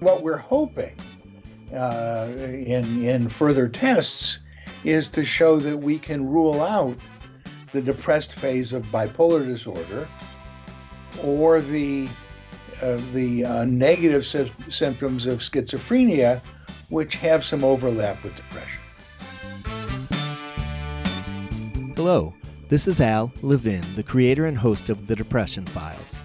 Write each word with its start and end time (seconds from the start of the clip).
What 0.00 0.22
we're 0.22 0.38
hoping 0.38 0.96
uh, 1.74 2.28
in, 2.36 3.04
in 3.04 3.28
further 3.28 3.68
tests 3.68 4.38
is 4.82 5.08
to 5.10 5.24
show 5.26 5.58
that 5.58 5.76
we 5.76 5.98
can 5.98 6.26
rule 6.26 6.62
out 6.62 6.96
the 7.72 7.82
depressed 7.82 8.34
phase 8.34 8.72
of 8.72 8.84
bipolar 8.86 9.44
disorder 9.44 10.08
or 11.22 11.60
the, 11.60 12.08
uh, 12.80 12.98
the 13.12 13.44
uh, 13.44 13.64
negative 13.66 14.24
sy- 14.24 14.50
symptoms 14.70 15.26
of 15.26 15.40
schizophrenia, 15.40 16.40
which 16.88 17.16
have 17.16 17.44
some 17.44 17.62
overlap 17.62 18.22
with 18.24 18.34
depression. 18.36 18.80
Hello, 21.94 22.34
this 22.68 22.88
is 22.88 23.02
Al 23.02 23.30
Levin, 23.42 23.84
the 23.96 24.02
creator 24.02 24.46
and 24.46 24.56
host 24.56 24.88
of 24.88 25.06
The 25.06 25.14
Depression 25.14 25.66
Files. 25.66 26.18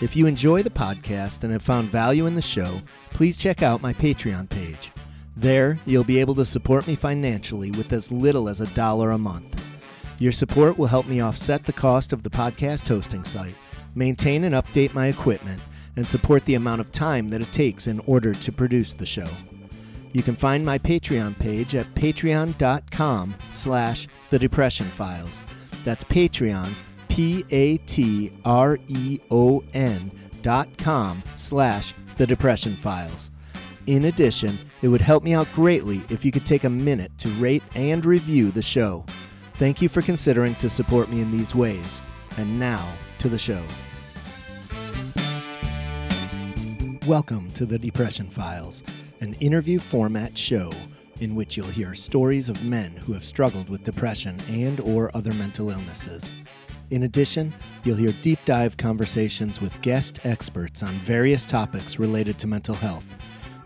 If 0.00 0.16
you 0.16 0.26
enjoy 0.26 0.62
the 0.62 0.70
podcast 0.70 1.44
and 1.44 1.52
have 1.52 1.62
found 1.62 1.90
value 1.90 2.24
in 2.24 2.34
the 2.34 2.40
show, 2.40 2.80
please 3.10 3.36
check 3.36 3.62
out 3.62 3.82
my 3.82 3.92
Patreon 3.92 4.48
page. 4.48 4.92
There, 5.36 5.78
you'll 5.84 6.04
be 6.04 6.20
able 6.20 6.34
to 6.36 6.46
support 6.46 6.86
me 6.86 6.94
financially 6.94 7.70
with 7.70 7.92
as 7.92 8.10
little 8.10 8.48
as 8.48 8.62
a 8.62 8.74
dollar 8.74 9.10
a 9.10 9.18
month. 9.18 9.62
Your 10.18 10.32
support 10.32 10.78
will 10.78 10.86
help 10.86 11.06
me 11.06 11.20
offset 11.20 11.64
the 11.64 11.72
cost 11.74 12.14
of 12.14 12.22
the 12.22 12.30
podcast 12.30 12.88
hosting 12.88 13.24
site, 13.24 13.54
maintain 13.94 14.44
and 14.44 14.54
update 14.54 14.94
my 14.94 15.08
equipment, 15.08 15.60
and 15.96 16.08
support 16.08 16.46
the 16.46 16.54
amount 16.54 16.80
of 16.80 16.90
time 16.92 17.28
that 17.28 17.42
it 17.42 17.52
takes 17.52 17.86
in 17.86 18.00
order 18.00 18.32
to 18.32 18.52
produce 18.52 18.94
the 18.94 19.04
show. 19.04 19.28
You 20.12 20.22
can 20.22 20.34
find 20.34 20.64
my 20.64 20.78
Patreon 20.78 21.38
page 21.38 21.74
at 21.74 21.94
patreon.com 21.94 23.34
slash 23.52 24.08
the 24.30 24.38
depression 24.38 24.86
files. 24.86 25.42
That's 25.84 26.04
Patreon, 26.04 26.72
P-A-T-R-E-O-N 27.20 28.40
dot 30.40 30.78
com 30.78 31.22
slash 31.36 31.92
the 32.16 32.26
depression 32.26 32.74
files. 32.74 33.30
In 33.86 34.06
addition, 34.06 34.58
it 34.80 34.88
would 34.88 35.02
help 35.02 35.22
me 35.22 35.34
out 35.34 35.46
greatly 35.52 36.00
if 36.08 36.24
you 36.24 36.32
could 36.32 36.46
take 36.46 36.64
a 36.64 36.70
minute 36.70 37.12
to 37.18 37.28
rate 37.32 37.62
and 37.74 38.06
review 38.06 38.50
the 38.50 38.62
show. 38.62 39.04
Thank 39.56 39.82
you 39.82 39.90
for 39.90 40.00
considering 40.00 40.54
to 40.54 40.70
support 40.70 41.10
me 41.10 41.20
in 41.20 41.30
these 41.30 41.54
ways. 41.54 42.00
And 42.38 42.58
now 42.58 42.90
to 43.18 43.28
the 43.28 43.36
show. 43.36 43.62
Welcome 47.06 47.50
to 47.50 47.66
the 47.66 47.78
Depression 47.78 48.30
Files, 48.30 48.82
an 49.20 49.34
interview 49.40 49.78
format 49.78 50.38
show 50.38 50.72
in 51.20 51.34
which 51.34 51.54
you'll 51.54 51.66
hear 51.66 51.94
stories 51.94 52.48
of 52.48 52.64
men 52.64 52.92
who 52.92 53.12
have 53.12 53.24
struggled 53.24 53.68
with 53.68 53.84
depression 53.84 54.40
and 54.48 54.80
or 54.80 55.14
other 55.14 55.34
mental 55.34 55.68
illnesses. 55.68 56.34
In 56.90 57.04
addition, 57.04 57.54
you'll 57.84 57.96
hear 57.96 58.12
deep 58.20 58.40
dive 58.44 58.76
conversations 58.76 59.60
with 59.60 59.80
guest 59.80 60.26
experts 60.26 60.82
on 60.82 60.90
various 60.90 61.46
topics 61.46 62.00
related 62.00 62.36
to 62.38 62.48
mental 62.48 62.74
health. 62.74 63.14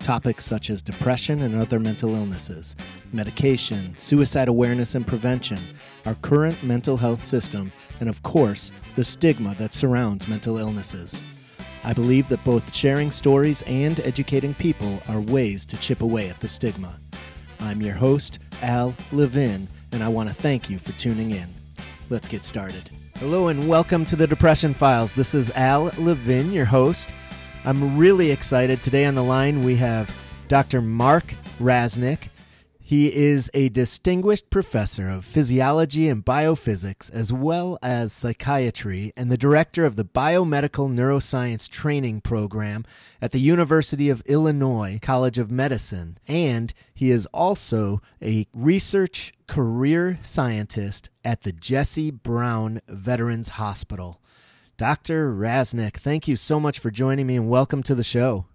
Topics 0.00 0.44
such 0.44 0.69
as 0.69 0.83
depression 0.83 1.41
and 1.41 1.55
other 1.55 1.80
mental 1.80 2.14
illnesses, 2.14 2.77
medication, 3.14 3.95
suicide 3.97 4.48
awareness 4.48 4.95
and 4.95 5.06
prevention, 5.06 5.58
our 6.05 6.14
current 6.17 6.62
mental 6.62 6.98
health 6.98 7.25
system, 7.25 7.72
and 8.00 8.11
of 8.11 8.22
course, 8.22 8.70
the 8.95 9.05
stigma 9.05 9.55
that 9.55 9.72
surrounds 9.72 10.28
mental 10.28 10.58
illnesses. 10.58 11.22
I 11.83 11.95
believe 11.95 12.28
that 12.28 12.45
both 12.45 12.75
sharing 12.75 13.11
stories 13.11 13.62
and 13.62 13.98
educating 14.00 14.52
people 14.52 15.02
are 15.08 15.20
ways 15.20 15.64
to 15.67 15.78
chip 15.78 16.02
away 16.02 16.28
at 16.28 16.41
the 16.41 16.48
stigma. 16.48 16.98
I'm 17.61 17.80
your 17.80 17.95
host, 17.95 18.39
Al 18.61 18.95
Levin, 19.12 19.67
and 19.92 20.05
I 20.05 20.08
want 20.08 20.28
to 20.28 20.34
thank 20.34 20.69
you 20.69 20.78
for 20.78 20.92
tuning 20.92 21.30
in. 21.30 21.48
Let's 22.11 22.28
get 22.28 22.45
started. 22.45 22.91
Hello, 23.20 23.47
and 23.47 23.69
welcome 23.69 24.05
to 24.07 24.17
the 24.17 24.27
Depression 24.27 24.75
Files. 24.75 25.12
This 25.12 25.34
is 25.34 25.53
Al 25.53 25.84
Levin, 25.98 26.51
your 26.51 26.65
host. 26.65 27.11
I'm 27.65 27.97
really 27.97 28.33
excited. 28.33 28.83
Today 28.83 29.05
on 29.07 29.15
the 29.15 29.23
line, 29.23 29.62
we 29.62 29.77
have 29.77 30.15
Dr. 30.48 30.83
Mark 30.83 31.33
Rasenick. 31.61 32.29
He 32.95 33.13
is 33.13 33.51
a 33.55 33.71
distinguished 33.71 34.51
professor 34.51 35.09
of 35.09 35.25
physiology 35.25 36.09
and 36.09 36.25
biophysics, 36.25 37.13
as 37.13 37.33
well 37.33 37.77
as 37.83 38.13
psychiatry, 38.13 39.13
and 39.17 39.33
the 39.33 39.37
director 39.37 39.85
of 39.85 39.97
the 39.97 40.05
Biomedical 40.05 40.89
Neuroscience 40.89 41.69
Training 41.69 42.21
Program 42.21 42.85
at 43.21 43.33
the 43.33 43.41
University 43.41 44.11
of 44.11 44.23
Illinois 44.27 45.01
College 45.03 45.39
of 45.39 45.51
Medicine. 45.51 46.19
And 46.29 46.73
he 46.95 47.11
is 47.11 47.27
also 47.35 48.01
a 48.23 48.47
research 48.55 49.33
career 49.49 50.21
scientist 50.23 51.11
at 51.25 51.43
the 51.43 51.51
Jesse 51.51 52.13
Brown 52.13 52.81
Veterans 52.87 53.49
Hospital. 53.49 54.21
Dr. 54.77 55.35
Rasenick, 55.35 55.97
thank 55.97 56.29
you 56.29 56.37
so 56.37 56.61
much 56.61 56.79
for 56.79 56.93
joining 56.93 57.27
me 57.27 57.35
and 57.35 57.49
welcome 57.49 57.83
to 57.83 57.97
the 57.97 58.05
show. 58.05 58.47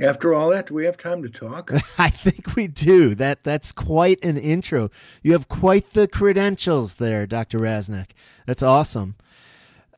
After 0.00 0.32
all 0.32 0.50
that, 0.50 0.68
do 0.68 0.74
we 0.74 0.84
have 0.84 0.96
time 0.96 1.22
to 1.24 1.28
talk? 1.28 1.72
I 1.98 2.08
think 2.08 2.54
we 2.54 2.68
do. 2.68 3.16
That 3.16 3.42
that's 3.42 3.72
quite 3.72 4.22
an 4.24 4.36
intro. 4.36 4.90
You 5.22 5.32
have 5.32 5.48
quite 5.48 5.90
the 5.90 6.06
credentials 6.06 6.94
there, 6.94 7.26
Dr. 7.26 7.58
Rasenick. 7.58 8.10
That's 8.46 8.62
awesome. 8.62 9.16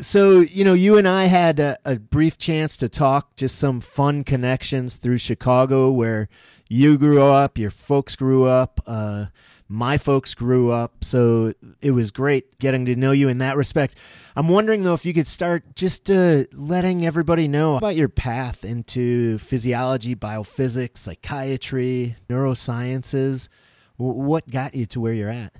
So, 0.01 0.41
you 0.41 0.65
know, 0.65 0.73
you 0.73 0.97
and 0.97 1.07
I 1.07 1.27
had 1.27 1.61
a, 1.61 1.79
a, 1.85 1.97
brief 1.97 2.39
chance 2.39 2.77
to 2.79 2.89
talk, 2.89 3.37
just 3.37 3.59
some 3.59 3.81
fun 3.81 4.25
connections 4.25 4.97
through 4.97 5.19
Chicago 5.19 5.91
where 5.91 6.29
you 6.71 6.97
grew 6.97 7.23
up, 7.23 7.59
your 7.59 7.71
folks 7.71 8.17
grew 8.17 8.45
up. 8.45 8.81
Uh, 8.87 9.27
my 9.69 9.99
folks 9.99 10.35
grew 10.35 10.73
up, 10.73 11.05
so 11.05 11.55
it 11.81 11.93
was 11.93 12.11
great 12.11 12.59
getting 12.59 12.87
to 12.87 12.97
know 12.97 13.13
you 13.13 13.29
in 13.29 13.39
that 13.39 13.57
respect. 13.57 13.95
I'm 14.35 14.49
wondering 14.49 14.83
though 14.83 14.95
if 14.95 15.07
you 15.07 15.15
could 15.15 15.29
start 15.29 15.77
just 15.77 16.11
uh, 16.11 16.45
letting 16.53 17.07
everybody 17.07 17.47
know 17.47 17.77
about 17.77 17.95
your 17.95 18.09
path 18.09 18.65
into 18.65 19.39
physiology, 19.39 20.17
biophysics, 20.17 20.99
psychiatry, 20.99 22.17
neurosciences. 22.29 23.49
What 23.97 24.51
got 24.51 24.75
you 24.75 24.87
to 24.87 25.01
where 25.01 25.13
you're 25.13 25.29
at? 25.29 25.53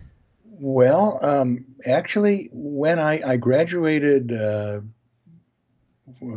Well, 0.63 1.19
um, 1.23 1.65
actually, 1.87 2.51
when 2.53 2.99
I, 2.99 3.23
I 3.27 3.37
graduated, 3.39 4.33
uh, 4.33 4.81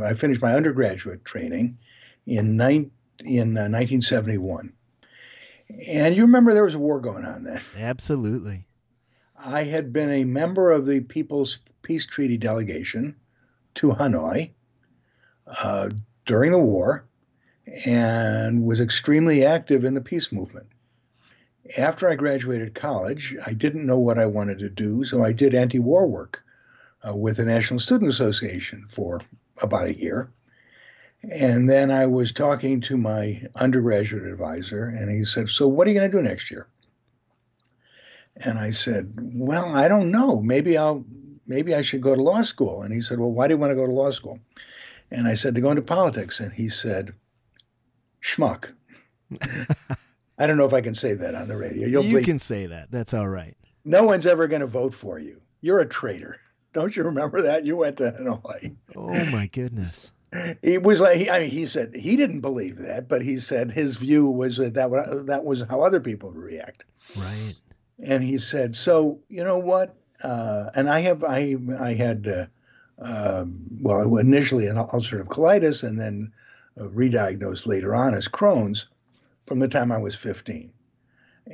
I 0.02 0.14
finished 0.14 0.42
my 0.42 0.54
undergraduate 0.54 1.26
training 1.26 1.78
in, 2.26 2.56
nine, 2.56 2.92
in 3.26 3.58
uh, 3.58 3.68
1971 3.68 4.72
and 5.90 6.16
you 6.16 6.24
remember 6.24 6.54
there 6.54 6.66
was 6.66 6.76
a 6.76 6.80
war 6.80 7.00
going 7.00 7.26
on 7.26 7.44
then. 7.44 7.62
Absolutely. 7.78 8.66
I 9.38 9.64
had 9.64 9.92
been 9.92 10.10
a 10.10 10.26
member 10.26 10.72
of 10.72 10.86
the 10.86 11.02
People's 11.02 11.60
Peace 11.82 12.06
Treaty 12.06 12.38
delegation 12.38 13.16
to 13.76 13.90
Hanoi 13.90 14.52
uh, 15.48 15.90
during 16.26 16.52
the 16.52 16.60
war 16.60 17.06
and 17.86 18.64
was 18.64 18.80
extremely 18.80 19.46
active 19.46 19.84
in 19.84 19.94
the 19.94 20.02
peace 20.02 20.32
movement. 20.32 20.68
After 21.78 22.10
I 22.10 22.16
graduated 22.16 22.76
college, 22.76 23.36
I 23.46 23.54
didn't 23.54 23.86
know 23.86 24.00
what 24.00 24.20
I 24.20 24.26
wanted 24.26 24.60
to 24.60 24.70
do, 24.70 25.06
so 25.06 25.24
I 25.24 25.32
did 25.32 25.56
anti 25.56 25.80
war 25.80 26.06
work 26.06 26.44
uh, 27.08 27.16
with 27.16 27.38
the 27.38 27.46
National 27.46 27.80
Student 27.80 28.10
Association 28.10 28.86
for 28.90 29.22
about 29.62 29.88
a 29.88 29.94
year. 29.94 30.30
And 31.32 31.70
then 31.70 31.90
I 31.90 32.06
was 32.06 32.34
talking 32.34 32.82
to 32.82 32.98
my 32.98 33.42
undergraduate 33.56 34.26
advisor, 34.26 34.86
and 34.86 35.10
he 35.10 35.24
said, 35.24 35.50
So, 35.50 35.68
what 35.68 35.88
are 35.88 35.92
you 35.92 36.00
going 36.00 36.12
to 36.12 36.18
do 36.18 36.22
next 36.22 36.52
year? 36.52 36.68
And 38.44 38.58
I 38.58 38.72
said, 38.72 39.14
Well, 39.18 39.74
I 39.74 39.88
don't 39.88 40.12
know. 40.12 40.42
Maybe 40.42 40.78
I'll, 40.78 41.06
maybe 41.48 41.74
I 41.74 41.82
should 41.82 42.02
go 42.02 42.14
to 42.14 42.22
law 42.22 42.42
school. 42.42 42.82
And 42.82 42.94
he 42.94 43.02
said, 43.02 43.20
Well, 43.20 43.32
why 43.32 43.48
do 43.48 43.54
you 43.54 43.58
want 43.58 43.72
to 43.72 43.76
go 43.76 43.88
to 43.88 43.94
law 43.94 44.12
school? 44.12 44.40
And 45.12 45.28
I 45.28 45.36
said, 45.36 45.56
To 45.56 45.62
go 45.62 45.70
into 45.70 45.82
politics. 45.82 46.42
And 46.42 46.52
he 46.52 46.68
said, 46.68 47.14
Schmuck. 48.22 48.74
I 50.38 50.48
don't 50.48 50.58
know 50.58 50.66
if 50.66 50.74
I 50.74 50.82
can 50.82 50.96
say 50.96 51.14
that 51.14 51.36
on 51.36 51.48
the 51.48 51.58
radio. 51.58 51.88
You'll 51.88 52.06
you 52.06 52.22
can 52.22 52.40
say 52.40 52.66
that. 52.66 52.92
That's 52.92 53.14
all 53.14 53.28
right. 53.28 53.56
No 53.86 54.04
one's 54.04 54.26
ever 54.26 54.48
going 54.48 54.62
to 54.62 54.68
vote 54.68 54.94
for 54.94 55.20
you. 55.20 55.42
You're 55.62 55.80
a 55.80 55.88
traitor. 55.88 56.40
Don't 56.74 56.96
you 56.96 57.04
remember 57.04 57.42
that? 57.44 57.66
You 57.66 57.78
went 57.78 57.98
to 57.98 58.12
Hanoi. 58.20 58.76
Oh, 58.96 59.26
my 59.32 59.48
goodness 59.48 60.12
he 60.62 60.78
was 60.78 61.02
like 61.02 61.18
he, 61.18 61.30
I 61.30 61.42
mean 61.42 61.50
he 61.50 61.66
said 61.66 61.96
he 61.96 62.16
didn't 62.16 62.42
believe 62.42 62.78
that, 62.78 63.08
but 63.08 63.22
he 63.22 63.38
said 63.38 63.72
his 63.72 63.98
view 63.98 64.30
was 64.30 64.58
that 64.58 64.74
that, 64.74 65.24
that 65.28 65.46
was 65.46 65.64
how 65.70 65.82
other 65.82 66.00
people 66.00 66.30
would 66.30 66.38
react. 66.38 66.86
Right. 67.16 67.56
And 68.00 68.24
he 68.24 68.38
said, 68.38 68.76
so 68.76 69.20
you 69.28 69.44
know 69.44 69.60
what? 69.60 69.96
Uh, 70.24 70.70
and 70.76 70.90
I 70.90 71.00
have 71.02 71.24
I 71.24 71.56
I 71.80 71.94
had 71.94 72.28
uh, 72.28 72.46
uh, 73.00 73.46
well 73.82 74.18
initially 74.18 74.68
an 74.68 74.78
ulcerative 74.78 75.28
colitis 75.28 75.88
and 75.88 76.00
then 76.00 76.32
uh, 76.80 76.90
re-diagnosed 76.90 77.68
later 77.68 77.94
on 77.94 78.14
as 78.14 78.28
Crohn's 78.28 78.88
from 79.46 79.60
the 79.60 79.68
time 79.68 79.92
I 79.92 79.98
was 79.98 80.16
15 80.16 80.72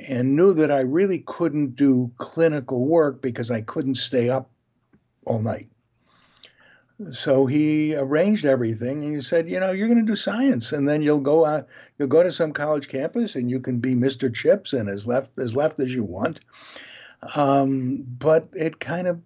and 0.08 0.36
knew 0.36 0.54
that 0.54 0.70
I 0.70 0.80
really 0.80 1.18
couldn't 1.18 1.76
do 1.76 2.10
clinical 2.18 2.86
work 2.86 3.20
because 3.20 3.50
I 3.50 3.60
couldn't 3.60 3.96
stay 3.96 4.30
up 4.30 4.50
all 5.24 5.42
night. 5.42 5.68
So 7.10 7.46
he 7.46 7.96
arranged 7.96 8.44
everything, 8.44 9.02
and 9.02 9.14
he 9.14 9.20
said, 9.22 9.48
"You 9.48 9.58
know, 9.58 9.70
you're 9.70 9.88
going 9.88 10.04
to 10.04 10.12
do 10.12 10.16
science, 10.16 10.72
and 10.72 10.86
then 10.86 11.00
you'll 11.00 11.20
go 11.20 11.46
out, 11.46 11.66
you'll 11.98 12.08
go 12.08 12.22
to 12.22 12.30
some 12.30 12.52
college 12.52 12.88
campus, 12.88 13.36
and 13.36 13.50
you 13.50 13.58
can 13.58 13.78
be 13.78 13.94
Mr. 13.94 14.32
Chips 14.32 14.74
and 14.74 14.88
as 14.88 15.06
left 15.06 15.38
as 15.38 15.56
left 15.56 15.80
as 15.80 15.94
you 15.94 16.04
want." 16.04 16.40
Um, 17.34 18.04
but 18.18 18.48
it 18.52 18.80
kind 18.80 19.08
of 19.08 19.20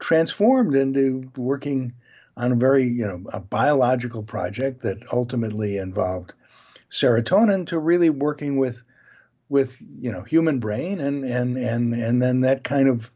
transformed 0.00 0.74
into 0.74 1.30
working 1.36 1.92
on 2.36 2.52
a 2.52 2.56
very, 2.56 2.84
you 2.84 3.06
know, 3.06 3.22
a 3.32 3.38
biological 3.38 4.24
project 4.24 4.82
that 4.82 4.98
ultimately 5.12 5.78
involved 5.78 6.34
serotonin 6.90 7.66
to 7.68 7.78
really 7.78 8.10
working 8.10 8.56
with 8.56 8.82
with 9.48 9.82
you 9.98 10.10
know 10.10 10.22
human 10.22 10.58
brain 10.58 11.00
and 11.00 11.24
and 11.24 11.56
and 11.56 11.94
and 11.94 12.22
then 12.22 12.40
that 12.40 12.64
kind 12.64 12.88
of 12.88 13.10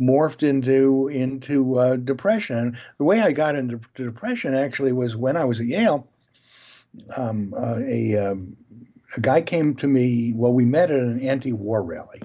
morphed 0.00 0.46
into 0.46 1.08
into 1.08 1.78
uh, 1.78 1.96
depression. 1.96 2.76
The 2.98 3.04
way 3.04 3.20
I 3.20 3.32
got 3.32 3.56
into 3.56 3.80
depression 3.94 4.54
actually 4.54 4.92
was 4.92 5.16
when 5.16 5.36
I 5.36 5.44
was 5.44 5.60
at 5.60 5.66
Yale. 5.66 6.06
Um, 7.16 7.54
uh, 7.56 7.80
a 7.84 8.16
um, 8.16 8.56
a 9.16 9.20
guy 9.20 9.40
came 9.42 9.74
to 9.76 9.86
me. 9.86 10.32
Well, 10.34 10.52
we 10.52 10.64
met 10.64 10.90
at 10.90 11.00
an 11.00 11.20
anti-war 11.20 11.82
rally 11.82 12.22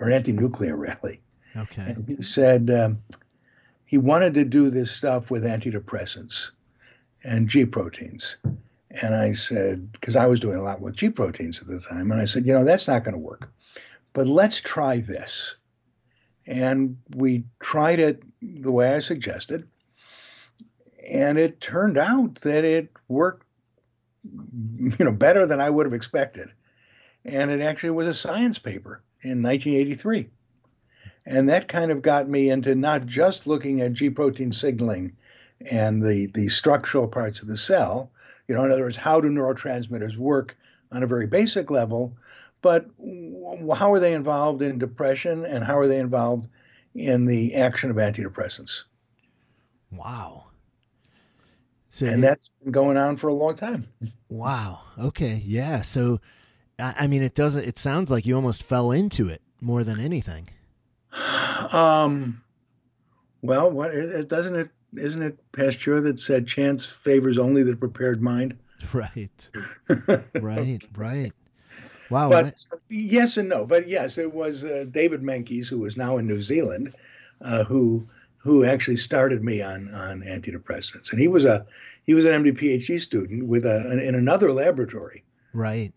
or 0.00 0.10
anti-nuclear 0.10 0.76
rally. 0.76 1.20
Okay. 1.56 1.82
And 1.82 2.08
he 2.08 2.22
said 2.22 2.70
um, 2.70 3.02
he 3.86 3.98
wanted 3.98 4.34
to 4.34 4.44
do 4.44 4.70
this 4.70 4.90
stuff 4.90 5.30
with 5.30 5.44
antidepressants 5.44 6.50
and 7.22 7.48
G 7.48 7.64
proteins. 7.64 8.36
And 9.02 9.14
I 9.14 9.32
said, 9.32 9.90
because 9.92 10.14
I 10.14 10.26
was 10.26 10.40
doing 10.40 10.56
a 10.56 10.62
lot 10.62 10.80
with 10.80 10.94
G 10.96 11.10
proteins 11.10 11.60
at 11.60 11.66
the 11.66 11.80
time, 11.80 12.10
and 12.12 12.20
I 12.20 12.26
said, 12.26 12.46
you 12.46 12.52
know, 12.52 12.64
that's 12.64 12.86
not 12.86 13.02
going 13.02 13.14
to 13.14 13.20
work. 13.20 13.52
But 14.12 14.26
let's 14.26 14.60
try 14.60 15.00
this. 15.00 15.56
And 16.46 16.98
we 17.16 17.44
tried 17.60 17.98
it 17.98 18.22
the 18.40 18.70
way 18.70 18.94
I 18.94 19.00
suggested. 19.00 19.66
And 21.12 21.38
it 21.38 21.60
turned 21.60 21.98
out 21.98 22.36
that 22.36 22.64
it 22.64 22.90
worked, 23.08 23.46
you 24.22 25.04
know, 25.04 25.12
better 25.12 25.46
than 25.46 25.60
I 25.60 25.70
would 25.70 25.86
have 25.86 25.94
expected. 25.94 26.48
And 27.24 27.50
it 27.50 27.60
actually 27.60 27.90
was 27.90 28.06
a 28.06 28.14
science 28.14 28.58
paper 28.58 29.02
in 29.22 29.42
1983. 29.42 30.28
And 31.26 31.48
that 31.48 31.68
kind 31.68 31.90
of 31.90 32.02
got 32.02 32.28
me 32.28 32.50
into 32.50 32.74
not 32.74 33.06
just 33.06 33.46
looking 33.46 33.80
at 33.80 33.94
G 33.94 34.10
protein 34.10 34.52
signaling 34.52 35.16
and 35.70 36.02
the, 36.02 36.28
the 36.34 36.48
structural 36.48 37.08
parts 37.08 37.40
of 37.40 37.48
the 37.48 37.56
cell, 37.56 38.12
you 38.48 38.54
know, 38.54 38.64
in 38.64 38.70
other 38.70 38.82
words, 38.82 38.96
how 38.96 39.20
do 39.20 39.28
neurotransmitters 39.28 40.16
work 40.16 40.56
on 40.92 41.02
a 41.02 41.06
very 41.06 41.26
basic 41.26 41.70
level, 41.70 42.16
but 42.62 42.86
how 43.74 43.92
are 43.92 43.98
they 43.98 44.12
involved 44.12 44.62
in 44.62 44.78
depression 44.78 45.44
and 45.44 45.64
how 45.64 45.78
are 45.78 45.86
they 45.86 45.98
involved 45.98 46.48
in 46.94 47.26
the 47.26 47.54
action 47.54 47.90
of 47.90 47.96
antidepressants? 47.96 48.84
Wow. 49.90 50.46
So 51.88 52.06
and 52.06 52.18
it, 52.18 52.26
that's 52.26 52.50
been 52.62 52.72
going 52.72 52.96
on 52.96 53.16
for 53.16 53.28
a 53.28 53.34
long 53.34 53.54
time. 53.54 53.86
Wow. 54.28 54.80
Okay. 54.98 55.42
Yeah. 55.44 55.82
So, 55.82 56.20
I 56.78 57.06
mean, 57.06 57.22
it 57.22 57.34
doesn't. 57.34 57.64
It 57.64 57.78
sounds 57.78 58.10
like 58.10 58.26
you 58.26 58.34
almost 58.34 58.62
fell 58.62 58.90
into 58.90 59.28
it 59.28 59.42
more 59.60 59.84
than 59.84 60.00
anything. 60.00 60.48
Um. 61.72 62.42
Well, 63.42 63.70
what 63.70 63.94
it, 63.94 64.28
doesn't 64.28 64.56
it? 64.56 64.70
Isn't 64.96 65.22
it 65.22 65.52
Pasteur 65.52 66.00
that 66.00 66.20
said 66.20 66.46
chance 66.46 66.84
favors 66.84 67.38
only 67.38 67.62
the 67.62 67.76
prepared 67.76 68.22
mind? 68.22 68.58
Right. 68.92 69.50
right. 70.40 70.86
Right. 70.94 71.32
Wow. 72.10 72.28
But 72.28 72.44
that... 72.44 72.80
yes 72.90 73.38
and 73.38 73.48
no. 73.48 73.64
But 73.64 73.88
yes, 73.88 74.18
it 74.18 74.34
was 74.34 74.62
uh, 74.62 74.84
David 74.90 75.22
Menkes, 75.22 75.66
who 75.66 75.86
is 75.86 75.96
now 75.96 76.18
in 76.18 76.26
New 76.26 76.42
Zealand, 76.42 76.94
uh, 77.40 77.64
who 77.64 78.06
who 78.36 78.62
actually 78.62 78.96
started 78.96 79.42
me 79.42 79.62
on 79.62 79.92
on 79.94 80.20
antidepressants, 80.20 81.12
and 81.12 81.18
he 81.18 81.28
was 81.28 81.46
a 81.46 81.66
he 82.04 82.12
was 82.12 82.26
an 82.26 82.44
MD 82.44 82.56
PhD 82.56 83.00
student 83.00 83.46
with 83.46 83.64
a 83.64 83.98
in 84.06 84.14
another 84.14 84.52
laboratory. 84.52 85.24
Right. 85.54 85.94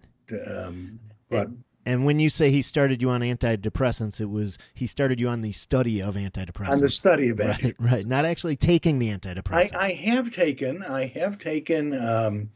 Um, 0.48 1.00
but 1.30 1.50
and 1.88 2.06
when 2.06 2.20
you 2.20 2.30
say 2.30 2.52
he 2.52 2.62
started 2.62 3.02
you 3.02 3.10
on 3.10 3.22
antidepressants, 3.22 4.20
it 4.20 4.30
was 4.30 4.58
he 4.74 4.86
started 4.88 5.20
you 5.20 5.30
on 5.30 5.42
the 5.42 5.54
study 5.54 6.02
of 6.02 6.16
antidepressants. 6.16 6.70
On 6.70 6.82
the 6.82 6.90
study 6.90 7.30
of 7.30 7.38
antidepressants. 7.38 7.64
Right, 7.80 7.92
right. 7.92 8.06
Not 8.06 8.26
actually 8.26 8.58
taking 8.58 9.00
the 9.00 9.08
antidepressants. 9.10 9.74
I, 9.74 9.88
I 9.88 9.94
have 9.94 10.34
taken, 10.34 10.84
I 10.84 11.08
have 11.08 11.40
taken 11.40 11.94
um, 11.94 12.50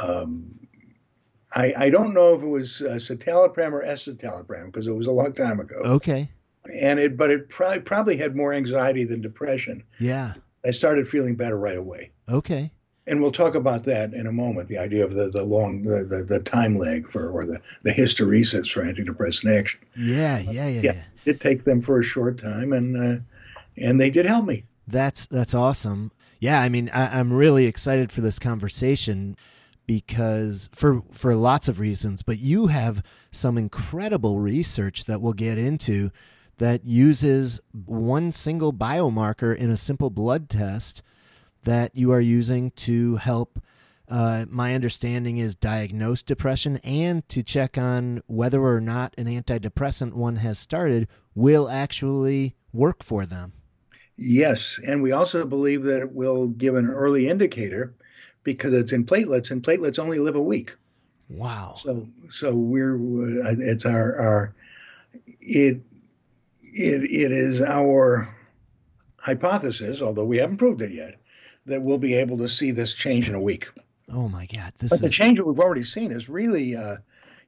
um, 0.00 0.58
I, 1.54 1.74
I 1.76 1.90
don't 1.90 2.14
know 2.14 2.34
if 2.34 2.42
it 2.42 2.46
was 2.48 2.80
uh, 2.82 2.94
citalopram 2.94 3.72
or 3.72 3.82
escitalopram 3.82 4.66
because 4.66 4.86
it 4.86 4.94
was 4.94 5.06
a 5.06 5.12
long 5.12 5.32
time 5.32 5.60
ago. 5.60 5.80
Okay. 5.84 6.30
And 6.74 6.98
it, 6.98 7.16
but 7.16 7.30
it 7.30 7.48
probably 7.48 7.80
probably 7.80 8.16
had 8.16 8.36
more 8.36 8.52
anxiety 8.52 9.04
than 9.04 9.20
depression. 9.20 9.82
Yeah. 9.98 10.34
I 10.64 10.70
started 10.70 11.08
feeling 11.08 11.34
better 11.36 11.58
right 11.58 11.76
away. 11.76 12.12
Okay. 12.28 12.70
And 13.06 13.20
we'll 13.20 13.32
talk 13.32 13.56
about 13.56 13.84
that 13.84 14.14
in 14.14 14.28
a 14.28 14.32
moment. 14.32 14.68
The 14.68 14.78
idea 14.78 15.04
of 15.04 15.14
the, 15.14 15.28
the 15.28 15.42
long 15.42 15.82
the, 15.82 16.04
the, 16.04 16.22
the 16.22 16.38
time 16.40 16.76
lag 16.76 17.10
for 17.10 17.30
or 17.30 17.44
the, 17.44 17.60
the 17.82 17.90
hysteresis 17.90 18.70
for 18.70 18.84
antidepressant 18.84 19.58
action. 19.58 19.80
Yeah, 19.98 20.38
yeah, 20.38 20.68
yeah, 20.68 20.80
yeah. 20.80 21.02
It 21.24 21.40
take 21.40 21.64
them 21.64 21.80
for 21.82 21.98
a 21.98 22.04
short 22.04 22.38
time, 22.38 22.72
and 22.72 22.96
uh, 22.96 23.20
and 23.76 24.00
they 24.00 24.10
did 24.10 24.26
help 24.26 24.46
me. 24.46 24.64
That's 24.86 25.26
that's 25.26 25.54
awesome. 25.54 26.12
Yeah, 26.38 26.60
I 26.60 26.68
mean, 26.68 26.90
I, 26.90 27.18
I'm 27.18 27.32
really 27.32 27.66
excited 27.66 28.12
for 28.12 28.20
this 28.20 28.38
conversation 28.38 29.36
because 29.86 30.68
for 30.72 31.02
for 31.10 31.34
lots 31.34 31.68
of 31.68 31.80
reasons 31.80 32.22
but 32.22 32.38
you 32.38 32.68
have 32.68 33.02
some 33.32 33.58
incredible 33.58 34.38
research 34.38 35.06
that 35.06 35.20
we'll 35.20 35.32
get 35.32 35.58
into 35.58 36.10
that 36.58 36.84
uses 36.84 37.60
one 37.72 38.30
single 38.30 38.72
biomarker 38.72 39.54
in 39.54 39.70
a 39.70 39.76
simple 39.76 40.10
blood 40.10 40.48
test 40.48 41.02
that 41.64 41.94
you 41.94 42.12
are 42.12 42.20
using 42.20 42.70
to 42.72 43.16
help 43.16 43.58
uh, 44.08 44.44
my 44.50 44.74
understanding 44.74 45.38
is 45.38 45.54
diagnose 45.54 46.22
depression 46.22 46.76
and 46.78 47.26
to 47.28 47.42
check 47.42 47.78
on 47.78 48.22
whether 48.26 48.60
or 48.60 48.80
not 48.80 49.14
an 49.16 49.26
antidepressant 49.26 50.12
one 50.12 50.36
has 50.36 50.58
started 50.58 51.08
will 51.34 51.68
actually 51.68 52.54
work 52.72 53.02
for 53.02 53.24
them. 53.24 53.52
Yes, 54.16 54.78
and 54.86 55.02
we 55.02 55.12
also 55.12 55.46
believe 55.46 55.84
that 55.84 56.02
it 56.02 56.12
will 56.12 56.48
give 56.48 56.74
an 56.74 56.88
early 56.88 57.28
indicator 57.28 57.94
because 58.44 58.74
it's 58.74 58.92
in 58.92 59.04
platelets, 59.04 59.50
and 59.50 59.62
platelets 59.62 59.98
only 59.98 60.18
live 60.18 60.36
a 60.36 60.42
week. 60.42 60.76
Wow. 61.30 61.74
So 61.78 62.06
so 62.28 62.54
we're 62.54 62.96
uh, 62.96 63.54
it's 63.58 63.86
our 63.86 64.18
our 64.18 64.54
it 65.40 65.80
it 66.62 67.02
it 67.02 67.32
is 67.32 67.62
our 67.62 68.28
hypothesis, 69.16 70.02
although 70.02 70.26
we 70.26 70.36
haven't 70.36 70.58
proved 70.58 70.82
it 70.82 70.92
yet, 70.92 71.21
that 71.66 71.82
we'll 71.82 71.98
be 71.98 72.14
able 72.14 72.38
to 72.38 72.48
see 72.48 72.70
this 72.70 72.94
change 72.94 73.28
in 73.28 73.34
a 73.34 73.40
week. 73.40 73.68
Oh 74.10 74.28
my 74.28 74.46
God! 74.46 74.72
This 74.78 74.90
but 74.90 74.96
is... 74.96 75.00
the 75.00 75.08
change 75.08 75.38
that 75.38 75.46
we've 75.46 75.60
already 75.60 75.84
seen 75.84 76.10
is 76.10 76.28
really, 76.28 76.76
uh, 76.76 76.96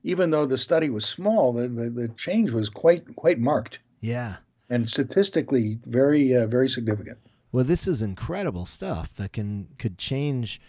even 0.03 0.31
though 0.31 0.47
the 0.47 0.59
study 0.59 0.91
was 0.91 1.05
small, 1.05 1.53
the, 1.53 1.69
the, 1.69 1.91
the 1.91 2.09
change 2.17 2.51
was 2.51 2.69
quite 2.69 3.17
quite 3.17 3.39
marked. 3.39 3.81
Yeah. 4.01 4.37
And 4.71 4.89
statistically, 4.89 5.79
very 5.87 6.35
uh, 6.35 6.47
very 6.47 6.69
significant. 6.69 7.19
Well, 7.53 7.65
this 7.65 7.87
is 7.87 8.03
incredible 8.03 8.67
stuff 8.67 9.15
that 9.17 9.33
can 9.33 9.69
could 9.79 9.99
change 9.99 10.61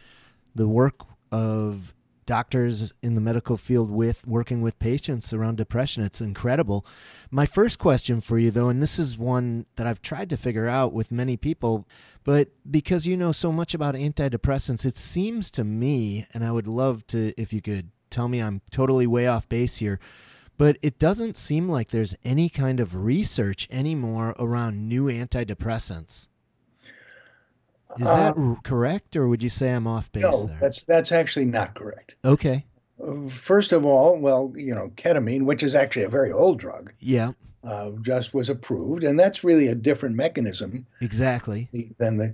the 0.53 0.67
work 0.67 1.01
of 1.31 1.93
doctors 2.25 2.93
in 3.01 3.15
the 3.15 3.21
medical 3.21 3.57
field 3.57 3.91
with 3.91 4.25
working 4.27 4.61
with 4.61 4.79
patients 4.79 5.33
around 5.33 5.57
depression. 5.57 6.03
It's 6.03 6.21
incredible. 6.21 6.85
My 7.31 7.45
first 7.45 7.79
question 7.79 8.21
for 8.21 8.37
you, 8.37 8.51
though, 8.51 8.69
and 8.69 8.81
this 8.81 8.97
is 8.99 9.17
one 9.17 9.65
that 9.75 9.87
I've 9.87 10.01
tried 10.01 10.29
to 10.31 10.37
figure 10.37 10.67
out 10.67 10.93
with 10.93 11.11
many 11.11 11.37
people, 11.37 11.87
but 12.23 12.49
because 12.69 13.07
you 13.07 13.15
know 13.17 13.31
so 13.31 13.51
much 13.51 13.73
about 13.73 13.95
antidepressants, 13.95 14.85
it 14.85 14.97
seems 14.97 15.51
to 15.51 15.63
me, 15.63 16.25
and 16.33 16.43
I 16.43 16.51
would 16.51 16.67
love 16.67 17.05
to, 17.07 17.33
if 17.39 17.53
you 17.53 17.61
could 17.61 17.91
tell 18.09 18.27
me 18.27 18.41
I'm 18.41 18.61
totally 18.71 19.07
way 19.07 19.27
off 19.27 19.49
base 19.49 19.77
here, 19.77 19.99
but 20.57 20.77
it 20.81 20.99
doesn't 20.99 21.37
seem 21.37 21.67
like 21.69 21.89
there's 21.89 22.15
any 22.23 22.49
kind 22.49 22.79
of 22.79 22.95
research 22.95 23.67
anymore 23.71 24.33
around 24.39 24.87
new 24.87 25.05
antidepressants. 25.05 26.29
Is 27.97 28.07
that 28.07 28.37
uh, 28.37 28.55
correct, 28.63 29.15
or 29.15 29.27
would 29.27 29.43
you 29.43 29.49
say 29.49 29.71
I'm 29.71 29.87
off 29.87 30.11
base 30.11 30.23
no, 30.23 30.45
there? 30.45 30.57
that's 30.59 30.83
that's 30.83 31.11
actually 31.11 31.45
not 31.45 31.75
correct. 31.75 32.15
Okay. 32.25 32.65
Uh, 33.01 33.27
first 33.29 33.71
of 33.71 33.85
all, 33.85 34.17
well, 34.17 34.51
you 34.55 34.73
know, 34.73 34.91
ketamine, 34.95 35.43
which 35.43 35.63
is 35.63 35.75
actually 35.75 36.03
a 36.03 36.09
very 36.09 36.31
old 36.31 36.59
drug, 36.59 36.91
yeah, 36.99 37.31
uh, 37.63 37.91
just 38.01 38.33
was 38.33 38.49
approved, 38.49 39.03
and 39.03 39.19
that's 39.19 39.43
really 39.43 39.67
a 39.67 39.75
different 39.75 40.15
mechanism. 40.15 40.85
Exactly. 41.01 41.69
Than 41.97 42.17
the 42.17 42.33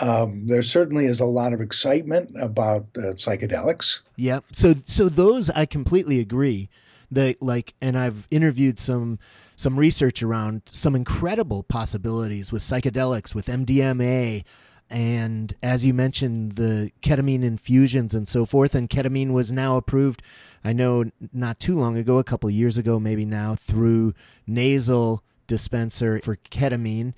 um, 0.00 0.46
there 0.46 0.62
certainly 0.62 1.06
is 1.06 1.20
a 1.20 1.24
lot 1.24 1.52
of 1.52 1.60
excitement 1.60 2.32
about 2.40 2.86
uh, 2.96 3.14
psychedelics. 3.14 4.00
Yeah. 4.16 4.40
So 4.52 4.74
so 4.86 5.08
those 5.08 5.50
I 5.50 5.66
completely 5.66 6.20
agree. 6.20 6.68
That 7.10 7.42
like, 7.42 7.74
and 7.82 7.98
I've 7.98 8.26
interviewed 8.30 8.78
some 8.78 9.18
some 9.54 9.78
research 9.78 10.22
around 10.22 10.62
some 10.64 10.96
incredible 10.96 11.62
possibilities 11.62 12.50
with 12.50 12.62
psychedelics, 12.62 13.34
with 13.34 13.48
MDMA 13.48 14.44
and 14.92 15.54
as 15.62 15.84
you 15.84 15.94
mentioned 15.94 16.52
the 16.52 16.92
ketamine 17.00 17.42
infusions 17.42 18.14
and 18.14 18.28
so 18.28 18.44
forth 18.44 18.74
and 18.74 18.90
ketamine 18.90 19.32
was 19.32 19.50
now 19.50 19.76
approved 19.76 20.22
i 20.64 20.72
know 20.72 21.04
not 21.32 21.58
too 21.58 21.78
long 21.78 21.96
ago 21.96 22.18
a 22.18 22.24
couple 22.24 22.48
years 22.50 22.76
ago 22.76 23.00
maybe 23.00 23.24
now 23.24 23.54
through 23.54 24.12
nasal 24.46 25.24
dispenser 25.46 26.20
for 26.20 26.36
ketamine 26.36 27.14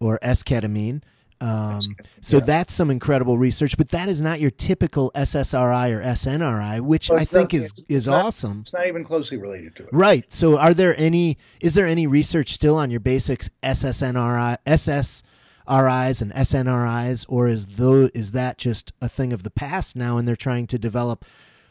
or 0.00 0.18
esketamine 0.20 1.02
um, 1.40 1.80
so 2.20 2.38
yeah. 2.38 2.44
that's 2.44 2.74
some 2.74 2.90
incredible 2.90 3.38
research, 3.38 3.76
but 3.76 3.90
that 3.90 4.08
is 4.08 4.20
not 4.20 4.40
your 4.40 4.50
typical 4.50 5.12
SSRI 5.14 5.96
or 5.96 6.02
SNRI, 6.02 6.80
which 6.80 7.10
well, 7.10 7.20
I 7.20 7.24
think 7.24 7.52
not, 7.52 7.62
is 7.62 7.84
is 7.88 8.08
not, 8.08 8.24
awesome. 8.24 8.62
It's 8.62 8.72
not 8.72 8.88
even 8.88 9.04
closely 9.04 9.36
related 9.36 9.76
to 9.76 9.84
it. 9.84 9.90
Right. 9.92 10.30
So, 10.32 10.58
are 10.58 10.74
there 10.74 10.98
any? 10.98 11.38
Is 11.60 11.74
there 11.74 11.86
any 11.86 12.08
research 12.08 12.50
still 12.52 12.76
on 12.76 12.90
your 12.90 12.98
basics 12.98 13.50
SSNRI, 13.62 14.58
SS 14.66 15.22
RIs 15.68 16.20
and 16.22 16.32
SNRIs, 16.32 17.26
or 17.28 17.48
is 17.48 17.66
though 17.66 18.08
is 18.14 18.32
that 18.32 18.58
just 18.58 18.92
a 19.00 19.08
thing 19.08 19.32
of 19.32 19.42
the 19.42 19.50
past 19.50 19.96
now, 19.96 20.16
and 20.16 20.26
they're 20.26 20.36
trying 20.36 20.66
to 20.68 20.78
develop 20.78 21.24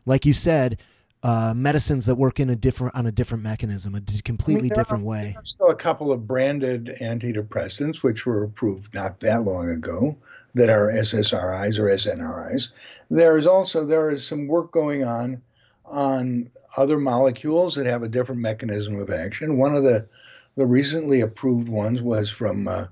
like 0.07 0.25
you 0.25 0.33
said, 0.33 0.79
uh, 1.21 1.53
medicines 1.55 2.05
that 2.05 2.15
work 2.15 2.39
in 2.39 2.49
a 2.49 2.55
different 2.55 2.95
on 2.95 3.05
a 3.05 3.11
different 3.11 3.43
mechanism, 3.43 3.93
a 3.93 4.01
completely 4.23 4.69
I 4.71 4.73
mean, 4.73 4.73
different 4.73 5.03
are, 5.03 5.07
way. 5.07 5.31
There's 5.33 5.51
still 5.51 5.69
a 5.69 5.75
couple 5.75 6.11
of 6.11 6.25
branded 6.25 6.97
antidepressants 7.01 7.97
which 7.97 8.25
were 8.25 8.43
approved 8.43 8.93
not 8.93 9.19
that 9.19 9.43
long 9.43 9.69
ago 9.69 10.15
that 10.53 10.69
are 10.69 10.87
SSRIs 10.87 11.77
or 11.77 11.85
SNRIs. 11.85 12.69
There 13.11 13.37
is 13.37 13.45
also 13.45 13.85
there 13.85 14.09
is 14.09 14.25
some 14.25 14.47
work 14.47 14.71
going 14.71 15.03
on 15.03 15.41
on 15.85 16.49
other 16.77 16.97
molecules 16.97 17.75
that 17.75 17.85
have 17.85 18.03
a 18.03 18.09
different 18.09 18.41
mechanism 18.41 18.97
of 18.97 19.09
action. 19.09 19.57
One 19.57 19.75
of 19.75 19.83
the 19.83 20.07
the 20.55 20.65
recently 20.65 21.21
approved 21.21 21.67
ones 21.67 22.01
was 22.01 22.31
from 22.31 22.67
uh, 22.67 22.87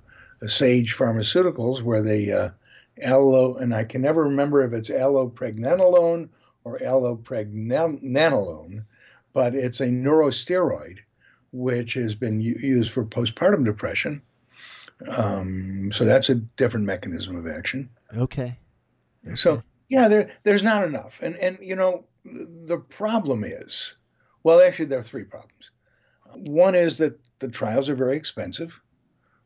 Sage 0.47 0.95
Pharmaceuticals, 0.95 1.81
where 1.81 2.01
they 2.01 2.31
uh, 2.31 2.49
allo, 3.01 3.55
and 3.55 3.73
I 3.73 3.83
can 3.83 4.01
never 4.01 4.23
remember 4.23 4.63
if 4.63 4.73
it's 4.73 4.89
allopregnanolone 4.89 6.29
or 6.63 6.79
allopregnanolone, 6.79 8.85
but 9.33 9.55
it's 9.55 9.79
a 9.79 9.87
neurosteroid 9.87 10.99
which 11.51 11.93
has 11.93 12.15
been 12.15 12.41
u- 12.41 12.59
used 12.59 12.91
for 12.91 13.05
postpartum 13.05 13.63
depression. 13.63 14.21
Um, 15.07 15.91
so 15.93 16.05
that's 16.05 16.29
a 16.29 16.35
different 16.35 16.85
mechanism 16.85 17.35
of 17.35 17.47
action. 17.47 17.89
Okay. 18.15 18.57
okay. 19.25 19.35
So 19.35 19.61
yeah, 19.89 20.07
there 20.07 20.31
there's 20.43 20.63
not 20.63 20.83
enough, 20.83 21.19
and 21.21 21.35
and 21.37 21.57
you 21.61 21.75
know 21.75 22.05
the 22.23 22.77
problem 22.77 23.43
is, 23.43 23.95
well, 24.43 24.61
actually 24.61 24.85
there 24.85 24.99
are 24.99 25.03
three 25.03 25.23
problems. 25.23 25.71
One 26.33 26.75
is 26.75 26.97
that 26.97 27.19
the 27.39 27.47
trials 27.47 27.89
are 27.89 27.95
very 27.95 28.17
expensive, 28.17 28.79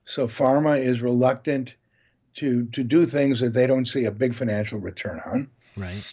so 0.09 0.27
pharma 0.27 0.83
is 0.83 1.01
reluctant 1.01 1.75
to 2.33 2.65
to 2.67 2.83
do 2.83 3.05
things 3.05 3.39
that 3.39 3.53
they 3.53 3.67
don't 3.67 3.85
see 3.85 4.05
a 4.05 4.11
big 4.11 4.33
financial 4.33 4.79
return 4.79 5.21
on. 5.23 5.47
Right. 5.77 6.03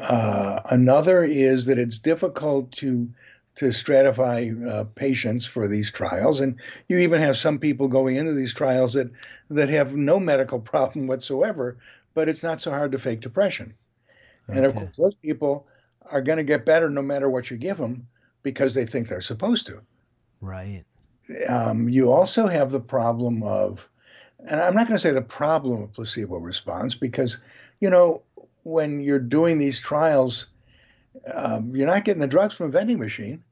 Uh, 0.00 0.60
another 0.70 1.22
is 1.22 1.66
that 1.66 1.78
it's 1.78 2.00
difficult 2.00 2.72
to 2.72 3.08
to 3.56 3.66
stratify 3.66 4.68
uh, 4.68 4.84
patients 4.96 5.46
for 5.46 5.68
these 5.68 5.92
trials, 5.92 6.40
and 6.40 6.60
you 6.88 6.98
even 6.98 7.20
have 7.20 7.36
some 7.36 7.60
people 7.60 7.86
going 7.86 8.16
into 8.16 8.32
these 8.32 8.52
trials 8.52 8.94
that 8.94 9.10
that 9.50 9.68
have 9.68 9.94
no 9.94 10.18
medical 10.18 10.58
problem 10.72 11.06
whatsoever, 11.06 11.76
but 12.12 12.28
it's 12.28 12.42
not 12.42 12.60
so 12.60 12.72
hard 12.72 12.90
to 12.90 12.98
fake 12.98 13.20
depression. 13.20 13.74
Okay. 14.50 14.58
And 14.58 14.66
of 14.66 14.74
course, 14.74 14.96
those 14.96 15.14
people 15.14 15.68
are 16.10 16.22
going 16.22 16.38
to 16.38 16.44
get 16.44 16.66
better 16.66 16.90
no 16.90 17.02
matter 17.02 17.30
what 17.30 17.50
you 17.50 17.56
give 17.56 17.78
them 17.78 18.08
because 18.42 18.74
they 18.74 18.84
think 18.84 19.08
they're 19.08 19.22
supposed 19.22 19.66
to. 19.66 19.80
Right. 20.40 20.84
Um, 21.48 21.88
you 21.88 22.12
also 22.12 22.46
have 22.46 22.70
the 22.70 22.80
problem 22.80 23.42
of, 23.42 23.88
and 24.46 24.60
I'm 24.60 24.74
not 24.74 24.86
going 24.86 24.96
to 24.96 25.02
say 25.02 25.10
the 25.10 25.22
problem 25.22 25.82
of 25.82 25.92
placebo 25.92 26.36
response 26.36 26.94
because, 26.94 27.38
you 27.80 27.88
know, 27.88 28.22
when 28.62 29.00
you're 29.00 29.18
doing 29.18 29.58
these 29.58 29.80
trials, 29.80 30.46
um, 31.32 31.74
you're 31.74 31.86
not 31.86 32.04
getting 32.04 32.20
the 32.20 32.26
drugs 32.26 32.54
from 32.54 32.66
a 32.66 32.70
vending 32.70 32.98
machine. 32.98 33.42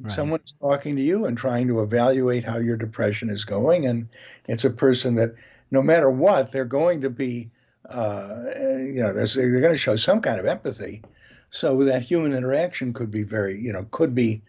Right. 0.00 0.12
Someone's 0.12 0.54
talking 0.60 0.96
to 0.96 1.02
you 1.02 1.26
and 1.26 1.36
trying 1.36 1.66
to 1.68 1.82
evaluate 1.82 2.44
how 2.44 2.58
your 2.58 2.76
depression 2.76 3.30
is 3.30 3.44
going, 3.44 3.86
and 3.86 4.08
it's 4.46 4.64
a 4.64 4.70
person 4.70 5.16
that, 5.16 5.34
no 5.70 5.82
matter 5.82 6.08
what, 6.08 6.52
they're 6.52 6.64
going 6.64 7.00
to 7.00 7.10
be, 7.10 7.50
uh, 7.90 8.44
you 8.56 9.02
know, 9.02 9.12
they're, 9.12 9.26
they're 9.26 9.60
going 9.60 9.72
to 9.72 9.76
show 9.76 9.96
some 9.96 10.20
kind 10.20 10.38
of 10.38 10.46
empathy. 10.46 11.02
So 11.50 11.82
that 11.84 12.02
human 12.02 12.32
interaction 12.32 12.92
could 12.92 13.10
be 13.10 13.22
very, 13.22 13.60
you 13.60 13.72
know, 13.72 13.86
could 13.90 14.14
be, 14.14 14.42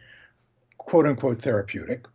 quote 0.78 1.06
unquote, 1.06 1.42
therapeutic. 1.42 2.06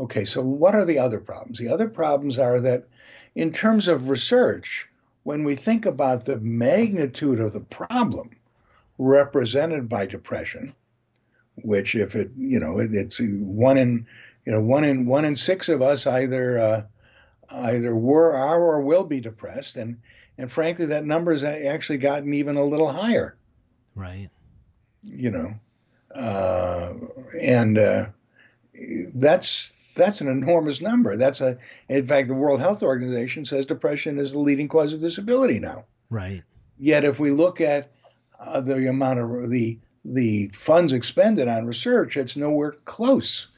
Okay, 0.00 0.24
so 0.24 0.40
what 0.40 0.74
are 0.74 0.86
the 0.86 0.98
other 0.98 1.20
problems? 1.20 1.58
The 1.58 1.68
other 1.68 1.86
problems 1.86 2.38
are 2.38 2.58
that, 2.60 2.88
in 3.34 3.52
terms 3.52 3.86
of 3.86 4.08
research, 4.08 4.88
when 5.24 5.44
we 5.44 5.56
think 5.56 5.84
about 5.84 6.24
the 6.24 6.40
magnitude 6.40 7.38
of 7.38 7.52
the 7.52 7.60
problem 7.60 8.30
represented 8.96 9.90
by 9.90 10.06
depression, 10.06 10.74
which 11.56 11.94
if 11.94 12.16
it 12.16 12.30
you 12.38 12.58
know 12.58 12.78
it, 12.78 12.94
it's 12.94 13.20
one 13.20 13.76
in 13.76 14.06
you 14.46 14.52
know 14.52 14.62
one 14.62 14.84
in 14.84 15.04
one 15.04 15.26
in 15.26 15.36
six 15.36 15.68
of 15.68 15.82
us 15.82 16.06
either 16.06 16.58
uh, 16.58 16.82
either 17.50 17.94
were 17.94 18.32
are 18.32 18.58
or 18.58 18.80
will 18.80 19.04
be 19.04 19.20
depressed, 19.20 19.76
and 19.76 20.00
and 20.38 20.50
frankly 20.50 20.86
that 20.86 21.04
number 21.04 21.32
has 21.32 21.44
actually 21.44 21.98
gotten 21.98 22.32
even 22.32 22.56
a 22.56 22.64
little 22.64 22.90
higher. 22.90 23.36
Right. 23.94 24.30
You 25.02 25.30
know, 25.30 25.54
uh, 26.14 26.94
and 27.42 27.76
uh, 27.76 28.06
that's 29.14 29.79
that's 29.94 30.20
an 30.20 30.28
enormous 30.28 30.80
number. 30.80 31.16
That's 31.16 31.40
a, 31.40 31.58
in 31.88 32.06
fact, 32.06 32.28
the 32.28 32.34
World 32.34 32.60
Health 32.60 32.82
Organization 32.82 33.44
says 33.44 33.66
depression 33.66 34.18
is 34.18 34.32
the 34.32 34.38
leading 34.38 34.68
cause 34.68 34.92
of 34.92 35.00
disability 35.00 35.58
now. 35.58 35.84
Right. 36.08 36.42
Yet, 36.78 37.04
if 37.04 37.20
we 37.20 37.30
look 37.30 37.60
at 37.60 37.92
uh, 38.38 38.60
the 38.60 38.88
amount 38.88 39.18
of 39.20 39.50
the 39.50 39.78
the 40.04 40.50
funds 40.54 40.92
expended 40.92 41.46
on 41.46 41.66
research, 41.66 42.16
it's 42.16 42.36
nowhere 42.36 42.72
close 42.86 43.48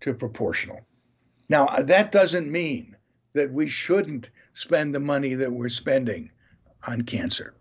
to 0.00 0.14
proportional. 0.14 0.80
Now, 1.50 1.66
uh, 1.66 1.82
that 1.82 2.10
doesn't 2.10 2.50
mean 2.50 2.96
that 3.34 3.52
we 3.52 3.68
shouldn't 3.68 4.30
spend 4.54 4.94
the 4.94 5.00
money 5.00 5.34
that 5.34 5.52
we're 5.52 5.68
spending 5.68 6.30
on 6.86 7.02
cancer. 7.02 7.54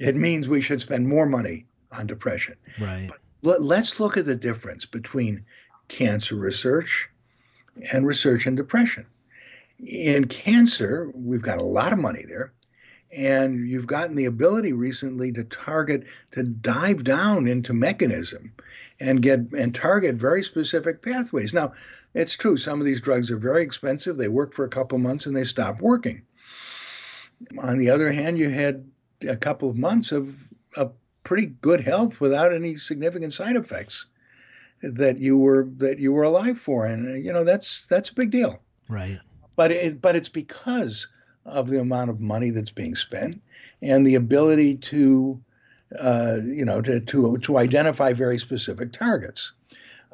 It 0.00 0.16
means 0.16 0.48
we 0.48 0.60
should 0.60 0.80
spend 0.80 1.08
more 1.08 1.26
money 1.26 1.66
on 1.92 2.06
depression. 2.06 2.56
Right. 2.80 3.10
But 3.42 3.62
let's 3.62 4.00
look 4.00 4.16
at 4.16 4.24
the 4.24 4.34
difference 4.34 4.84
between 4.84 5.44
cancer 5.88 6.34
research 6.34 7.08
and 7.92 8.06
research 8.06 8.46
in 8.46 8.54
depression. 8.54 9.06
In 9.78 10.26
cancer, 10.26 11.10
we've 11.14 11.42
got 11.42 11.58
a 11.58 11.64
lot 11.64 11.92
of 11.92 11.98
money 11.98 12.24
there, 12.26 12.52
and 13.10 13.68
you've 13.68 13.86
gotten 13.86 14.14
the 14.14 14.26
ability 14.26 14.72
recently 14.72 15.32
to 15.32 15.44
target, 15.44 16.04
to 16.32 16.42
dive 16.42 17.04
down 17.04 17.48
into 17.48 17.72
mechanism 17.72 18.52
and 19.00 19.22
get 19.22 19.40
and 19.52 19.74
target 19.74 20.14
very 20.14 20.42
specific 20.42 21.02
pathways. 21.02 21.52
Now, 21.52 21.72
it's 22.14 22.36
true, 22.36 22.56
some 22.56 22.78
of 22.78 22.86
these 22.86 23.00
drugs 23.00 23.30
are 23.30 23.38
very 23.38 23.62
expensive. 23.62 24.16
They 24.16 24.28
work 24.28 24.52
for 24.52 24.64
a 24.64 24.70
couple 24.70 24.98
months 24.98 25.26
and 25.26 25.36
they 25.36 25.44
stop 25.44 25.80
working. 25.80 26.22
On 27.58 27.78
the 27.78 27.90
other 27.90 28.12
hand, 28.12 28.38
you 28.38 28.50
had 28.50 28.88
a 29.26 29.36
couple 29.36 29.68
of 29.68 29.76
months 29.76 30.12
of, 30.12 30.48
of 30.76 30.92
pretty 31.24 31.46
good 31.46 31.80
health 31.80 32.20
without 32.20 32.52
any 32.52 32.76
significant 32.76 33.32
side 33.32 33.56
effects 33.56 34.06
that 34.82 35.18
you 35.18 35.38
were 35.38 35.68
that 35.78 35.98
you 35.98 36.12
were 36.12 36.24
alive 36.24 36.58
for, 36.58 36.86
and 36.86 37.24
you 37.24 37.32
know 37.32 37.44
that's 37.44 37.86
that's 37.86 38.10
a 38.10 38.14
big 38.14 38.30
deal. 38.30 38.60
Right. 38.88 39.18
But 39.56 39.70
it, 39.70 40.00
but 40.00 40.16
it's 40.16 40.28
because 40.28 41.08
of 41.44 41.68
the 41.68 41.80
amount 41.80 42.10
of 42.10 42.20
money 42.20 42.50
that's 42.50 42.70
being 42.70 42.94
spent 42.94 43.42
and 43.80 44.06
the 44.06 44.14
ability 44.14 44.76
to 44.76 45.42
uh, 45.98 46.36
you 46.44 46.64
know 46.64 46.80
to, 46.80 47.00
to 47.00 47.38
to 47.38 47.58
identify 47.58 48.12
very 48.12 48.38
specific 48.38 48.92
targets. 48.92 49.52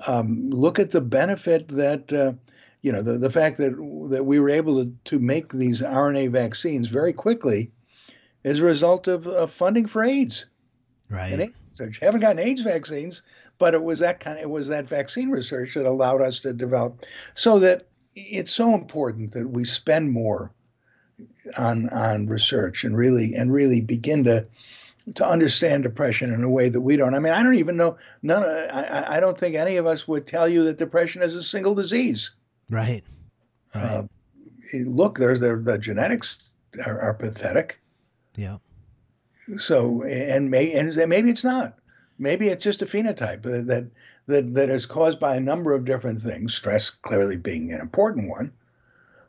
Um, 0.07 0.51
look 0.51 0.79
at 0.79 0.91
the 0.91 1.01
benefit 1.01 1.69
that 1.69 2.13
uh, 2.13 2.33
you 2.83 2.93
know 2.93 3.03
the, 3.03 3.19
the 3.19 3.31
fact 3.31 3.59
that 3.59 3.73
that 4.11 4.25
we 4.25 4.39
were 4.39 4.51
able 4.51 4.85
to, 4.85 4.93
to 5.05 5.19
make 5.19 5.53
these 5.53 5.81
RNA 5.81 6.31
vaccines 6.31 6.89
very 6.89 7.13
quickly 7.13 7.71
as 8.45 8.61
a 8.61 8.65
result 8.65 9.09
of, 9.09 9.27
of 9.27 9.51
funding 9.51 9.87
for 9.87 10.03
AIDS. 10.03 10.47
Right. 11.11 11.33
And 11.33 11.43
AIDS, 11.43 11.99
haven't 12.01 12.21
gotten 12.21 12.39
AIDS 12.39 12.63
vaccines, 12.63 13.23
but 13.59 13.75
it 13.75 13.83
was 13.83 13.99
that 14.01 14.21
kind 14.21 14.39
of, 14.39 14.43
it 14.43 14.51
was 14.51 14.69
that 14.69 14.89
vaccine 14.89 15.31
research 15.31 15.75
that 15.75 15.87
allowed 15.87 16.23
us 16.23 16.41
to 16.41 16.53
develop 16.53 17.05
so 17.35 17.59
that 17.59 17.87
it's 18.15 18.53
so 18.53 18.75
important 18.75 19.33
that 19.33 19.49
we 19.49 19.65
spend 19.65 20.11
more 20.11 20.53
on 21.57 21.89
on 21.91 22.27
research 22.27 22.85
and 22.85 22.97
really 22.97 23.35
and 23.35 23.53
really 23.53 23.81
begin 23.81 24.25
to 24.25 24.47
to 25.15 25.27
understand 25.27 25.83
depression 25.83 26.33
in 26.33 26.43
a 26.43 26.51
way 26.51 26.69
that 26.69 26.81
we 26.81 26.97
don't. 26.97 27.15
I 27.15 27.19
mean, 27.19 27.33
I 27.33 27.43
don't 27.43 27.55
even 27.55 27.77
know. 27.77 27.97
None. 28.23 28.45
I, 28.45 29.17
I 29.17 29.21
don't 29.21 29.39
think 29.39 29.55
any 29.55 29.77
of 29.77 29.87
us 29.87 30.07
would 30.07 30.27
tell 30.27 30.49
you 30.49 30.65
that 30.65 30.79
depression 30.79 31.23
is 31.23 31.35
a 31.35 31.43
single 31.43 31.75
disease. 31.75 32.35
Right. 32.69 33.03
Right. 33.75 33.83
Uh, 33.83 34.03
look, 34.85 35.19
there's 35.19 35.41
the, 35.41 35.57
the 35.57 35.79
genetics 35.79 36.39
are, 36.85 37.01
are, 37.01 37.15
pathetic. 37.15 37.81
Yeah. 38.37 38.59
So 39.57 40.03
and 40.03 40.51
may 40.51 40.73
and 40.73 40.95
maybe 41.09 41.31
it's 41.31 41.45
not. 41.45 41.78
Maybe 42.19 42.49
it's 42.49 42.65
just 42.65 42.83
a 42.83 42.87
phenotype 42.87 43.43
that 43.43 43.91
that 44.27 44.55
that 44.55 44.71
is 44.71 44.87
caused 44.87 45.19
by 45.19 45.37
a 45.37 45.41
number 45.41 45.73
of 45.73 45.85
different 45.85 46.21
things, 46.21 46.55
stress 46.55 46.91
clearly 46.91 47.37
being 47.37 47.73
an 47.73 47.81
important 47.81 48.29
one, 48.29 48.53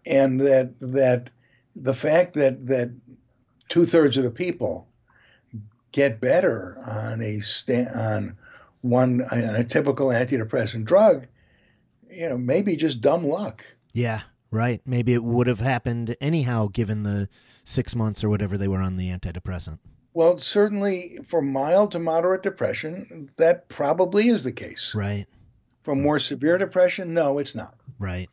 and 0.05 0.39
that 0.41 0.73
that 0.79 1.29
the 1.75 1.93
fact 1.93 2.33
that 2.33 2.67
that 2.67 2.91
two 3.69 3.85
thirds 3.85 4.17
of 4.17 4.23
the 4.23 4.31
people 4.31 4.87
get 5.91 6.21
better 6.21 6.77
on 6.85 7.21
a 7.21 7.39
sta- 7.39 7.91
on 7.95 8.37
one 8.81 9.21
on 9.31 9.55
a 9.55 9.63
typical 9.63 10.07
antidepressant 10.07 10.85
drug, 10.85 11.27
you 12.11 12.27
know, 12.27 12.37
maybe 12.37 12.75
just 12.75 13.01
dumb 13.01 13.25
luck. 13.25 13.65
Yeah, 13.93 14.21
right. 14.51 14.81
Maybe 14.85 15.13
it 15.13 15.23
would 15.23 15.47
have 15.47 15.59
happened 15.59 16.15
anyhow, 16.21 16.67
given 16.67 17.03
the 17.03 17.29
six 17.63 17.95
months 17.95 18.23
or 18.23 18.29
whatever 18.29 18.57
they 18.57 18.67
were 18.67 18.81
on 18.81 18.97
the 18.97 19.09
antidepressant. 19.09 19.79
Well, 20.19 20.37
certainly 20.37 21.17
for 21.29 21.41
mild 21.41 21.93
to 21.93 21.99
moderate 21.99 22.43
depression, 22.43 23.29
that 23.37 23.69
probably 23.69 24.27
is 24.27 24.43
the 24.43 24.51
case. 24.51 24.93
Right. 24.93 25.25
For 25.83 25.95
more 25.95 26.19
severe 26.19 26.57
depression, 26.57 27.13
no, 27.13 27.37
it's 27.37 27.55
not. 27.55 27.75
Right. 27.99 28.29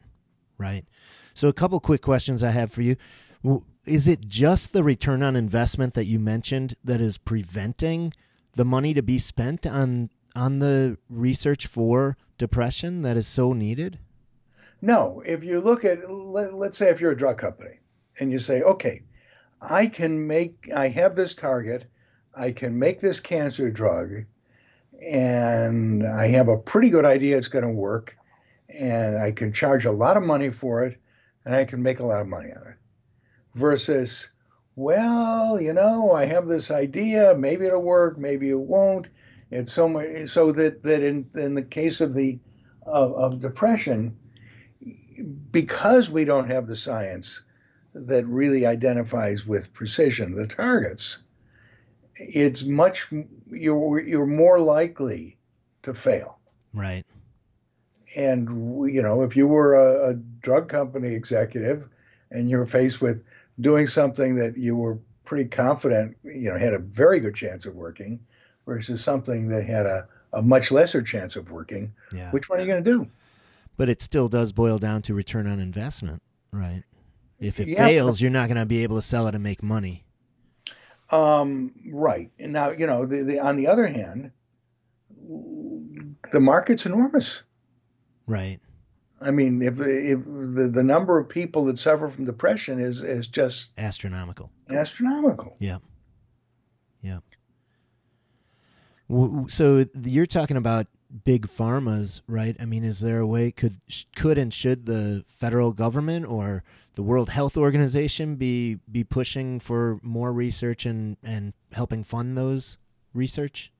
Right. 0.59 0.85
So, 1.35 1.47
a 1.47 1.53
couple 1.53 1.79
quick 1.79 2.03
questions 2.03 2.43
I 2.43 2.51
have 2.51 2.73
for 2.73 2.83
you. 2.83 2.97
Is 3.85 4.09
it 4.09 4.27
just 4.27 4.73
the 4.73 4.83
return 4.83 5.23
on 5.23 5.37
investment 5.37 5.95
that 5.95 6.07
you 6.07 6.19
mentioned 6.19 6.75
that 6.83 7.01
is 7.01 7.19
preventing 7.19 8.13
the 8.57 8.65
money 8.65 8.93
to 8.93 9.01
be 9.01 9.21
spent 9.21 9.65
on 9.65 10.11
on 10.35 10.59
the 10.59 10.99
research 11.09 11.69
for 11.69 12.17
depression 12.37 13.03
that 13.03 13.17
is 13.17 13.29
so 13.29 13.53
needed? 13.53 14.01
No. 14.83 15.23
If 15.25 15.45
you 15.45 15.61
look 15.61 15.85
at 15.85 16.11
let, 16.11 16.53
let's 16.53 16.79
say 16.79 16.91
if 16.91 17.01
you're 17.01 17.13
a 17.13 17.17
drug 17.17 17.39
company 17.39 17.79
and 18.19 18.33
you 18.33 18.41
say, 18.41 18.63
okay, 18.63 19.03
I 19.61 19.87
can 19.87 20.27
make 20.27 20.71
I 20.75 20.89
have 20.89 21.17
this 21.17 21.35
target, 21.35 21.87
I 22.35 22.53
can 22.53 22.79
make 22.79 23.01
this 23.01 23.21
cancer 23.21 23.71
drug, 23.71 24.25
and 25.03 26.07
I 26.07 26.29
have 26.29 26.49
a 26.49 26.59
pretty 26.59 26.91
good 26.91 27.05
idea 27.05 27.39
it's 27.39 27.49
going 27.49 27.65
to 27.65 27.71
work, 27.71 28.17
and 28.69 29.17
I 29.17 29.33
can 29.33 29.53
charge 29.53 29.85
a 29.85 29.93
lot 29.93 30.17
of 30.17 30.23
money 30.23 30.51
for 30.51 30.85
it, 30.85 30.99
and 31.45 31.55
I 31.55 31.65
can 31.65 31.83
make 31.83 32.01
a 32.01 32.07
lot 32.07 32.21
of 32.21 32.27
money 32.27 32.51
on 32.51 32.67
it. 32.67 32.77
Versus, 33.55 34.29
well, 34.75 35.61
you 35.61 35.73
know, 35.73 36.13
I 36.13 36.27
have 36.27 36.47
this 36.47 36.71
idea, 36.71 37.35
maybe 37.35 37.67
it'll 37.67 37.83
work, 37.83 38.19
maybe 38.19 38.51
it 38.51 38.59
won't. 38.59 39.09
It's 39.51 39.73
so 39.73 39.89
much 39.89 40.29
so 40.29 40.53
that 40.53 40.83
that 40.83 41.03
in 41.03 41.31
in 41.35 41.55
the 41.55 41.63
case 41.63 42.01
of 42.01 42.13
the 42.15 42.39
of, 42.83 43.15
of 43.15 43.41
depression, 43.41 44.17
because 45.51 46.11
we 46.11 46.25
don't 46.25 46.51
have 46.51 46.67
the 46.67 46.77
science 46.77 47.43
that 48.07 48.27
really 48.27 48.67
identifies 48.67 49.47
with 49.47 49.73
precision 49.73 50.35
the 50.35 50.47
targets, 50.47 51.19
it's 52.17 52.65
much 52.65 53.09
you're 53.51 54.01
you're 54.01 54.27
more 54.27 54.61
likely 54.61 55.37
to 55.83 55.95
fail. 55.95 56.39
Right. 56.75 57.05
And 58.17 58.49
you 58.93 59.03
know, 59.03 59.23
if 59.23 59.37
you 59.37 59.47
were 59.47 59.75
a, 59.75 60.11
a 60.11 60.15
drug 60.15 60.69
company 60.69 61.15
executive 61.15 61.89
and 62.31 62.51
you're 62.51 62.67
faced 62.67 63.01
with 63.01 63.25
doing 63.61 63.87
something 63.87 64.35
that 64.37 64.57
you 64.57 64.77
were 64.77 64.99
pretty 65.25 65.49
confident, 65.49 66.17
you 66.23 66.51
know, 66.51 66.59
had 66.59 66.75
a 66.75 66.79
very 66.79 67.21
good 67.21 67.35
chance 67.35 67.67
of 67.67 67.75
working, 67.75 68.21
versus 68.67 69.03
something 69.03 69.49
that 69.49 69.65
had 69.65 69.87
a, 69.87 70.07
a 70.33 70.43
much 70.43 70.71
lesser 70.71 71.01
chance 71.03 71.37
of 71.37 71.51
working, 71.51 71.93
Yeah. 72.13 72.31
which 72.33 72.49
one 72.49 72.59
are 72.59 72.63
you 72.63 72.69
going 72.69 72.85
to 72.85 72.91
do? 72.91 73.09
But 73.77 73.89
it 73.89 74.03
still 74.03 74.29
does 74.29 74.53
boil 74.53 74.79
down 74.79 75.03
to 75.03 75.15
return 75.15 75.47
on 75.47 75.61
investment, 75.61 76.23
right? 76.53 76.83
If 77.39 77.61
it 77.61 77.69
Yeah, 77.69 77.87
fails, 77.87 78.21
you're 78.21 78.31
not 78.31 78.49
going 78.49 78.59
to 78.59 78.67
be 78.67 78.83
able 78.83 78.97
to 78.97 79.03
sell 79.03 79.27
it 79.27 79.35
and 79.35 79.43
make 79.45 79.63
money. 79.63 80.05
Um, 81.11 81.73
right. 81.93 82.31
And 82.39 82.53
now, 82.53 82.71
you 82.71 82.87
know, 82.87 83.07
the, 83.07 83.23
the, 83.23 83.41
on 83.41 83.57
the 83.57 83.69
other 83.69 83.87
hand, 83.87 84.33
the 86.33 86.41
market's 86.41 86.87
enormous. 86.87 87.43
Right. 88.27 88.59
I 89.21 89.31
mean, 89.31 89.63
if, 89.63 89.75
if 89.81 90.25
the, 90.25 90.71
the 90.73 90.83
number 90.83 91.19
of 91.19 91.29
people 91.29 91.65
that 91.67 91.79
suffer 91.79 92.09
from 92.09 92.25
depression 92.25 92.81
is, 92.81 93.01
is 93.01 93.27
just 93.27 93.73
Astronomical. 93.79 94.51
astronomical. 94.69 95.57
Yeah. 95.59 95.79
Yeah. 97.03 97.19
So 99.49 99.85
you're 100.03 100.27
talking 100.27 100.57
about 100.57 100.89
big 101.25 101.47
pharmas, 101.47 102.21
right? 102.27 102.57
I 102.61 102.65
mean, 102.65 102.83
is 102.85 103.01
there 103.01 103.21
a 103.21 103.27
way 103.27 103.53
could 103.53 103.77
could 104.17 104.37
and 104.37 104.53
should 104.53 104.87
the 104.87 105.25
federal 105.29 105.73
government 105.73 106.27
or 106.27 106.65
the 106.97 107.03
World 107.03 107.29
Health 107.31 107.57
Organization 107.57 108.37
be 108.37 108.79
be 108.91 109.05
pushing 109.05 109.61
for 109.61 110.01
more 110.03 110.33
research 110.33 110.85
and 110.85 111.17
and 111.23 111.53
helping 111.73 112.03
fund 112.03 112.37
those 112.37 112.79
research? 113.15 113.71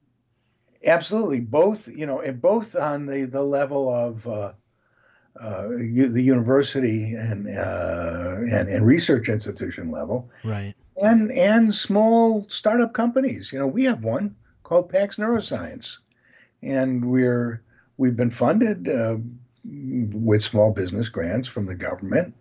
Absolutely, 0.85 1.41
both 1.41 1.89
you 1.89 2.07
know, 2.07 2.21
and 2.21 2.41
both 2.41 2.77
on 2.77 3.07
the 3.07 3.25
the 3.25 3.43
level 3.43 3.93
of 3.93 4.27
uh, 4.29 4.53
uh, 5.41 5.69
the 5.69 6.23
university 6.23 7.15
and, 7.15 7.49
uh, 7.49 8.37
and 8.51 8.69
and 8.69 8.87
research 8.87 9.29
institution 9.29 9.91
level, 9.91 10.31
Right. 10.45 10.75
and 11.03 11.33
and 11.33 11.75
small 11.75 12.47
startup 12.49 12.93
companies. 12.93 13.51
You 13.53 13.59
know, 13.59 13.67
we 13.67 13.85
have 13.85 14.05
one 14.05 14.37
called 14.63 14.91
Pax 14.91 15.17
Neuroscience, 15.17 15.99
and 16.63 17.11
we're 17.11 17.63
we've 17.97 18.17
been 18.17 18.31
funded 18.31 18.89
uh, 18.89 19.17
with 19.65 20.43
small 20.43 20.71
business 20.73 21.09
grants 21.09 21.49
from 21.49 21.67
the 21.67 21.75
government. 21.75 22.35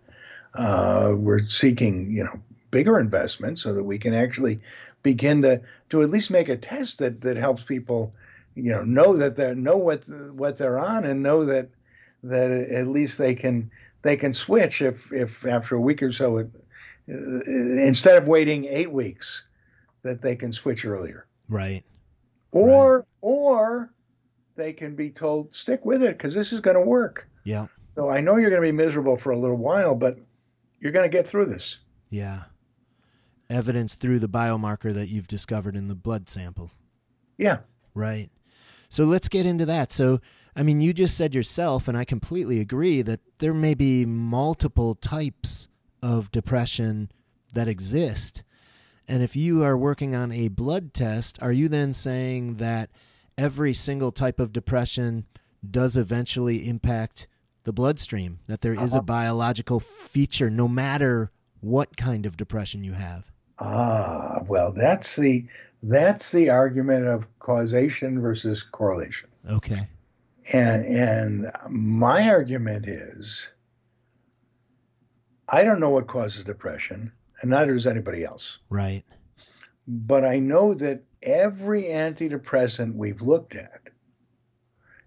Uh, 0.56 1.14
we're 1.16 1.44
seeking, 1.46 2.10
you 2.10 2.24
know, 2.24 2.40
bigger 2.70 2.98
investments 2.98 3.62
so 3.62 3.72
that 3.72 3.84
we 3.84 3.98
can 3.98 4.14
actually 4.14 4.60
begin 5.02 5.42
to 5.42 5.60
to 5.90 6.02
at 6.02 6.10
least 6.10 6.30
make 6.30 6.48
a 6.48 6.56
test 6.56 6.98
that 6.98 7.20
that 7.20 7.36
helps 7.36 7.62
people, 7.62 8.14
you 8.54 8.70
know, 8.72 8.82
know 8.82 9.16
that 9.16 9.36
they 9.36 9.54
know 9.54 9.76
what 9.76 10.04
what 10.32 10.58
they're 10.58 10.78
on 10.78 11.04
and 11.04 11.22
know 11.22 11.44
that 11.44 11.68
that 12.22 12.50
at 12.50 12.88
least 12.88 13.18
they 13.18 13.34
can 13.34 13.70
they 14.02 14.16
can 14.16 14.32
switch 14.32 14.82
if 14.82 15.12
if 15.12 15.44
after 15.46 15.76
a 15.76 15.80
week 15.80 16.02
or 16.02 16.12
so 16.12 16.38
it, 16.38 16.50
uh, 17.08 17.40
instead 17.46 18.20
of 18.20 18.26
waiting 18.28 18.64
eight 18.64 18.90
weeks 18.90 19.44
that 20.02 20.22
they 20.22 20.34
can 20.36 20.52
switch 20.52 20.84
earlier 20.84 21.26
Right. 21.48 21.84
or 22.52 23.06
or 23.20 23.92
they 24.56 24.72
can 24.72 24.94
be 24.96 25.10
told 25.10 25.54
stick 25.54 25.84
with 25.84 26.02
it 26.02 26.16
because 26.16 26.34
this 26.34 26.52
is 26.52 26.60
going 26.60 26.76
to 26.76 26.80
work 26.80 27.28
Yeah. 27.44 27.66
so 27.94 28.08
i 28.08 28.20
know 28.20 28.36
you're 28.36 28.50
going 28.50 28.62
to 28.62 28.68
be 28.68 28.72
miserable 28.72 29.16
for 29.16 29.30
a 29.30 29.38
little 29.38 29.56
while 29.56 29.94
but 29.94 30.18
you're 30.86 30.92
going 30.92 31.10
to 31.10 31.16
get 31.16 31.26
through 31.26 31.46
this 31.46 31.80
Yeah. 32.10 32.44
Evidence 33.50 33.96
through 33.96 34.20
the 34.20 34.28
biomarker 34.28 34.94
that 34.94 35.08
you've 35.08 35.26
discovered 35.26 35.74
in 35.74 35.88
the 35.88 35.96
blood 35.96 36.28
sample. 36.28 36.70
yeah 37.38 37.58
Right. 37.92 38.30
So 38.88 39.04
let's 39.04 39.28
get 39.28 39.46
into 39.46 39.66
that. 39.66 39.90
So, 39.90 40.20
I 40.54 40.62
mean, 40.62 40.80
you 40.80 40.92
just 40.92 41.16
said 41.16 41.34
yourself, 41.34 41.88
and 41.88 41.98
I 41.98 42.04
completely 42.04 42.60
agree 42.60 43.02
that 43.02 43.20
there 43.38 43.54
may 43.54 43.74
be 43.74 44.04
multiple 44.06 44.94
types 44.94 45.68
of 46.02 46.30
depression 46.30 47.10
that 47.54 47.66
exist. 47.66 48.44
And 49.08 49.22
if 49.22 49.34
you 49.34 49.64
are 49.64 49.76
working 49.76 50.14
on 50.14 50.30
a 50.30 50.48
blood 50.48 50.94
test, 50.94 51.42
are 51.42 51.52
you 51.52 51.68
then 51.68 51.94
saying 51.94 52.56
that 52.56 52.90
every 53.36 53.72
single 53.72 54.12
type 54.12 54.38
of 54.38 54.52
depression 54.52 55.26
does 55.68 55.96
eventually 55.96 56.68
impact 56.68 57.26
the 57.66 57.72
bloodstream? 57.72 58.38
That 58.46 58.62
there 58.62 58.72
is 58.74 58.94
a 58.94 59.02
biological 59.02 59.80
feature 59.80 60.48
no 60.48 60.66
matter 60.68 61.30
what 61.60 61.96
kind 61.96 62.24
of 62.24 62.36
depression 62.38 62.82
you 62.84 62.92
have? 62.94 63.30
ah 63.58 64.42
well 64.48 64.70
that's 64.70 65.16
the 65.16 65.46
that's 65.82 66.30
the 66.30 66.50
argument 66.50 67.06
of 67.06 67.26
causation 67.38 68.20
versus 68.20 68.62
correlation 68.62 69.30
Okay. 69.50 69.88
and 70.52 70.84
and 70.84 71.50
my 71.70 72.28
argument 72.28 72.86
is 72.86 73.50
i 75.48 75.62
don't 75.64 75.80
know 75.80 75.88
what 75.88 76.06
causes 76.06 76.44
depression 76.44 77.10
and 77.40 77.50
neither 77.50 77.72
does 77.72 77.86
anybody 77.86 78.24
else 78.24 78.58
Right. 78.68 79.04
but 79.88 80.22
I 80.26 80.38
know 80.38 80.74
that 80.74 81.02
every 81.22 81.84
antidepressant 81.84 82.94
we've 82.94 83.22
looked 83.22 83.54
at, 83.54 83.88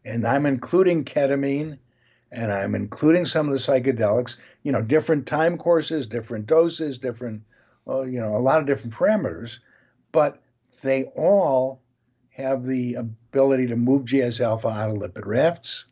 and 0.05 0.25
I'm 0.25 0.45
including 0.47 1.05
ketamine, 1.05 1.77
and 2.31 2.51
I'm 2.51 2.75
including 2.75 3.25
some 3.25 3.47
of 3.47 3.53
the 3.53 3.59
psychedelics, 3.59 4.37
you 4.63 4.71
know, 4.71 4.81
different 4.81 5.25
time 5.25 5.57
courses, 5.57 6.07
different 6.07 6.45
doses, 6.45 6.97
different, 6.97 7.41
uh, 7.87 8.01
you 8.03 8.19
know, 8.19 8.35
a 8.35 8.37
lot 8.37 8.61
of 8.61 8.67
different 8.67 8.93
parameters, 8.93 9.59
but 10.11 10.41
they 10.81 11.05
all 11.15 11.81
have 12.29 12.63
the 12.63 12.95
ability 12.95 13.67
to 13.67 13.75
move 13.75 14.05
GS 14.05 14.39
alpha 14.39 14.69
out 14.69 14.91
of 14.91 14.97
lipid 14.97 15.25
rafts 15.25 15.85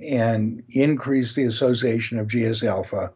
and 0.00 0.62
increase 0.74 1.34
the 1.34 1.44
association 1.44 2.18
of 2.18 2.28
GS 2.28 2.62
alpha 2.62 3.12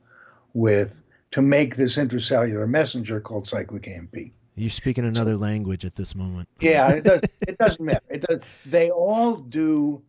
with 0.55 1.01
to 1.31 1.43
make 1.43 1.77
this 1.77 1.97
intracellular 1.97 2.69
messenger 2.69 3.21
called 3.21 3.47
cyclic 3.47 3.89
AMP. 3.89 4.15
You're 4.55 4.71
speaking 4.71 5.05
another 5.05 5.37
language 5.37 5.85
at 5.85 5.97
this 5.97 6.15
moment. 6.15 6.49
Yeah, 6.61 6.89
it, 6.89 7.05
does, 7.05 7.21
it 7.47 7.59
doesn't 7.59 7.85
matter. 7.85 8.01
It 8.09 8.23
does. 8.23 8.41
They 8.65 8.91
all 8.91 9.37
do. 9.37 10.03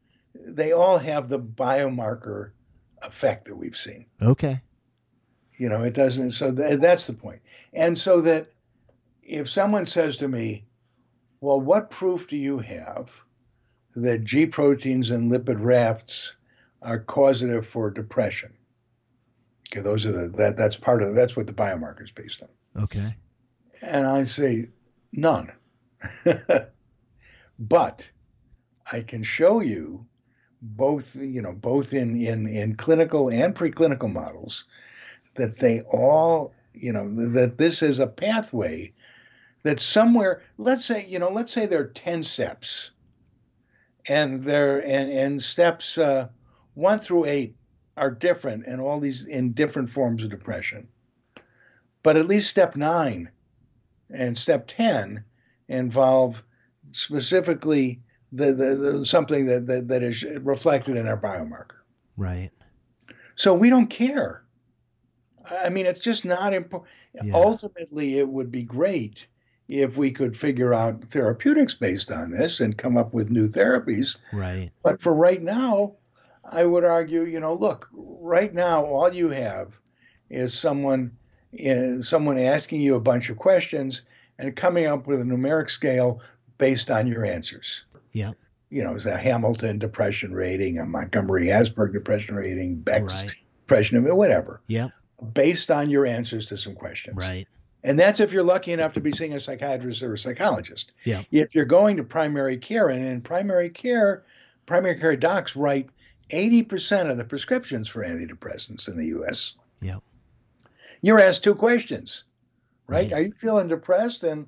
They 0.46 0.72
all 0.72 0.98
have 0.98 1.30
the 1.30 1.40
biomarker 1.40 2.52
effect 3.02 3.48
that 3.48 3.56
we've 3.56 3.78
seen. 3.78 4.06
Okay. 4.22 4.62
You 5.58 5.70
know, 5.70 5.84
it 5.84 5.94
doesn't. 5.94 6.32
So 6.32 6.54
th- 6.54 6.80
that's 6.80 7.08
the 7.08 7.14
point. 7.14 7.42
And 7.74 7.98
so 7.98 8.22
that 8.22 8.50
if 9.24 9.50
someone 9.50 9.86
says 9.86 10.18
to 10.18 10.28
me, 10.28 10.66
"Well, 11.42 11.60
what 11.60 11.90
proof 11.90 12.28
do 12.28 12.38
you 12.38 12.60
have 12.60 13.12
that 13.96 14.24
G 14.24 14.46
proteins 14.46 15.10
and 15.10 15.32
lipid 15.32 15.58
rafts 15.60 16.36
are 16.82 17.00
causative 17.00 17.66
for 17.66 17.90
depression?" 17.90 18.54
Okay, 19.70 19.82
those 19.82 20.06
are 20.06 20.12
the 20.12 20.30
that 20.38 20.58
that's 20.58 20.76
part 20.76 21.02
of 21.02 21.16
that's 21.16 21.36
what 21.36 21.48
the 21.48 21.54
biomarker 21.54 22.04
is 22.04 22.12
based 22.12 22.44
on. 22.44 22.84
Okay. 22.84 23.16
And 23.82 24.06
I 24.06 24.24
say, 24.24 24.70
none. 25.14 25.52
but 27.60 28.10
I 28.92 29.02
can 29.02 29.24
show 29.24 29.60
you 29.60 30.06
both, 30.62 31.16
you 31.16 31.42
know, 31.42 31.54
both 31.54 31.94
in, 31.94 32.22
in, 32.22 32.48
in 32.48 32.76
clinical 32.76 33.30
and 33.30 33.56
preclinical 33.56 34.12
models 34.12 34.66
that 35.36 35.60
they 35.60 35.82
all, 35.82 36.54
you 36.74 36.92
know, 36.92 37.08
that 37.32 37.58
this 37.58 37.82
is 37.82 38.00
a 38.00 38.08
pathway 38.08 38.92
that 39.64 39.80
somewhere, 39.80 40.42
let's 40.58 40.86
say, 40.86 41.06
you 41.06 41.20
know, 41.20 41.30
let's 41.30 41.54
say 41.54 41.66
there 41.66 41.82
are 41.82 41.88
10 41.88 42.24
steps 42.24 42.92
and 44.08 44.44
there 44.44 44.80
and, 44.80 45.12
and 45.12 45.42
steps 45.42 45.98
uh, 45.98 46.28
one 46.74 47.00
through 47.00 47.26
eight 47.26 47.56
are 47.98 48.12
different 48.12 48.66
and 48.66 48.80
all 48.80 49.00
these 49.00 49.26
in 49.26 49.52
different 49.54 49.90
forms 49.90 50.24
of 50.24 50.30
depression. 50.30 50.88
But 52.04 52.18
at 52.18 52.28
least 52.28 52.50
step 52.50 52.76
nine 52.76 53.30
and 54.10 54.38
step 54.38 54.68
10 54.68 55.24
involve 55.68 56.44
specifically 56.92 58.02
the, 58.32 58.54
the, 58.54 58.76
the 58.76 59.06
something 59.06 59.46
that, 59.46 59.68
that 59.68 59.88
that 59.88 60.04
is 60.04 60.24
reflected 60.42 60.98
in 60.98 61.08
our 61.08 61.20
biomarker. 61.20 61.78
Right. 62.18 62.52
So 63.36 63.54
we 63.54 63.70
don't 63.70 63.88
care. 63.88 64.44
I 65.50 65.70
mean, 65.70 65.86
it's 65.86 66.00
just 66.00 66.26
not 66.26 66.54
important. 66.54 66.90
Yeah. 67.14 67.34
Ultimately, 67.34 68.20
it 68.20 68.28
would 68.28 68.52
be 68.52 68.64
great 68.64 69.28
if 69.68 69.98
we 69.98 70.12
could 70.12 70.36
figure 70.36 70.74
out 70.74 71.04
therapeutics 71.06 71.74
based 71.74 72.12
on 72.12 72.32
this 72.32 72.60
and 72.60 72.78
come 72.78 72.98
up 72.98 73.14
with 73.14 73.30
new 73.30 73.48
therapies. 73.48 74.18
Right. 74.34 74.72
But 74.84 75.02
for 75.02 75.14
right 75.14 75.42
now, 75.42 75.96
I 76.50 76.66
would 76.66 76.86
argue, 76.86 77.24
you 77.24 77.40
know, 77.40 77.54
look, 77.54 77.90
right 77.94 78.54
now, 78.54 78.86
all 78.86 79.14
you 79.14 79.30
have 79.30 79.80
is 80.30 80.58
someone, 80.58 81.12
is 81.52 82.08
someone 82.08 82.38
asking 82.40 82.82
you 82.82 82.96
a 82.96 83.02
bunch 83.02 83.30
of 83.30 83.38
questions 83.38 84.04
and 84.40 84.56
coming 84.56 84.86
up 84.86 85.08
with 85.08 85.20
a 85.20 85.24
numeric 85.24 85.70
scale 85.70 86.22
based 86.58 86.90
on 86.90 87.08
your 87.08 87.26
answers. 87.26 87.84
Yeah. 88.12 88.32
You 88.70 88.84
know, 88.84 88.96
it's 88.96 89.06
a 89.06 89.18
Hamilton 89.18 89.80
depression 89.80 90.34
rating, 90.34 90.78
a 90.78 90.86
Montgomery 90.86 91.48
Asberg 91.48 91.94
depression 91.94 92.36
rating, 92.36 92.76
Beck's 92.76 93.14
Right. 93.14 93.32
depression, 93.66 94.04
whatever, 94.16 94.62
Yep. 94.68 94.92
based 95.34 95.72
on 95.72 95.90
your 95.90 96.06
answers 96.06 96.48
to 96.48 96.58
some 96.58 96.76
questions. 96.76 97.16
Right. 97.18 97.48
And 97.84 97.98
that's 97.98 98.20
if 98.20 98.34
you're 98.34 98.44
lucky 98.44 98.74
enough 98.74 98.94
to 98.94 99.00
be 99.02 99.12
seeing 99.14 99.34
a 99.34 99.40
psychiatrist 99.40 100.02
or 100.04 100.14
a 100.14 100.18
psychologist. 100.18 100.92
Yeah. 101.06 101.24
If 101.32 101.56
you're 101.56 101.64
going 101.66 101.98
to 101.98 102.04
primary 102.04 102.58
care, 102.58 102.90
and 102.90 103.06
in 103.06 103.22
primary 103.22 103.70
care, 103.70 104.24
primary 104.66 105.00
care 105.00 105.16
docs 105.16 105.56
write 105.56 105.90
80% 106.30 107.10
of 107.10 107.18
the 107.18 107.24
prescriptions 107.24 107.88
for 107.88 108.04
antidepressants 108.04 108.90
in 108.90 108.98
the 108.98 109.06
US. 109.18 109.54
Yeah. 109.80 110.00
You're 111.02 111.22
asked 111.22 111.44
two 111.44 111.56
questions, 111.56 112.26
right? 112.88 113.04
Right. 113.10 113.14
Are 113.14 113.22
you 113.22 113.32
feeling 113.32 113.70
depressed? 113.70 114.24
And 114.24 114.48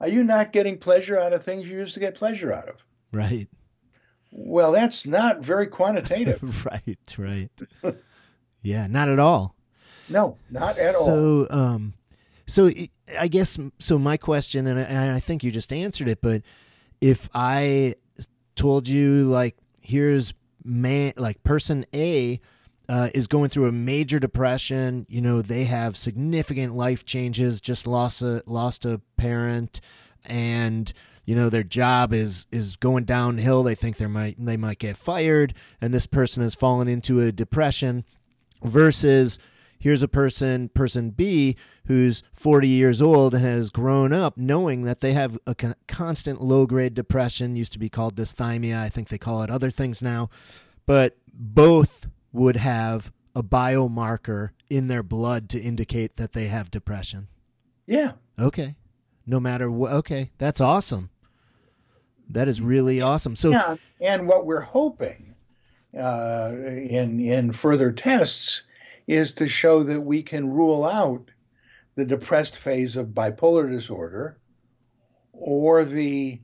are 0.00 0.08
you 0.08 0.24
not 0.24 0.52
getting 0.52 0.78
pleasure 0.78 1.18
out 1.18 1.34
of 1.34 1.44
things 1.44 1.68
you 1.68 1.76
used 1.76 1.94
to 1.94 2.00
get 2.00 2.14
pleasure 2.14 2.52
out 2.52 2.68
of? 2.68 2.76
Right. 3.12 3.48
Well, 4.30 4.72
that's 4.72 5.06
not 5.06 5.40
very 5.40 5.66
quantitative. 5.66 6.64
right. 6.66 7.16
Right. 7.18 7.94
yeah. 8.62 8.86
Not 8.86 9.08
at 9.08 9.18
all. 9.18 9.54
No, 10.08 10.36
not 10.50 10.78
at 10.78 10.94
all. 10.94 11.04
So, 11.04 11.46
um, 11.50 11.94
so 12.46 12.68
I- 12.68 12.90
I 13.18 13.28
guess 13.28 13.58
so. 13.78 13.98
My 13.98 14.16
question, 14.16 14.66
and 14.66 14.78
I, 14.78 14.82
and 14.82 15.10
I 15.12 15.20
think 15.20 15.42
you 15.42 15.50
just 15.50 15.72
answered 15.72 16.08
it, 16.08 16.20
but 16.20 16.42
if 17.00 17.28
I 17.34 17.96
told 18.54 18.86
you 18.88 19.24
like, 19.24 19.56
here's 19.82 20.32
man, 20.64 21.14
like 21.16 21.42
person 21.42 21.86
A 21.94 22.40
uh, 22.88 23.08
is 23.14 23.26
going 23.26 23.50
through 23.50 23.66
a 23.66 23.72
major 23.72 24.18
depression. 24.20 25.06
You 25.08 25.20
know, 25.22 25.42
they 25.42 25.64
have 25.64 25.96
significant 25.96 26.74
life 26.74 27.04
changes, 27.04 27.60
just 27.60 27.86
lost 27.86 28.22
a 28.22 28.42
lost 28.46 28.84
a 28.84 29.00
parent, 29.16 29.80
and 30.24 30.92
you 31.30 31.36
know 31.36 31.48
their 31.48 31.62
job 31.62 32.12
is 32.12 32.48
is 32.50 32.74
going 32.74 33.04
downhill. 33.04 33.62
They 33.62 33.76
think 33.76 33.98
they 33.98 34.08
might 34.08 34.34
they 34.36 34.56
might 34.56 34.80
get 34.80 34.96
fired, 34.96 35.54
and 35.80 35.94
this 35.94 36.08
person 36.08 36.42
has 36.42 36.56
fallen 36.56 36.88
into 36.88 37.20
a 37.20 37.30
depression. 37.30 38.04
Versus 38.64 39.38
here's 39.78 40.02
a 40.02 40.08
person, 40.08 40.70
person 40.70 41.10
B, 41.10 41.54
who's 41.86 42.24
40 42.32 42.66
years 42.66 43.00
old 43.00 43.32
and 43.32 43.44
has 43.44 43.70
grown 43.70 44.12
up 44.12 44.36
knowing 44.36 44.82
that 44.82 45.02
they 45.02 45.12
have 45.12 45.38
a 45.46 45.54
con- 45.54 45.76
constant 45.86 46.42
low 46.42 46.66
grade 46.66 46.94
depression, 46.94 47.54
used 47.54 47.74
to 47.74 47.78
be 47.78 47.88
called 47.88 48.16
dysthymia. 48.16 48.76
I 48.80 48.88
think 48.88 49.06
they 49.06 49.16
call 49.16 49.44
it 49.44 49.50
other 49.50 49.70
things 49.70 50.02
now. 50.02 50.30
But 50.84 51.16
both 51.32 52.08
would 52.32 52.56
have 52.56 53.12
a 53.36 53.44
biomarker 53.44 54.50
in 54.68 54.88
their 54.88 55.04
blood 55.04 55.48
to 55.50 55.60
indicate 55.60 56.16
that 56.16 56.32
they 56.32 56.48
have 56.48 56.72
depression. 56.72 57.28
yeah. 57.86 58.14
Okay. 58.36 58.74
No 59.26 59.38
matter 59.38 59.70
what. 59.70 59.92
Okay. 59.92 60.32
That's 60.38 60.60
awesome. 60.60 61.08
That 62.32 62.48
is 62.48 62.60
really 62.60 63.00
awesome. 63.00 63.36
So, 63.36 63.50
Yeah, 63.50 63.76
and 64.00 64.28
what 64.28 64.46
we're 64.46 64.60
hoping 64.60 65.34
uh, 65.98 66.52
in 66.54 67.20
in 67.20 67.52
further 67.52 67.92
tests 67.92 68.62
is 69.06 69.32
to 69.34 69.48
show 69.48 69.82
that 69.82 70.00
we 70.00 70.22
can 70.22 70.48
rule 70.50 70.84
out 70.84 71.30
the 71.96 72.04
depressed 72.04 72.58
phase 72.58 72.96
of 72.96 73.08
bipolar 73.08 73.70
disorder 73.70 74.38
or 75.32 75.84
the 75.84 76.40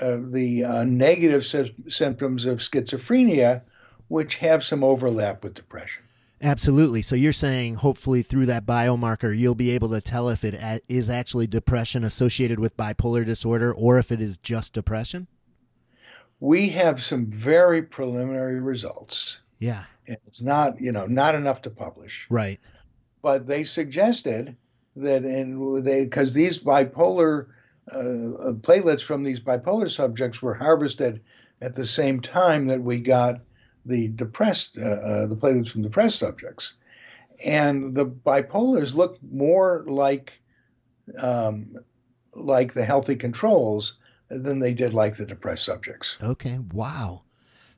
uh, 0.00 0.18
the 0.30 0.64
uh, 0.64 0.84
negative 0.84 1.44
sy- 1.44 1.72
symptoms 1.88 2.44
of 2.44 2.58
schizophrenia, 2.58 3.62
which 4.08 4.36
have 4.36 4.64
some 4.64 4.82
overlap 4.82 5.42
with 5.42 5.54
depression. 5.54 6.02
Absolutely. 6.42 7.02
So 7.02 7.16
you're 7.16 7.32
saying 7.32 7.76
hopefully 7.76 8.22
through 8.22 8.46
that 8.46 8.66
biomarker 8.66 9.36
you'll 9.36 9.54
be 9.54 9.70
able 9.70 9.88
to 9.90 10.00
tell 10.00 10.28
if 10.28 10.44
it 10.44 10.82
is 10.86 11.08
actually 11.08 11.46
depression 11.46 12.04
associated 12.04 12.58
with 12.58 12.76
bipolar 12.76 13.24
disorder 13.24 13.72
or 13.72 13.98
if 13.98 14.12
it 14.12 14.20
is 14.20 14.36
just 14.36 14.74
depression? 14.74 15.26
We 16.40 16.68
have 16.68 17.02
some 17.02 17.26
very 17.26 17.82
preliminary 17.82 18.60
results. 18.60 19.40
Yeah. 19.58 19.84
and 20.06 20.18
It's 20.26 20.42
not, 20.42 20.78
you 20.80 20.92
know, 20.92 21.06
not 21.06 21.34
enough 21.34 21.62
to 21.62 21.70
publish. 21.70 22.26
Right. 22.28 22.60
but 23.22 23.46
they 23.46 23.64
suggested 23.64 24.56
that 24.94 25.24
in 25.24 25.82
they 25.82 26.04
because 26.04 26.32
these 26.32 26.58
bipolar 26.58 27.46
uh, 27.90 28.52
platelets 28.60 29.02
from 29.02 29.22
these 29.22 29.40
bipolar 29.40 29.90
subjects 29.90 30.42
were 30.42 30.54
harvested 30.54 31.20
at 31.60 31.74
the 31.74 31.86
same 31.86 32.20
time 32.20 32.66
that 32.66 32.82
we 32.82 33.00
got 33.00 33.40
the 33.86 34.08
depressed 34.08 34.78
uh, 34.78 34.84
uh, 34.84 35.26
the 35.26 35.36
platelets 35.36 35.70
from 35.70 35.82
depressed 35.82 36.18
subjects, 36.18 36.74
and 37.44 37.94
the 37.94 38.06
bipolars 38.06 38.94
look 38.94 39.18
more 39.30 39.84
like 39.86 40.40
um, 41.18 41.76
like 42.34 42.74
the 42.74 42.84
healthy 42.84 43.16
controls 43.16 43.94
than 44.28 44.58
they 44.58 44.74
did 44.74 44.92
like 44.92 45.16
the 45.16 45.26
depressed 45.26 45.64
subjects. 45.64 46.16
Okay. 46.22 46.58
Wow. 46.72 47.22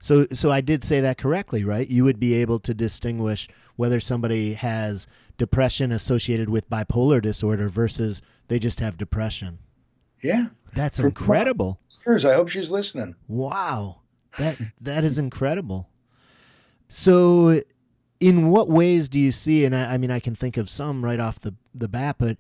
So 0.00 0.26
so 0.32 0.50
I 0.50 0.60
did 0.60 0.84
say 0.84 1.00
that 1.00 1.18
correctly, 1.18 1.64
right? 1.64 1.88
You 1.88 2.04
would 2.04 2.20
be 2.20 2.34
able 2.34 2.58
to 2.60 2.74
distinguish 2.74 3.48
whether 3.76 4.00
somebody 4.00 4.54
has 4.54 5.06
depression 5.36 5.92
associated 5.92 6.48
with 6.48 6.70
bipolar 6.70 7.20
disorder 7.20 7.68
versus 7.68 8.22
they 8.48 8.58
just 8.58 8.80
have 8.80 8.96
depression. 8.96 9.58
Yeah, 10.22 10.46
That's 10.74 10.98
incredible. 10.98 11.78
Cheers. 12.04 12.24
I 12.24 12.34
hope 12.34 12.48
she's 12.48 12.70
listening. 12.70 13.14
Wow. 13.28 14.00
That 14.38 14.58
that 14.80 15.04
is 15.04 15.18
incredible. 15.18 15.88
So 16.88 17.60
in 18.20 18.50
what 18.50 18.68
ways 18.68 19.08
do 19.08 19.18
you 19.18 19.30
see 19.30 19.64
and 19.64 19.74
I, 19.74 19.94
I 19.94 19.98
mean 19.98 20.10
I 20.10 20.20
can 20.20 20.34
think 20.34 20.56
of 20.56 20.70
some 20.70 21.04
right 21.04 21.20
off 21.20 21.40
the, 21.40 21.54
the 21.74 21.88
bat, 21.88 22.16
but 22.18 22.38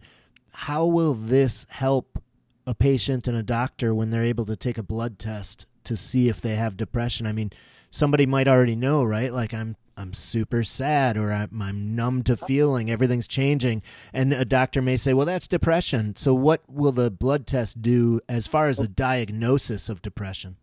how 0.52 0.86
will 0.86 1.14
this 1.14 1.66
help 1.70 2.22
a 2.66 2.74
patient 2.74 3.28
and 3.28 3.36
a 3.36 3.42
doctor 3.42 3.94
when 3.94 4.10
they're 4.10 4.24
able 4.24 4.44
to 4.46 4.56
take 4.56 4.78
a 4.78 4.82
blood 4.82 5.18
test 5.18 5.66
to 5.84 5.96
see 5.96 6.28
if 6.28 6.40
they 6.40 6.56
have 6.56 6.76
depression? 6.76 7.26
I 7.26 7.32
mean, 7.32 7.52
somebody 7.90 8.26
might 8.26 8.48
already 8.48 8.76
know, 8.76 9.04
right? 9.04 9.32
Like 9.32 9.54
I'm 9.54 9.76
I'm 9.96 10.14
super 10.14 10.62
sad 10.62 11.16
or 11.16 11.32
I'm, 11.32 11.60
I'm 11.60 11.96
numb 11.96 12.22
to 12.24 12.36
feeling 12.36 12.88
everything's 12.88 13.26
changing 13.26 13.82
and 14.12 14.32
a 14.32 14.44
doctor 14.44 14.80
may 14.80 14.96
say 14.96 15.12
well 15.12 15.26
that's 15.26 15.48
depression 15.48 16.14
so 16.14 16.32
what 16.34 16.62
will 16.70 16.92
the 16.92 17.10
blood 17.10 17.48
test 17.48 17.82
do 17.82 18.20
as 18.28 18.46
far 18.46 18.68
as 18.68 18.76
the 18.76 18.86
diagnosis 18.86 19.88
of 19.88 20.00
depression 20.00 20.56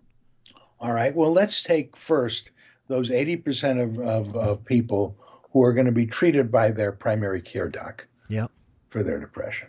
All 0.79 0.93
right. 0.93 1.15
Well, 1.15 1.31
let's 1.31 1.63
take 1.63 1.95
first 1.95 2.51
those 2.87 3.09
80% 3.09 3.81
of, 3.81 3.99
of, 3.99 4.35
of 4.35 4.65
people 4.65 5.17
who 5.51 5.63
are 5.63 5.73
going 5.73 5.85
to 5.85 5.91
be 5.91 6.05
treated 6.05 6.51
by 6.51 6.71
their 6.71 6.91
primary 6.91 7.41
care 7.41 7.69
doc 7.69 8.07
Yep. 8.29 8.51
for 8.89 9.03
their 9.03 9.19
depression 9.19 9.67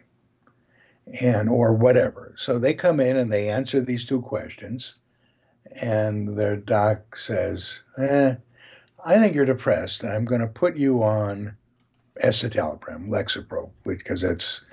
and 1.20 1.48
or 1.48 1.74
whatever. 1.74 2.34
So 2.36 2.58
they 2.58 2.74
come 2.74 3.00
in 3.00 3.16
and 3.16 3.32
they 3.32 3.48
answer 3.48 3.80
these 3.80 4.04
two 4.04 4.20
questions 4.22 4.96
and 5.80 6.36
their 6.36 6.56
doc 6.56 7.16
says, 7.16 7.80
eh, 7.98 8.34
I 9.04 9.18
think 9.18 9.34
you're 9.34 9.44
depressed 9.44 10.02
and 10.02 10.12
I'm 10.12 10.24
going 10.24 10.40
to 10.40 10.46
put 10.46 10.76
you 10.76 11.02
on 11.02 11.56
escitalopram, 12.22 13.08
Lexapro, 13.08 13.70
because 13.84 14.22
it's, 14.22 14.64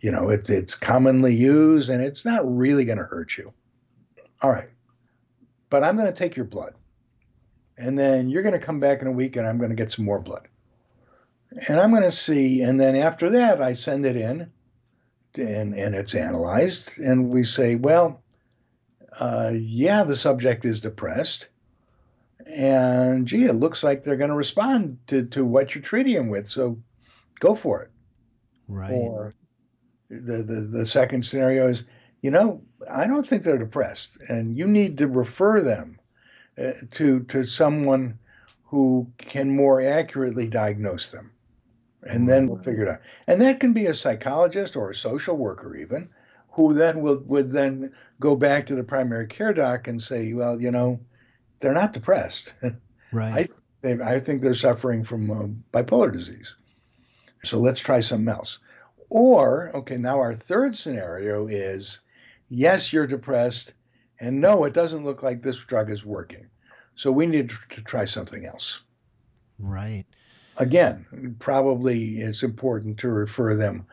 you 0.00 0.10
know, 0.10 0.30
it's, 0.30 0.48
it's 0.48 0.74
commonly 0.74 1.34
used 1.34 1.90
and 1.90 2.02
it's 2.02 2.24
not 2.24 2.42
really 2.44 2.84
going 2.84 2.98
to 2.98 3.04
hurt 3.04 3.36
you. 3.36 3.52
All 4.42 4.50
right 4.50 4.68
but 5.74 5.82
I'm 5.82 5.96
going 5.96 6.06
to 6.06 6.14
take 6.14 6.36
your 6.36 6.44
blood. 6.44 6.72
And 7.76 7.98
then 7.98 8.28
you're 8.28 8.42
going 8.42 8.58
to 8.58 8.64
come 8.64 8.80
back 8.80 9.02
in 9.02 9.08
a 9.08 9.12
week 9.12 9.36
and 9.36 9.46
I'm 9.46 9.58
going 9.58 9.70
to 9.70 9.76
get 9.76 9.90
some 9.90 10.04
more 10.04 10.20
blood. 10.20 10.48
And 11.68 11.78
I'm 11.78 11.90
going 11.90 12.02
to 12.02 12.12
see. 12.12 12.62
And 12.62 12.80
then 12.80 12.96
after 12.96 13.30
that, 13.30 13.62
I 13.62 13.74
send 13.74 14.06
it 14.06 14.16
in 14.16 14.50
and, 15.36 15.74
and 15.74 15.94
it's 15.94 16.14
analyzed. 16.14 16.98
And 16.98 17.30
we 17.30 17.42
say, 17.42 17.76
well, 17.76 18.22
uh, 19.18 19.52
yeah, 19.54 20.04
the 20.04 20.16
subject 20.16 20.64
is 20.64 20.80
depressed. 20.80 21.48
And 22.46 23.26
gee, 23.26 23.44
it 23.44 23.54
looks 23.54 23.82
like 23.82 24.02
they're 24.02 24.16
going 24.16 24.30
to 24.30 24.36
respond 24.36 24.98
to, 25.08 25.24
to 25.26 25.44
what 25.44 25.74
you're 25.74 25.82
treating 25.82 26.14
them 26.14 26.28
with. 26.28 26.46
So 26.46 26.78
go 27.40 27.54
for 27.54 27.82
it. 27.82 27.90
Right. 28.68 28.92
Or 28.92 29.34
the, 30.10 30.42
the, 30.42 30.60
the 30.60 30.86
second 30.86 31.24
scenario 31.24 31.68
is, 31.68 31.84
you 32.22 32.30
know, 32.30 32.62
I 32.90 33.06
don't 33.06 33.26
think 33.26 33.42
they're 33.42 33.58
depressed, 33.58 34.18
and 34.28 34.56
you 34.56 34.66
need 34.66 34.98
to 34.98 35.06
refer 35.06 35.60
them 35.60 35.98
uh, 36.58 36.72
to 36.92 37.20
to 37.24 37.44
someone 37.44 38.18
who 38.64 39.10
can 39.18 39.54
more 39.54 39.80
accurately 39.80 40.48
diagnose 40.48 41.08
them, 41.10 41.30
and 42.02 42.28
then 42.28 42.48
we'll 42.48 42.62
figure 42.62 42.84
it 42.84 42.88
out. 42.88 43.00
And 43.26 43.40
that 43.42 43.60
can 43.60 43.72
be 43.72 43.86
a 43.86 43.94
psychologist 43.94 44.76
or 44.76 44.90
a 44.90 44.94
social 44.96 45.36
worker 45.36 45.76
even, 45.76 46.08
who 46.50 46.74
then 46.74 47.00
will 47.00 47.18
would 47.26 47.50
then 47.50 47.92
go 48.20 48.36
back 48.36 48.66
to 48.66 48.74
the 48.74 48.84
primary 48.84 49.26
care 49.26 49.52
doc 49.52 49.88
and 49.88 50.00
say, 50.00 50.32
well, 50.32 50.60
you 50.60 50.70
know, 50.70 51.00
they're 51.60 51.72
not 51.72 51.92
depressed. 51.92 52.54
Right. 53.12 53.48
I, 53.48 53.54
they, 53.80 54.02
I 54.02 54.18
think 54.18 54.42
they're 54.42 54.54
suffering 54.54 55.04
from 55.04 55.30
uh, 55.30 55.46
bipolar 55.78 56.12
disease. 56.12 56.56
So 57.44 57.58
let's 57.58 57.78
try 57.78 58.00
something 58.00 58.28
else. 58.28 58.58
Or, 59.08 59.70
okay, 59.72 59.96
now 59.96 60.18
our 60.18 60.34
third 60.34 60.76
scenario 60.76 61.46
is 61.46 62.00
yes, 62.48 62.92
you're 62.92 63.06
depressed, 63.06 63.74
and 64.20 64.40
no, 64.40 64.64
it 64.64 64.72
doesn't 64.72 65.04
look 65.04 65.22
like 65.22 65.42
this 65.42 65.56
drug 65.58 65.90
is 65.90 66.04
working. 66.04 66.46
So 66.96 67.10
we 67.10 67.26
need 67.26 67.50
to 67.70 67.82
try 67.82 68.04
something 68.04 68.46
else. 68.46 68.80
Right. 69.58 70.04
Again, 70.56 71.36
probably 71.40 72.18
it's 72.18 72.42
important 72.42 72.98
to 72.98 73.08
refer 73.08 73.54
them 73.54 73.86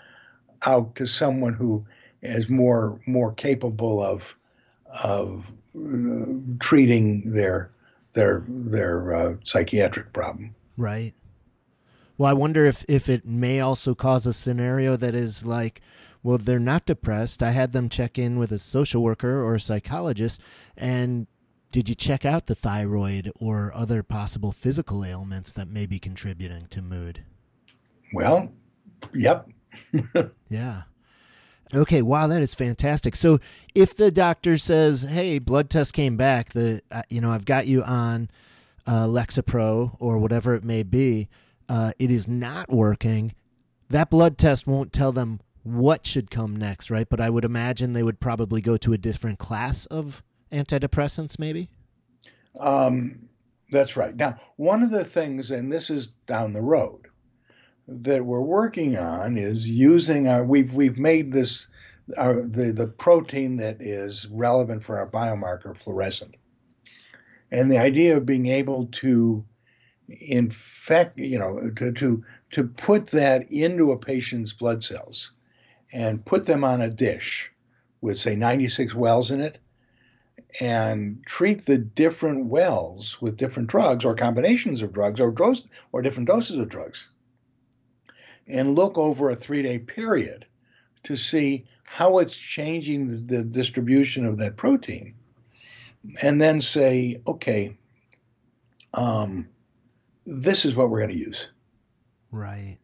out 0.63 0.95
to 0.95 1.07
someone 1.07 1.53
who 1.53 1.85
is 2.21 2.49
more 2.49 2.99
more 3.07 3.33
capable 3.33 3.99
of 4.01 4.35
of 5.03 5.45
uh, 5.75 6.25
treating 6.59 7.23
their 7.31 7.71
their 8.13 8.43
their 8.47 9.13
uh, 9.13 9.35
psychiatric 9.43 10.13
problem. 10.13 10.53
Right. 10.77 11.13
Well, 12.17 12.29
I 12.29 12.33
wonder 12.33 12.65
if 12.65 12.85
if 12.87 13.09
it 13.09 13.25
may 13.25 13.59
also 13.59 13.95
cause 13.95 14.27
a 14.27 14.33
scenario 14.33 14.95
that 14.97 15.15
is 15.15 15.43
like, 15.43 15.81
well, 16.23 16.37
they're 16.37 16.59
not 16.59 16.85
depressed. 16.85 17.41
I 17.41 17.51
had 17.51 17.73
them 17.73 17.89
check 17.89 18.19
in 18.19 18.37
with 18.37 18.51
a 18.51 18.59
social 18.59 19.01
worker 19.01 19.43
or 19.43 19.55
a 19.55 19.59
psychologist, 19.59 20.39
and 20.77 21.27
did 21.71 21.87
you 21.87 21.95
check 21.95 22.25
out 22.25 22.47
the 22.47 22.55
thyroid 22.55 23.31
or 23.39 23.71
other 23.73 24.03
possible 24.03 24.51
physical 24.51 25.05
ailments 25.05 25.51
that 25.53 25.67
may 25.67 25.85
be 25.85 25.99
contributing 25.99 26.67
to 26.69 26.81
mood? 26.81 27.23
Well, 28.13 28.51
yep. 29.13 29.47
yeah. 30.49 30.83
Okay, 31.73 32.01
wow, 32.01 32.27
that 32.27 32.41
is 32.41 32.53
fantastic. 32.53 33.15
So, 33.15 33.39
if 33.73 33.95
the 33.95 34.11
doctor 34.11 34.57
says, 34.57 35.03
"Hey, 35.03 35.39
blood 35.39 35.69
test 35.69 35.93
came 35.93 36.17
back. 36.17 36.51
The 36.51 36.81
uh, 36.91 37.03
you 37.09 37.21
know 37.21 37.31
I've 37.31 37.45
got 37.45 37.65
you 37.65 37.81
on 37.83 38.29
uh, 38.85 39.05
Lexapro 39.05 39.95
or 39.97 40.17
whatever 40.17 40.53
it 40.53 40.65
may 40.65 40.83
be. 40.83 41.29
Uh, 41.69 41.93
it 41.97 42.11
is 42.11 42.27
not 42.27 42.69
working." 42.69 43.33
That 43.89 44.09
blood 44.09 44.37
test 44.37 44.67
won't 44.67 44.91
tell 44.93 45.11
them 45.11 45.39
what 45.63 46.05
should 46.05 46.31
come 46.31 46.55
next, 46.55 46.89
right? 46.89 47.07
But 47.07 47.21
I 47.21 47.29
would 47.29 47.45
imagine 47.45 47.93
they 47.93 48.03
would 48.03 48.19
probably 48.19 48.61
go 48.61 48.77
to 48.77 48.93
a 48.93 48.97
different 48.97 49.39
class 49.39 49.85
of 49.87 50.23
antidepressants, 50.51 51.39
maybe. 51.39 51.69
Um, 52.59 53.29
that's 53.71 53.95
right. 53.95 54.15
Now, 54.15 54.37
one 54.57 54.83
of 54.83 54.91
the 54.91 55.05
things, 55.05 55.51
and 55.51 55.71
this 55.71 55.89
is 55.89 56.07
down 56.27 56.53
the 56.53 56.61
road, 56.61 57.07
that 57.87 58.25
we're 58.25 58.41
working 58.41 58.97
on 58.97 59.37
is 59.37 59.69
using 59.69 60.27
our 60.27 60.43
we've 60.43 60.73
we've 60.73 60.97
made 60.97 61.33
this 61.33 61.67
our 62.17 62.41
the 62.41 62.71
the 62.71 62.87
protein 62.87 63.57
that 63.57 63.81
is 63.81 64.27
relevant 64.31 64.83
for 64.83 64.97
our 64.97 65.09
biomarker 65.09 65.75
fluorescent 65.75 66.35
and 67.51 67.69
the 67.69 67.77
idea 67.77 68.15
of 68.15 68.25
being 68.25 68.47
able 68.47 68.87
to 68.87 69.43
infect 70.07 71.17
you 71.17 71.37
know 71.37 71.69
to 71.75 71.91
to 71.91 72.23
to 72.51 72.63
put 72.63 73.07
that 73.07 73.51
into 73.51 73.91
a 73.91 73.97
patient's 73.97 74.53
blood 74.53 74.83
cells 74.83 75.31
and 75.91 76.25
put 76.25 76.45
them 76.45 76.63
on 76.63 76.81
a 76.81 76.89
dish 76.89 77.51
with 78.01 78.17
say 78.17 78.35
96 78.35 78.95
wells 78.95 79.31
in 79.31 79.41
it 79.41 79.57
and 80.59 81.23
treat 81.25 81.65
the 81.65 81.77
different 81.77 82.45
wells 82.45 83.21
with 83.21 83.37
different 83.37 83.69
drugs 83.69 84.03
or 84.03 84.15
combinations 84.15 84.81
of 84.81 84.91
drugs 84.91 85.19
or 85.19 85.31
dose 85.31 85.63
or 85.91 86.01
different 86.01 86.27
doses 86.27 86.59
of 86.59 86.69
drugs 86.69 87.07
and 88.47 88.75
look 88.75 88.97
over 88.97 89.29
a 89.29 89.35
three 89.35 89.61
day 89.61 89.79
period 89.79 90.45
to 91.03 91.15
see 91.15 91.65
how 91.83 92.19
it's 92.19 92.35
changing 92.35 93.07
the, 93.07 93.37
the, 93.37 93.43
distribution 93.43 94.25
of 94.25 94.37
that 94.37 94.55
protein. 94.55 95.15
And 96.21 96.41
then 96.41 96.61
say, 96.61 97.21
okay, 97.27 97.75
um, 98.93 99.47
this 100.25 100.65
is 100.65 100.75
what 100.75 100.89
we're 100.89 100.99
going 100.99 101.11
to 101.11 101.17
use. 101.17 101.47
Right. 102.31 102.77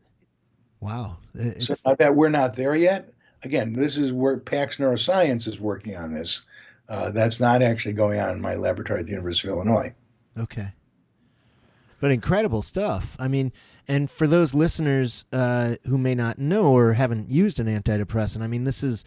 Wow. 0.80 1.18
So 1.60 1.76
that 1.98 2.16
we're 2.16 2.30
not 2.30 2.56
there 2.56 2.76
yet. 2.76 3.12
Again, 3.44 3.74
this 3.74 3.98
is 3.98 4.12
where 4.12 4.38
PAX 4.38 4.78
Neuroscience 4.78 5.48
is 5.48 5.60
working 5.60 5.96
on 5.96 6.14
this. 6.14 6.42
Uh, 6.90 7.12
that's 7.12 7.40
not 7.40 7.62
actually 7.62 7.94
going 7.94 8.20
on 8.20 8.36
in 8.36 8.42
my 8.42 8.56
laboratory 8.56 9.02
at 9.02 9.06
the 9.06 9.12
University 9.12 9.48
of 9.48 9.56
Illinois. 9.56 9.94
Okay. 10.38 10.70
But 12.00 12.12
incredible 12.12 12.62
stuff. 12.62 13.16
I 13.20 13.28
mean, 13.28 13.52
and 13.88 14.10
for 14.10 14.28
those 14.28 14.54
listeners 14.54 15.26
uh, 15.34 15.76
who 15.86 15.98
may 15.98 16.16
not 16.16 16.38
know 16.38 16.72
or 16.74 16.94
haven't 16.94 17.30
used 17.30 17.60
an 17.60 17.68
antidepressant, 17.68 18.42
I 18.42 18.48
mean, 18.48 18.64
this 18.64 18.84
is 18.84 19.04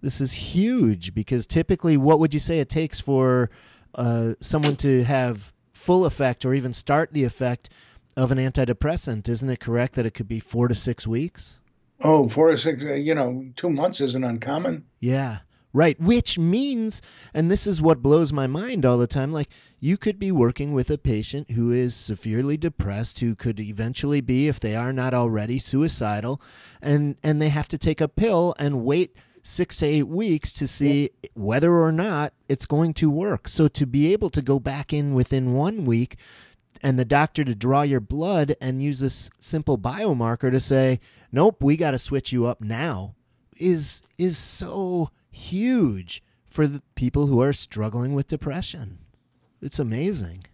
this 0.00 0.20
is 0.20 0.32
huge 0.32 1.14
because 1.14 1.46
typically, 1.46 1.96
what 1.96 2.18
would 2.18 2.34
you 2.34 2.40
say 2.40 2.58
it 2.58 2.68
takes 2.68 3.00
for 3.00 3.50
uh, 3.94 4.34
someone 4.40 4.76
to 4.76 5.04
have 5.04 5.52
full 5.72 6.06
effect 6.06 6.44
or 6.44 6.54
even 6.54 6.72
start 6.72 7.12
the 7.12 7.24
effect 7.24 7.68
of 8.16 8.30
an 8.30 8.38
antidepressant? 8.38 9.28
Isn't 9.28 9.50
it 9.50 9.60
correct 9.60 9.94
that 9.94 10.06
it 10.06 10.14
could 10.14 10.28
be 10.28 10.40
four 10.40 10.68
to 10.68 10.74
six 10.74 11.06
weeks? 11.06 11.60
Oh, 12.00 12.28
four 12.28 12.50
to 12.50 12.58
six. 12.58 12.82
Uh, 12.82 12.94
you 12.94 13.14
know, 13.14 13.46
two 13.56 13.70
months 13.70 14.00
isn't 14.00 14.24
uncommon. 14.24 14.84
Yeah. 15.00 15.38
Right. 15.74 15.98
Which 15.98 16.38
means, 16.38 17.00
and 17.32 17.50
this 17.50 17.66
is 17.66 17.80
what 17.80 18.02
blows 18.02 18.30
my 18.30 18.46
mind 18.46 18.84
all 18.84 18.98
the 18.98 19.06
time, 19.06 19.32
like 19.32 19.48
you 19.80 19.96
could 19.96 20.18
be 20.18 20.30
working 20.30 20.74
with 20.74 20.90
a 20.90 20.98
patient 20.98 21.52
who 21.52 21.70
is 21.70 21.96
severely 21.96 22.58
depressed, 22.58 23.20
who 23.20 23.34
could 23.34 23.58
eventually 23.58 24.20
be, 24.20 24.48
if 24.48 24.60
they 24.60 24.76
are 24.76 24.92
not 24.92 25.14
already, 25.14 25.58
suicidal, 25.58 26.42
and, 26.82 27.16
and 27.22 27.40
they 27.40 27.48
have 27.48 27.68
to 27.68 27.78
take 27.78 28.02
a 28.02 28.08
pill 28.08 28.54
and 28.58 28.84
wait 28.84 29.16
six 29.42 29.78
to 29.78 29.86
eight 29.86 30.08
weeks 30.08 30.52
to 30.52 30.68
see 30.68 31.10
yeah. 31.22 31.30
whether 31.34 31.72
or 31.72 31.90
not 31.90 32.34
it's 32.50 32.66
going 32.66 32.92
to 32.94 33.10
work. 33.10 33.48
So 33.48 33.66
to 33.68 33.86
be 33.86 34.12
able 34.12 34.28
to 34.30 34.42
go 34.42 34.58
back 34.58 34.92
in 34.92 35.14
within 35.14 35.54
one 35.54 35.84
week 35.86 36.16
and 36.82 36.98
the 36.98 37.04
doctor 37.04 37.44
to 37.44 37.54
draw 37.54 37.82
your 37.82 38.00
blood 38.00 38.56
and 38.60 38.82
use 38.82 39.00
this 39.00 39.30
simple 39.38 39.78
biomarker 39.78 40.50
to 40.50 40.60
say, 40.60 41.00
nope, 41.30 41.62
we 41.62 41.76
got 41.76 41.92
to 41.92 41.98
switch 41.98 42.32
you 42.32 42.46
up 42.46 42.60
now 42.60 43.14
is 43.56 44.02
is 44.18 44.38
so 44.38 45.10
huge 45.30 46.22
for 46.46 46.66
the 46.66 46.82
people 46.94 47.26
who 47.26 47.40
are 47.40 47.52
struggling 47.52 48.14
with 48.14 48.28
depression. 48.28 48.98
It's 49.60 49.78
amazing. 49.78 50.44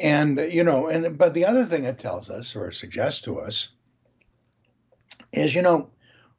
And 0.00 0.38
you 0.38 0.64
know, 0.64 0.88
and 0.88 1.18
but 1.18 1.34
the 1.34 1.44
other 1.44 1.64
thing 1.64 1.84
it 1.84 1.98
tells 1.98 2.30
us 2.30 2.54
or 2.54 2.70
suggests 2.70 3.20
to 3.22 3.38
us 3.38 3.68
is, 5.32 5.54
you 5.54 5.62
know, 5.62 5.90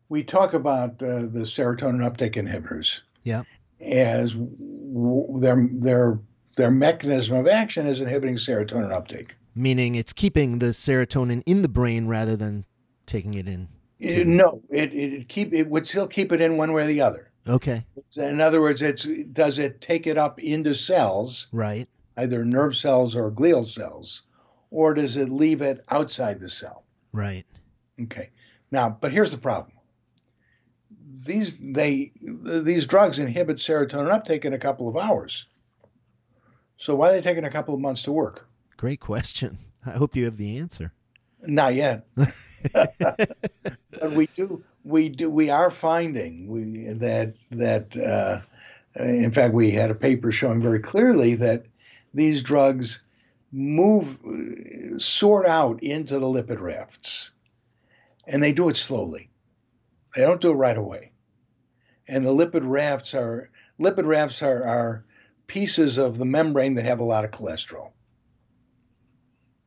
we 0.09 0.23
talk 0.23 0.53
about 0.53 1.01
uh, 1.01 1.23
the 1.23 1.45
serotonin 1.45 2.03
uptake 2.03 2.33
inhibitors. 2.33 3.01
Yeah. 3.23 3.43
As 3.81 4.31
w- 4.31 5.39
their 5.39 5.67
their 5.71 6.19
their 6.55 6.71
mechanism 6.71 7.35
of 7.35 7.47
action 7.47 7.87
is 7.87 8.01
inhibiting 8.01 8.35
serotonin 8.35 8.91
uptake. 8.91 9.35
Meaning 9.55 9.95
it's 9.95 10.13
keeping 10.13 10.59
the 10.59 10.67
serotonin 10.67 11.43
in 11.45 11.61
the 11.61 11.67
brain 11.67 12.07
rather 12.07 12.35
than 12.35 12.65
taking 13.05 13.35
it 13.35 13.47
in. 13.47 13.69
Uh, 14.03 14.07
it, 14.07 14.27
no, 14.27 14.61
it, 14.69 14.93
it 14.93 15.29
keep 15.29 15.53
it 15.53 15.69
would 15.69 15.87
still 15.87 16.07
keep 16.07 16.31
it 16.31 16.41
in 16.41 16.57
one 16.57 16.73
way 16.73 16.83
or 16.83 16.87
the 16.87 17.01
other. 17.01 17.31
Okay. 17.47 17.85
in 18.15 18.39
other 18.39 18.61
words, 18.61 18.81
it's 18.81 19.07
does 19.33 19.59
it 19.59 19.81
take 19.81 20.07
it 20.07 20.17
up 20.17 20.39
into 20.39 20.73
cells, 20.73 21.47
right? 21.51 21.87
Either 22.17 22.45
nerve 22.45 22.75
cells 22.75 23.15
or 23.15 23.31
glial 23.31 23.67
cells, 23.67 24.23
or 24.71 24.93
does 24.93 25.17
it 25.17 25.29
leave 25.29 25.61
it 25.61 25.83
outside 25.89 26.39
the 26.39 26.49
cell? 26.49 26.83
Right. 27.11 27.45
Okay. 28.01 28.29
Now, 28.71 28.89
but 28.89 29.11
here's 29.11 29.31
the 29.31 29.37
problem. 29.37 29.73
These 31.25 31.53
they 31.61 32.11
these 32.21 32.85
drugs 32.85 33.19
inhibit 33.19 33.57
serotonin 33.57 34.11
uptake 34.11 34.45
in 34.45 34.53
a 34.53 34.59
couple 34.59 34.87
of 34.87 34.97
hours. 34.97 35.45
So 36.83 36.95
why 36.95 37.11
are 37.11 37.11
they 37.13 37.21
taking 37.21 37.45
a 37.45 37.49
couple 37.49 37.73
of 37.73 37.79
months 37.79 38.03
to 38.03 38.11
work? 38.11 38.45
Great 38.75 38.99
question. 38.99 39.57
I 39.85 39.91
hope 39.91 40.17
you 40.17 40.25
have 40.25 40.35
the 40.35 40.57
answer. 40.57 40.91
Not 41.41 41.75
yet. 41.75 42.05
but 42.73 44.11
we 44.11 44.27
do, 44.35 44.61
we 44.83 45.07
do, 45.07 45.29
we 45.29 45.49
are 45.49 45.71
finding 45.71 46.49
we 46.49 46.87
that 46.89 47.35
that 47.51 47.95
uh, 47.95 48.41
in 49.01 49.31
fact 49.31 49.53
we 49.53 49.71
had 49.71 49.91
a 49.91 49.95
paper 49.95 50.29
showing 50.29 50.61
very 50.61 50.81
clearly 50.81 51.35
that 51.35 51.67
these 52.13 52.41
drugs 52.41 53.01
move 53.53 54.17
sort 54.97 55.45
out 55.45 55.81
into 55.81 56.19
the 56.19 56.27
lipid 56.27 56.59
rafts, 56.59 57.31
and 58.27 58.43
they 58.43 58.51
do 58.51 58.67
it 58.67 58.75
slowly. 58.75 59.29
They 60.17 60.23
don't 60.23 60.41
do 60.41 60.51
it 60.51 60.55
right 60.55 60.77
away. 60.77 61.13
And 62.09 62.25
the 62.25 62.35
lipid 62.35 62.63
rafts 62.63 63.13
are 63.13 63.49
lipid 63.79 64.05
rafts 64.05 64.43
are, 64.43 64.65
are 64.65 65.05
pieces 65.47 65.97
of 65.97 66.17
the 66.17 66.25
membrane 66.25 66.75
that 66.75 66.85
have 66.85 66.99
a 66.99 67.05
lot 67.05 67.25
of 67.25 67.31
cholesterol. 67.31 67.91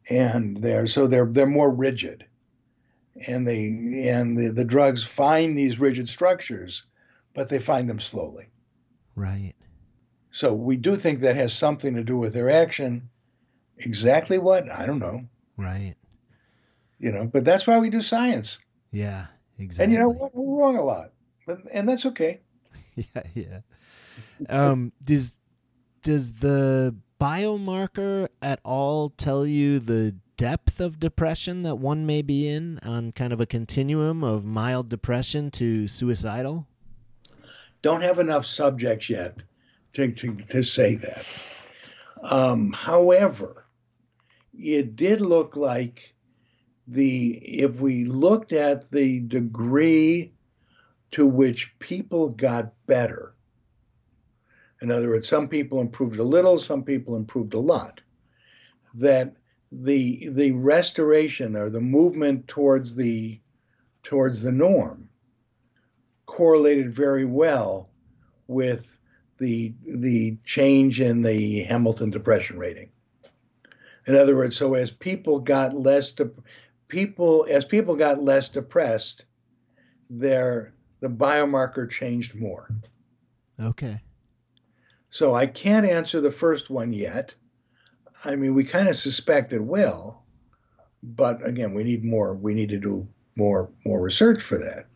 And 0.09 0.57
they're 0.57 0.87
so 0.87 1.07
they're 1.07 1.27
they're 1.27 1.47
more 1.47 1.71
rigid. 1.71 2.25
And 3.27 3.47
they 3.47 4.09
and 4.09 4.37
the, 4.37 4.49
the 4.49 4.65
drugs 4.65 5.03
find 5.03 5.57
these 5.57 5.79
rigid 5.79 6.09
structures 6.09 6.85
but 7.35 7.51
they 7.51 7.59
find 7.59 7.89
them 7.89 8.01
slowly. 8.01 8.49
Right. 9.15 9.53
So 10.31 10.55
we 10.55 10.77
do 10.77 10.97
think 10.97 11.21
that 11.21 11.37
has 11.37 11.53
something 11.53 11.95
to 11.95 12.05
do 12.05 12.17
with 12.17 12.33
their 12.33 12.51
action. 12.51 13.11
Exactly 13.79 14.39
what? 14.39 14.71
I 14.71 14.87
don't 14.87 14.99
know. 14.99 15.23
Right. 15.57 15.95
You 16.99 17.13
know 17.13 17.27
but 17.27 17.45
that's 17.45 17.67
why 17.67 17.79
we 17.79 17.91
do 17.91 18.01
science. 18.01 18.59
Yeah 18.93 19.27
exactly 19.59 19.85
and 19.85 19.93
you 19.93 19.99
know 19.99 20.11
what? 20.11 20.35
We're 20.35 20.63
wrong 20.63 20.77
a 20.77 20.85
lot 20.85 21.13
but 21.47 21.61
and 21.73 21.89
that's 21.89 22.07
okay. 22.07 22.41
yeah, 22.95 23.23
yeah. 23.35 23.61
Um, 24.49 24.93
does 25.05 25.35
does 26.07 26.35
the 26.35 26.95
biomarker 27.21 28.29
at 28.41 28.61
all 28.63 29.11
tell 29.11 29.45
you 29.45 29.81
the 29.81 30.15
depth 30.37 30.79
of 30.79 31.01
depression 31.01 31.65
that 31.65 31.79
one 31.79 32.07
may 32.07 32.23
be 32.23 32.47
in 32.47 32.79
on 32.85 33.11
kind 33.11 33.33
of 33.33 33.41
a 33.41 33.47
continuum 33.47 34.23
of 34.23 34.47
mild 34.47 34.89
depression 34.89 35.51
to 35.51 35.89
suicidal? 35.89 36.65
Don't 37.83 38.03
have 38.03 38.21
enough 38.21 38.47
subjects 38.47 39.11
yet 39.11 39.39
to, 39.95 40.13
to, 40.13 40.37
to 40.37 40.63
say 40.63 40.95
that. 40.95 41.27
Um, 42.23 42.73
however, 42.73 43.67
it 44.57 44.95
did 44.95 45.21
look 45.21 45.57
like 45.57 46.15
the 46.87 47.31
if 47.43 47.81
we 47.81 48.05
looked 48.05 48.53
at 48.53 48.89
the 48.93 49.19
degree 49.23 50.33
to 51.11 51.27
which 51.27 51.77
people 51.81 52.29
got 52.29 52.73
better. 52.87 53.35
In 54.87 54.93
other 54.93 55.09
words, 55.09 55.27
some 55.27 55.49
people 55.49 55.81
improved 55.81 56.21
a 56.21 56.23
little, 56.23 56.61
some 56.61 56.85
people 56.85 57.17
improved 57.17 57.55
a 57.55 57.59
lot. 57.59 58.01
That 58.95 59.35
the 59.73 60.29
the 60.29 60.53
restoration 60.53 61.57
or 61.57 61.69
the 61.71 61.81
movement 61.81 62.47
towards 62.47 62.95
the 62.95 63.41
towards 64.05 64.43
the 64.45 64.53
norm 64.53 65.09
correlated 66.27 66.95
very 66.95 67.25
well 67.25 67.91
with 68.47 68.97
the 69.39 69.75
the 69.85 70.39
change 70.45 71.01
in 71.01 71.21
the 71.21 71.65
Hamilton 71.65 72.11
depression 72.11 72.57
rating. 72.57 72.93
In 74.07 74.15
other 74.15 74.37
words, 74.37 74.57
so 74.57 74.75
as 74.75 74.93
people 74.93 75.41
got 75.41 75.75
less 75.75 76.13
de- 76.13 76.31
people 76.87 77.45
as 77.51 77.65
people 77.65 77.97
got 77.97 78.23
less 78.23 78.49
depressed, 78.51 79.25
their 80.09 80.75
the 81.01 81.09
biomarker 81.09 81.91
changed 81.91 82.37
more. 82.37 82.71
Okay. 83.61 84.01
So 85.17 85.35
I 85.35 85.47
can't 85.47 85.87
answer 85.87 86.21
the 86.21 86.31
first 86.31 86.69
one 86.69 86.93
yet. 86.93 87.35
I 88.27 88.37
mean, 88.37 88.55
we 88.55 88.65
kind 88.65 88.87
of 88.87 88.97
suspect 88.97 89.55
it 89.55 89.65
will, 89.65 90.21
but 91.03 91.43
again, 91.49 91.73
we 91.73 91.85
need 91.85 92.05
more. 92.05 92.35
We 92.35 92.53
need 92.53 92.69
to 92.69 92.79
do 92.79 93.09
more 93.35 93.71
more 93.87 94.03
research 94.03 94.43
for 94.43 94.59
that. 94.59 94.89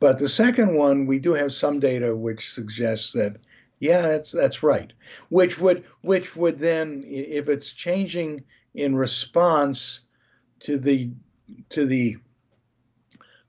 But 0.00 0.18
the 0.18 0.28
second 0.28 0.74
one, 0.74 1.06
we 1.06 1.20
do 1.20 1.34
have 1.34 1.52
some 1.52 1.78
data 1.78 2.16
which 2.16 2.52
suggests 2.52 3.12
that 3.12 3.36
yeah, 3.78 4.00
that's 4.02 4.32
that's 4.32 4.64
right. 4.64 4.92
Which 5.28 5.60
would 5.60 5.84
which 6.00 6.34
would 6.34 6.58
then, 6.58 7.04
if 7.06 7.48
it's 7.48 7.70
changing 7.70 8.42
in 8.74 8.96
response 8.96 10.00
to 10.60 10.76
the 10.76 11.12
to 11.68 11.86
the 11.86 12.16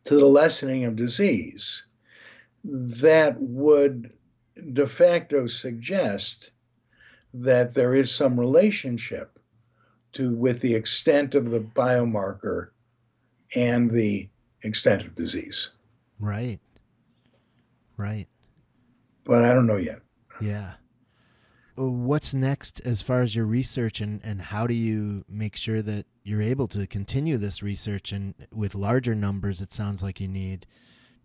to 0.03 0.15
the 0.15 0.27
lessening 0.27 0.83
of 0.83 0.95
disease, 0.95 1.87
that 2.63 3.41
would 3.41 4.11
de 4.73 4.87
facto 4.87 5.47
suggest 5.47 6.51
that 7.33 7.73
there 7.73 7.95
is 7.95 8.11
some 8.11 8.39
relationship 8.39 9.39
to 10.13 10.35
with 10.35 10.61
the 10.61 10.75
extent 10.75 11.35
of 11.35 11.49
the 11.49 11.59
biomarker 11.59 12.69
and 13.55 13.89
the 13.89 14.29
extent 14.61 15.03
of 15.03 15.15
disease. 15.15 15.71
Right. 16.19 16.59
Right. 17.97 18.27
But 19.23 19.43
I 19.43 19.53
don't 19.53 19.65
know 19.65 19.77
yet. 19.77 20.01
Yeah. 20.41 20.73
Uh, 21.77 21.87
what's 21.87 22.33
next 22.33 22.81
as 22.81 23.01
far 23.01 23.21
as 23.21 23.35
your 23.35 23.45
research 23.45 23.99
and, 23.99 24.21
and 24.23 24.39
how 24.39 24.67
do 24.67 24.73
you 24.73 25.25
make 25.27 25.55
sure 25.55 25.81
that 25.81 26.05
you're 26.23 26.41
able 26.41 26.67
to 26.67 26.85
continue 26.85 27.37
this 27.37 27.63
research 27.63 28.11
and 28.11 28.35
with 28.51 28.75
larger 28.75 29.15
numbers 29.15 29.59
it 29.59 29.73
sounds 29.73 30.03
like 30.03 30.21
you 30.21 30.27
need 30.27 30.67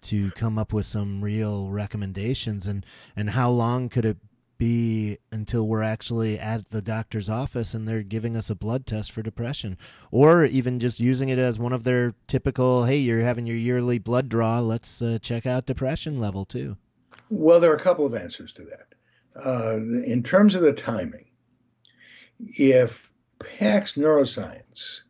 to 0.02 0.30
come 0.32 0.58
up 0.58 0.72
with 0.72 0.86
some 0.86 1.22
real 1.22 1.68
recommendations 1.70 2.66
and 2.66 2.84
and 3.16 3.30
how 3.30 3.50
long 3.50 3.88
could 3.88 4.04
it 4.04 4.18
be 4.58 5.16
until 5.30 5.66
we're 5.66 5.82
actually 5.82 6.38
at 6.38 6.70
the 6.70 6.82
doctor's 6.82 7.28
office 7.28 7.74
and 7.74 7.86
they're 7.86 8.02
giving 8.02 8.36
us 8.36 8.50
a 8.50 8.54
blood 8.54 8.86
test 8.86 9.12
for 9.12 9.22
depression? 9.22 9.78
Or 10.10 10.44
even 10.44 10.80
just 10.80 10.98
using 10.98 11.28
it 11.28 11.38
as 11.38 11.58
one 11.58 11.72
of 11.72 11.84
their 11.84 12.14
typical 12.26 12.84
hey 12.84 12.98
you're 12.98 13.20
having 13.20 13.46
your 13.46 13.56
yearly 13.56 13.98
blood 13.98 14.28
draw 14.28 14.60
let's 14.60 15.00
uh, 15.00 15.18
check 15.22 15.46
out 15.46 15.66
depression 15.66 16.18
level 16.18 16.44
too 16.44 16.76
well 17.30 17.60
there 17.60 17.70
are 17.70 17.76
a 17.76 17.80
couple 17.80 18.04
of 18.04 18.14
answers 18.14 18.52
to 18.52 18.62
that. 18.64 18.86
Uh, 19.36 19.76
in 20.04 20.22
terms 20.22 20.56
of 20.56 20.62
the 20.62 20.72
timing 20.72 21.26
if 22.40 23.10
pax 23.38 23.92
neuroscience 23.94 25.02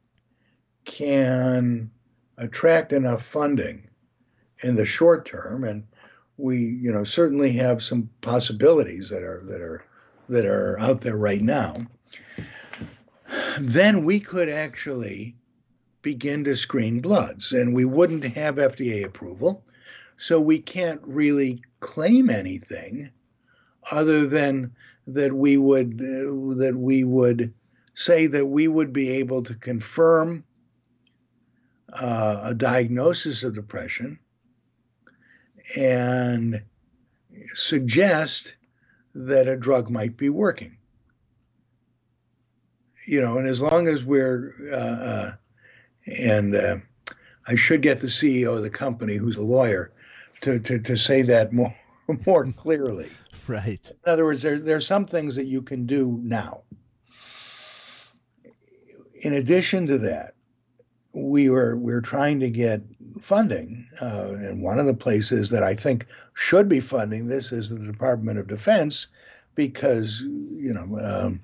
can 0.85 1.91
attract 2.37 2.93
enough 2.93 3.23
funding 3.23 3.88
in 4.63 4.75
the 4.75 4.87
short 4.87 5.27
term 5.27 5.65
and 5.65 5.85
we 6.37 6.59
you 6.59 6.93
know 6.93 7.05
certainly 7.05 7.53
have 7.53 7.83
some 7.83 8.09
possibilities 8.21 9.09
that 9.09 9.23
are 9.23 9.43
that 9.45 9.61
are 9.61 9.85
that 10.29 10.47
are 10.47 10.79
out 10.79 11.01
there 11.01 11.17
right 11.17 11.43
now 11.43 11.75
then 13.61 14.05
we 14.05 14.21
could 14.21 14.49
actually 14.49 15.35
begin 16.03 16.45
to 16.45 16.57
screen 16.57 17.01
bloods 17.01 17.53
and 17.53 17.75
we 17.75 17.85
wouldn't 17.85 18.25
have 18.25 18.57
FDA 18.57 19.05
approval 19.05 19.65
so 20.17 20.41
we 20.41 20.59
can't 20.59 21.01
really 21.05 21.63
claim 21.81 22.31
anything 22.31 23.11
other 23.91 24.27
than 24.27 24.73
that 25.07 25.33
we 25.35 25.57
would 25.57 26.01
uh, 26.01 26.55
that 26.57 26.77
we 26.77 27.05
would 27.05 27.53
say 27.95 28.27
that 28.27 28.47
we 28.47 28.69
would 28.69 28.93
be 28.93 29.11
able 29.11 29.43
to 29.43 29.55
confirm 29.55 30.45
uh, 31.93 32.41
a 32.45 32.55
diagnosis 32.55 33.43
of 33.43 33.55
depression 33.55 34.19
and 35.77 36.63
suggest 37.47 38.55
that 39.15 39.49
a 39.49 39.57
drug 39.57 39.91
might 39.91 40.17
be 40.17 40.29
working. 40.29 40.77
You 43.07 43.21
know, 43.21 43.39
and 43.39 43.49
as 43.49 43.61
long 43.61 43.89
as 43.89 44.05
we're, 44.05 44.55
uh, 44.71 44.77
uh, 44.77 45.33
and 46.07 46.55
uh, 46.55 46.77
I 47.47 47.55
should 47.55 47.81
get 47.81 48.01
the 48.01 48.07
CEO 48.07 48.57
of 48.57 48.63
the 48.63 48.71
company, 48.71 49.17
who's 49.17 49.37
a 49.37 49.43
lawyer, 49.43 49.93
to, 50.43 50.59
to, 50.61 50.79
to 50.79 50.97
say 50.97 51.23
that 51.23 51.53
more 51.53 51.75
more 52.27 52.47
clearly. 52.53 53.09
Right. 53.47 53.91
In 54.07 54.13
other 54.13 54.25
words, 54.25 54.43
there, 54.43 54.59
there 54.59 54.77
are 54.77 54.81
some 54.81 55.07
things 55.07 55.35
that 55.37 55.47
you 55.47 55.63
can 55.63 55.87
do 55.87 56.19
now. 56.23 56.63
In 59.23 59.35
addition 59.35 59.87
to 59.87 59.99
that, 59.99 60.35
we 61.15 61.49
were 61.49 61.77
we 61.77 61.93
are 61.93 62.01
trying 62.01 62.41
to 62.41 62.51
get 62.51 62.83
funding, 63.21 63.89
uh, 64.01 64.35
and 64.39 64.63
one 64.63 64.79
of 64.79 64.87
the 64.87 64.95
places 64.95 65.51
that 65.51 65.63
I 65.63 65.75
think 65.75 66.07
should 66.35 66.69
be 66.69 66.81
funding 66.81 67.29
this 67.29 67.53
is 67.53 67.71
the 67.71 67.85
Department 67.85 68.39
of 68.39 68.47
Defense, 68.47 69.09
because 69.55 70.21
you 70.21 70.73
know. 70.73 70.99
Um, 70.99 71.41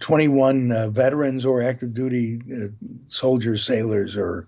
21 0.00 0.72
uh, 0.72 0.90
veterans 0.90 1.46
or 1.46 1.62
active 1.62 1.94
duty 1.94 2.40
uh, 2.52 2.66
soldiers, 3.06 3.64
sailors, 3.64 4.16
or 4.16 4.46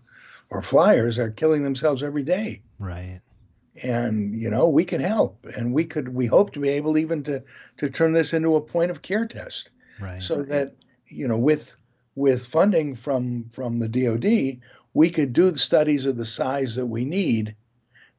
or 0.50 0.62
flyers 0.62 1.18
are 1.18 1.30
killing 1.30 1.62
themselves 1.62 2.02
every 2.02 2.22
day. 2.22 2.62
Right. 2.78 3.20
And 3.82 4.34
you 4.34 4.50
know 4.50 4.68
we 4.68 4.84
can 4.84 5.00
help, 5.00 5.44
and 5.56 5.72
we 5.74 5.84
could 5.84 6.08
we 6.08 6.26
hope 6.26 6.52
to 6.52 6.60
be 6.60 6.70
able 6.70 6.96
even 6.96 7.22
to 7.24 7.42
to 7.78 7.90
turn 7.90 8.12
this 8.12 8.32
into 8.32 8.56
a 8.56 8.60
point 8.60 8.90
of 8.90 9.02
care 9.02 9.26
test, 9.26 9.70
right. 10.00 10.22
so 10.22 10.42
that 10.44 10.74
you 11.08 11.28
know 11.28 11.36
with 11.36 11.76
with 12.16 12.44
funding 12.46 12.96
from 12.96 13.48
from 13.50 13.78
the 13.78 13.88
DoD, 13.88 14.60
we 14.94 15.10
could 15.10 15.32
do 15.32 15.52
the 15.52 15.58
studies 15.58 16.06
of 16.06 16.16
the 16.16 16.24
size 16.24 16.74
that 16.74 16.86
we 16.86 17.04
need 17.04 17.54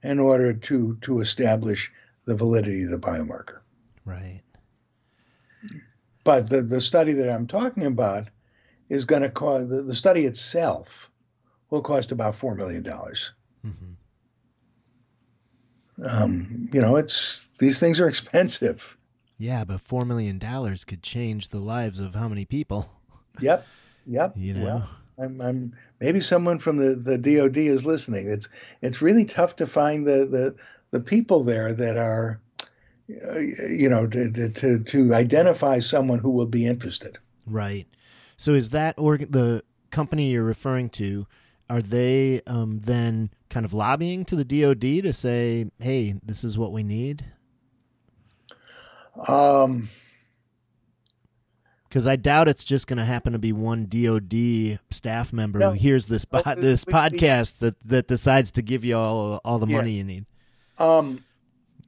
in 0.03 0.19
order 0.19 0.53
to 0.53 0.97
to 1.01 1.19
establish 1.19 1.91
the 2.23 2.35
validity 2.35 2.83
of 2.83 2.91
the 2.91 2.99
biomarker. 2.99 3.59
Right. 4.05 4.43
But 6.23 6.49
the, 6.49 6.61
the 6.61 6.81
study 6.81 7.13
that 7.13 7.29
I'm 7.29 7.47
talking 7.47 7.85
about 7.85 8.27
is 8.89 9.05
going 9.05 9.21
to 9.21 9.29
cost 9.29 9.69
the, 9.69 9.81
the 9.81 9.95
study 9.95 10.25
itself 10.25 11.09
will 11.69 11.81
cost 11.81 12.11
about 12.11 12.35
four 12.35 12.55
million 12.55 12.83
dollars. 12.83 13.33
Mm-hmm. 13.65 13.93
Um, 16.05 16.69
you 16.71 16.81
know, 16.81 16.95
it's 16.95 17.57
these 17.57 17.79
things 17.79 17.99
are 17.99 18.07
expensive. 18.07 18.95
Yeah, 19.37 19.65
but 19.65 19.81
four 19.81 20.05
million 20.05 20.37
dollars 20.37 20.85
could 20.85 21.01
change 21.01 21.49
the 21.49 21.59
lives 21.59 21.99
of 21.99 22.13
how 22.13 22.27
many 22.27 22.45
people? 22.45 22.89
Yep, 23.39 23.65
yep. 24.07 24.33
You 24.35 24.53
know, 24.53 24.83
I'm, 25.19 25.41
I'm 25.41 25.73
maybe 25.99 26.19
someone 26.19 26.57
from 26.57 26.77
the, 26.77 26.95
the 26.95 27.17
DoD 27.17 27.57
is 27.57 27.85
listening. 27.85 28.29
It's 28.29 28.49
it's 28.81 29.01
really 29.01 29.25
tough 29.25 29.55
to 29.57 29.65
find 29.65 30.07
the 30.07 30.25
the, 30.25 30.55
the 30.91 30.99
people 30.99 31.43
there 31.43 31.73
that 31.73 31.97
are, 31.97 32.39
uh, 32.61 33.39
you 33.39 33.89
know, 33.89 34.07
to, 34.07 34.49
to 34.49 34.79
to 34.83 35.13
identify 35.13 35.79
someone 35.79 36.19
who 36.19 36.29
will 36.29 36.45
be 36.45 36.65
interested. 36.65 37.17
Right. 37.45 37.87
So 38.37 38.53
is 38.53 38.69
that 38.71 38.95
org- 38.97 39.31
the 39.31 39.63
company 39.89 40.31
you're 40.31 40.43
referring 40.43 40.89
to? 40.89 41.27
Are 41.69 41.81
they 41.81 42.41
um, 42.47 42.79
then 42.79 43.31
kind 43.49 43.65
of 43.65 43.73
lobbying 43.73 44.23
to 44.25 44.35
the 44.35 44.45
DoD 44.45 45.03
to 45.03 45.11
say, 45.11 45.69
"Hey, 45.79 46.15
this 46.23 46.43
is 46.43 46.57
what 46.57 46.71
we 46.71 46.83
need"? 46.83 47.25
Um, 49.27 49.89
because 51.87 52.07
I 52.07 52.15
doubt 52.15 52.47
it's 52.47 52.63
just 52.63 52.87
going 52.87 52.97
to 52.97 53.05
happen 53.05 53.33
to 53.33 53.39
be 53.39 53.51
one 53.51 53.85
DoD 53.85 54.79
staff 54.91 55.31
member 55.33 55.59
No. 55.59 55.69
who 55.71 55.75
hears 55.75 56.05
this 56.07 56.25
po- 56.25 56.41
Well, 56.45 56.55
this 56.55 56.85
podcast 56.85 57.59
that 57.59 57.75
that 57.85 58.07
decides 58.07 58.51
to 58.51 58.61
give 58.61 58.83
you 58.85 58.97
all 58.97 59.39
all 59.45 59.59
the 59.59 59.67
money 59.67 59.91
you 59.91 60.03
need. 60.03 60.25
Um, 60.79 61.23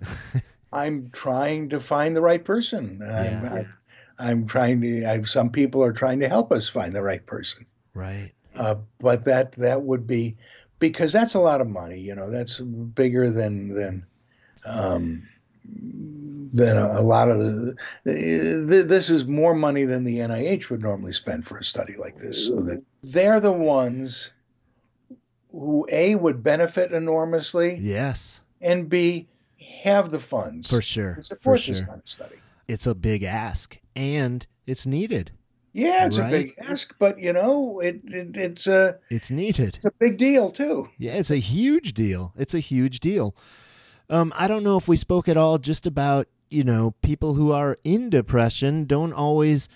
I'm 0.74 1.10
trying 1.12 1.70
to 1.70 1.80
find 1.80 2.16
the 2.16 2.22
right 2.22 2.44
person. 2.44 3.02
I'm, 3.04 3.10
Yeah. 3.10 3.54
I'm, 3.54 3.74
I'm 4.20 4.46
trying 4.48 4.82
to. 4.82 5.06
I, 5.06 5.24
some 5.24 5.50
people 5.50 5.84
are 5.84 5.94
trying 5.94 6.20
to 6.20 6.30
help 6.30 6.52
us 6.52 6.68
find 6.70 6.94
the 6.94 7.02
right 7.02 7.26
person. 7.26 7.66
Right. 7.94 8.32
Uh, 8.56 8.76
but 9.00 9.24
that 9.26 9.54
that 9.54 9.82
would 9.84 10.06
be 10.06 10.36
because 10.80 11.14
that's 11.14 11.34
a 11.36 11.40
lot 11.40 11.62
of 11.62 11.68
money. 11.68 12.00
You 12.00 12.16
know, 12.16 12.30
that's 12.30 12.60
bigger 12.60 13.30
than 13.30 13.70
than 13.70 14.06
um, 14.66 15.28
than 16.54 16.78
a, 16.78 17.00
a 17.00 17.02
lot 17.02 17.30
of 17.30 17.40
the. 17.40 17.76
th- 18.06 18.86
This 18.88 19.10
is 19.10 19.26
more 19.26 19.54
money 19.56 19.86
than 19.86 20.04
the 20.04 20.20
NIH 20.20 20.70
would 20.70 20.82
normally 20.82 21.14
spend 21.14 21.46
for 21.48 21.58
a 21.58 21.64
study 21.64 21.96
like 21.98 22.18
this. 22.18 22.48
So 22.48 22.62
that 22.62 22.84
they're 23.04 23.40
the 23.40 23.52
ones 23.52 24.32
who 25.52 25.88
a 25.92 26.16
would 26.16 26.44
benefit 26.44 26.92
enormously 26.92 27.76
Yes, 27.82 28.42
and 28.62 28.88
b 28.90 29.28
have 29.84 30.12
the 30.12 30.20
funds 30.20 30.70
for 30.70 30.82
sure. 30.82 31.12
to 31.12 31.16
For 31.18 31.24
support 31.24 31.62
this 31.66 31.78
sure. 31.78 31.86
kind 31.88 32.02
of 32.02 32.10
study. 32.10 32.36
It's 32.68 32.86
a 32.88 32.96
big 32.96 33.24
ask 33.24 33.78
and 33.96 34.46
it's 34.68 34.86
needed. 34.86 35.32
Yeah, 35.74 36.06
it's 36.08 36.18
Right. 36.18 36.28
a 36.34 36.38
big 36.38 36.56
ask, 36.62 36.94
but 37.00 37.20
you 37.20 37.34
know, 37.34 37.80
it, 37.80 38.02
it 38.06 38.36
it's 38.38 38.68
a 38.68 39.00
It's 39.10 39.30
needed. 39.32 39.76
it's 39.76 39.86
a 39.86 39.92
big 40.00 40.18
deal 40.18 40.50
too. 40.52 40.90
Yeah, 40.98 41.14
it's 41.14 41.32
a 41.32 41.38
huge 41.38 41.94
deal. 41.94 42.34
It's 42.38 42.54
a 42.54 42.60
huge 42.60 43.00
deal. 43.00 43.36
Um, 44.10 44.34
I 44.36 44.48
don't 44.48 44.64
know 44.64 44.78
if 44.78 44.88
we 44.88 44.98
spoke 44.98 45.28
at 45.30 45.38
all 45.38 45.58
just 45.60 45.86
about, 45.86 46.28
you 46.50 46.64
know, 46.64 46.96
people 47.02 47.36
who 47.36 47.52
are 47.52 47.78
in 47.84 48.10
depression 48.10 48.86
don't 48.86 49.14
always, 49.14 49.70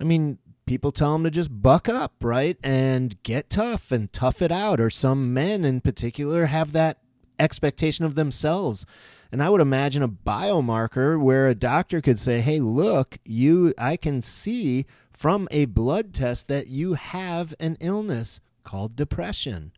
I 0.00 0.04
mean, 0.04 0.38
people 0.66 0.92
tell 0.92 1.12
them 1.12 1.24
to 1.24 1.30
just 1.30 1.62
buck 1.62 1.88
up, 1.88 2.14
right? 2.22 2.56
And 2.62 3.20
get 3.22 3.50
tough 3.50 3.90
and 3.90 4.12
tough 4.12 4.40
it 4.40 4.52
out. 4.52 4.80
Or 4.80 4.90
some 4.90 5.34
men 5.34 5.64
in 5.64 5.80
particular 5.80 6.46
have 6.46 6.72
that 6.72 6.98
expectation 7.38 8.04
of 8.04 8.14
themselves. 8.14 8.86
And 9.32 9.42
I 9.42 9.48
would 9.48 9.60
imagine 9.60 10.02
a 10.02 10.08
biomarker 10.08 11.20
where 11.20 11.48
a 11.48 11.54
doctor 11.54 12.00
could 12.00 12.18
say, 12.18 12.40
"Hey, 12.40 12.60
look, 12.60 13.18
you 13.24 13.72
I 13.78 13.96
can 13.96 14.22
see 14.22 14.86
from 15.12 15.48
a 15.50 15.64
blood 15.66 16.12
test 16.12 16.48
that 16.48 16.68
you 16.68 16.94
have 16.94 17.54
an 17.58 17.76
illness 17.80 18.40
called 18.62 18.96
depression." 18.96 19.72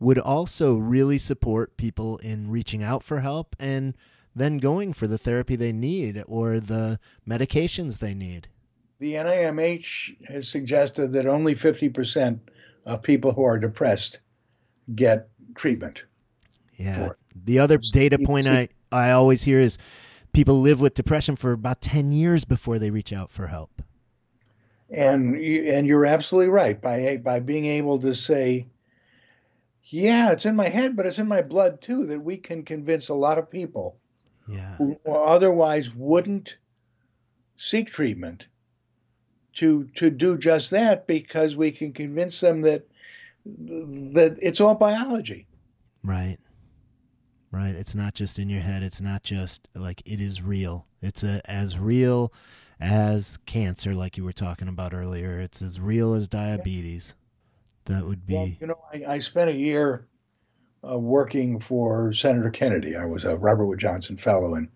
Would 0.00 0.18
also 0.18 0.76
really 0.76 1.18
support 1.18 1.76
people 1.76 2.18
in 2.18 2.50
reaching 2.50 2.82
out 2.82 3.02
for 3.02 3.20
help 3.20 3.56
and 3.58 3.94
then 4.38 4.58
going 4.58 4.92
for 4.92 5.06
the 5.06 5.18
therapy 5.18 5.56
they 5.56 5.72
need 5.72 6.22
or 6.26 6.60
the 6.60 6.98
medications 7.26 7.98
they 7.98 8.14
need. 8.14 8.48
The 8.98 9.14
NIMH 9.14 10.26
has 10.28 10.48
suggested 10.48 11.12
that 11.12 11.26
only 11.26 11.54
50% 11.54 12.40
of 12.86 13.02
people 13.02 13.32
who 13.32 13.44
are 13.44 13.58
depressed 13.58 14.20
get 14.94 15.28
treatment. 15.54 16.04
Yeah. 16.76 17.10
The 17.34 17.58
other 17.58 17.78
data 17.78 18.18
point 18.24 18.48
I, 18.48 18.68
I 18.90 19.10
always 19.10 19.42
hear 19.42 19.60
is 19.60 19.78
people 20.32 20.60
live 20.60 20.80
with 20.80 20.94
depression 20.94 21.36
for 21.36 21.52
about 21.52 21.80
10 21.80 22.12
years 22.12 22.44
before 22.44 22.78
they 22.78 22.90
reach 22.90 23.12
out 23.12 23.30
for 23.30 23.46
help. 23.46 23.82
And 24.90 25.36
and 25.36 25.86
you're 25.86 26.06
absolutely 26.06 26.48
right 26.48 26.80
by 26.80 27.18
by 27.18 27.40
being 27.40 27.66
able 27.66 27.98
to 27.98 28.14
say 28.14 28.68
yeah, 29.90 30.32
it's 30.32 30.44
in 30.44 30.56
my 30.56 30.68
head, 30.68 30.96
but 30.96 31.06
it's 31.06 31.18
in 31.18 31.28
my 31.28 31.42
blood 31.42 31.80
too 31.80 32.06
that 32.06 32.22
we 32.22 32.36
can 32.36 32.62
convince 32.62 33.08
a 33.08 33.14
lot 33.14 33.38
of 33.38 33.50
people 33.50 33.98
Yeah. 34.48 34.76
who 34.76 34.98
otherwise 35.06 35.90
wouldn't 35.94 36.56
seek 37.56 37.90
treatment 37.90 38.46
to 39.56 39.84
to 39.96 40.10
do 40.10 40.38
just 40.38 40.70
that 40.70 41.06
because 41.06 41.56
we 41.56 41.70
can 41.72 41.92
convince 41.92 42.40
them 42.40 42.62
that 42.62 42.86
that 43.44 44.38
it's 44.40 44.60
all 44.60 44.74
biology. 44.74 45.46
Right. 46.02 46.38
Right. 47.50 47.74
It's 47.74 47.94
not 47.94 48.14
just 48.14 48.38
in 48.38 48.48
your 48.48 48.60
head. 48.60 48.82
It's 48.82 49.00
not 49.00 49.22
just 49.22 49.68
like 49.74 50.02
it 50.06 50.20
is 50.20 50.42
real. 50.42 50.86
It's 51.00 51.22
a, 51.22 51.40
as 51.50 51.78
real 51.78 52.32
as 52.80 53.38
cancer, 53.46 53.94
like 53.94 54.16
you 54.16 54.24
were 54.24 54.32
talking 54.32 54.68
about 54.68 54.94
earlier. 54.94 55.40
It's 55.40 55.62
as 55.62 55.80
real 55.80 56.14
as 56.14 56.28
diabetes. 56.28 57.14
That 57.86 58.04
would 58.04 58.26
be. 58.26 58.34
Well, 58.34 58.48
you 58.60 58.66
know, 58.66 58.78
I, 58.92 59.14
I 59.14 59.18
spent 59.18 59.50
a 59.50 59.54
year 59.54 60.06
uh, 60.88 60.98
working 60.98 61.60
for 61.60 62.12
Senator 62.12 62.50
Kennedy. 62.50 62.96
I 62.96 63.04
was 63.04 63.24
a 63.24 63.36
Robert 63.36 63.66
Wood 63.66 63.78
Johnson 63.78 64.16
Fellow, 64.16 64.54
and 64.54 64.68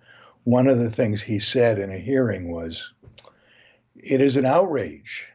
one 0.44 0.68
of 0.68 0.78
the 0.78 0.90
things 0.90 1.22
he 1.22 1.38
said 1.38 1.78
in 1.78 1.90
a 1.90 1.98
hearing 1.98 2.50
was, 2.50 2.92
"It 3.96 4.20
is 4.20 4.36
an 4.36 4.44
outrage 4.46 5.26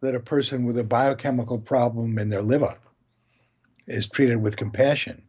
that 0.00 0.14
a 0.14 0.20
person 0.20 0.64
with 0.64 0.78
a 0.78 0.84
biochemical 0.84 1.58
problem 1.58 2.18
in 2.18 2.28
their 2.28 2.42
liver 2.42 2.76
is 3.86 4.06
treated 4.06 4.36
with 4.36 4.56
compassion, 4.56 5.22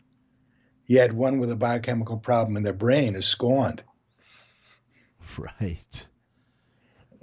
yet 0.86 1.12
one 1.14 1.40
with 1.40 1.52
a 1.52 1.56
biochemical 1.56 2.18
problem 2.18 2.56
in 2.58 2.64
their 2.64 2.74
brain 2.74 3.16
is 3.16 3.26
scorned." 3.26 3.84
right. 5.38 6.08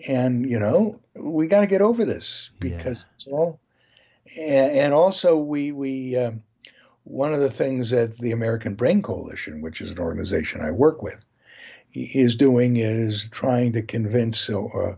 and 0.09 0.49
you 0.49 0.59
know 0.59 1.01
we 1.15 1.47
got 1.47 1.61
to 1.61 1.67
get 1.67 1.83
over 1.83 2.05
this 2.05 2.51
Yeah. 2.63 2.77
because 2.77 3.07
it's 3.15 3.27
all 3.27 3.59
and, 4.39 4.73
and 4.73 4.95
also 4.95 5.37
we 5.37 5.73
we 5.73 6.17
um, 6.17 6.43
one 7.07 7.33
of 7.33 7.39
the 7.39 7.51
things 7.51 7.91
that 7.91 8.19
the 8.19 8.33
American 8.33 8.75
Brain 8.75 9.01
Coalition, 9.01 9.61
which 9.61 9.81
is 9.81 9.93
an 9.93 9.99
organization 10.01 10.61
I 10.61 10.73
work 10.73 11.03
with, 11.03 11.25
is 11.95 12.35
doing 12.35 12.77
is 12.77 13.29
trying 13.31 13.73
to 13.73 13.83
convince 13.83 14.51
uh, 14.51 14.97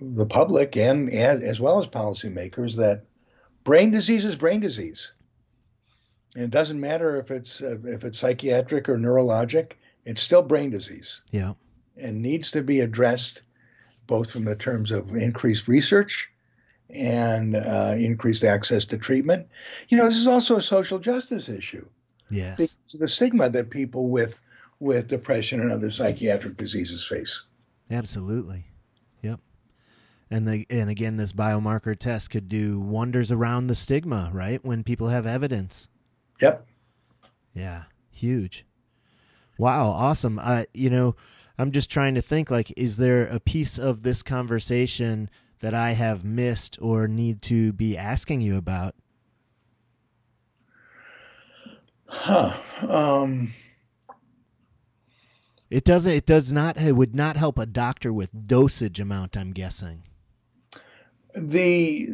the 0.00 0.26
public 0.26 0.76
and, 0.76 1.10
and 1.10 1.42
as 1.42 1.58
well 1.58 1.80
as 1.80 1.88
policymakers 1.88 2.76
that 2.76 3.02
brain 3.64 3.90
disease 3.90 4.24
is 4.24 4.36
brain 4.36 4.60
disease, 4.60 5.12
and 6.36 6.44
it 6.44 6.50
doesn't 6.50 6.80
matter 6.80 7.18
if 7.18 7.32
it's 7.32 7.60
uh, 7.60 7.78
if 7.84 8.04
it's 8.04 8.18
psychiatric 8.20 8.88
or 8.88 8.96
neurologic, 8.96 9.72
it's 10.04 10.22
still 10.22 10.42
brain 10.42 10.70
disease 10.70 11.20
Yeah. 11.32 11.54
and 11.96 12.22
needs 12.22 12.52
to 12.52 12.62
be 12.62 12.78
addressed 12.80 13.42
both 14.06 14.30
from 14.30 14.44
the 14.44 14.54
terms 14.56 14.92
of 14.92 15.16
increased 15.16 15.66
research 15.66 16.30
and 16.90 17.56
uh, 17.56 17.94
increased 17.96 18.44
access 18.44 18.84
to 18.86 18.98
treatment. 18.98 19.46
You 19.88 19.96
know, 19.98 20.06
this 20.06 20.16
is 20.16 20.26
also 20.26 20.56
a 20.56 20.62
social 20.62 20.98
justice 20.98 21.48
issue 21.48 21.84
Yes. 22.30 22.56
because 22.56 22.94
of 22.94 23.00
the 23.00 23.08
stigma 23.08 23.48
that 23.50 23.70
people 23.70 24.08
with 24.08 24.38
with 24.80 25.08
depression 25.08 25.60
and 25.60 25.72
other 25.72 25.90
psychiatric 25.90 26.56
diseases 26.56 27.06
face. 27.06 27.42
Absolutely. 27.90 28.64
Yep. 29.22 29.40
And 30.30 30.46
the 30.46 30.66
and 30.68 30.90
again 30.90 31.16
this 31.16 31.32
biomarker 31.32 31.96
test 31.98 32.30
could 32.30 32.48
do 32.48 32.80
wonders 32.80 33.30
around 33.30 33.66
the 33.68 33.74
stigma, 33.74 34.30
right? 34.32 34.62
When 34.64 34.82
people 34.82 35.08
have 35.08 35.26
evidence. 35.26 35.88
Yep. 36.40 36.66
Yeah. 37.54 37.84
Huge. 38.10 38.66
Wow, 39.58 39.86
awesome. 39.90 40.38
Uh 40.42 40.64
you 40.74 40.90
know, 40.90 41.14
I'm 41.58 41.70
just 41.70 41.90
trying 41.90 42.14
to 42.16 42.22
think 42.22 42.50
like 42.50 42.72
is 42.76 42.96
there 42.96 43.26
a 43.26 43.38
piece 43.40 43.78
of 43.78 44.02
this 44.02 44.22
conversation 44.22 45.30
that 45.64 45.72
I 45.72 45.92
have 45.92 46.24
missed 46.26 46.76
or 46.82 47.08
need 47.08 47.40
to 47.42 47.72
be 47.72 47.96
asking 47.96 48.42
you 48.42 48.58
about? 48.58 48.94
Huh. 52.06 52.54
Um, 52.86 53.54
It 55.70 55.84
doesn't 55.84 56.12
it 56.12 56.26
does 56.26 56.52
not 56.52 56.76
it 56.78 56.92
would 56.92 57.14
not 57.14 57.36
help 57.38 57.58
a 57.58 57.64
doctor 57.64 58.12
with 58.12 58.46
dosage 58.46 59.00
amount, 59.00 59.38
I'm 59.38 59.52
guessing. 59.52 60.02
the 61.34 62.08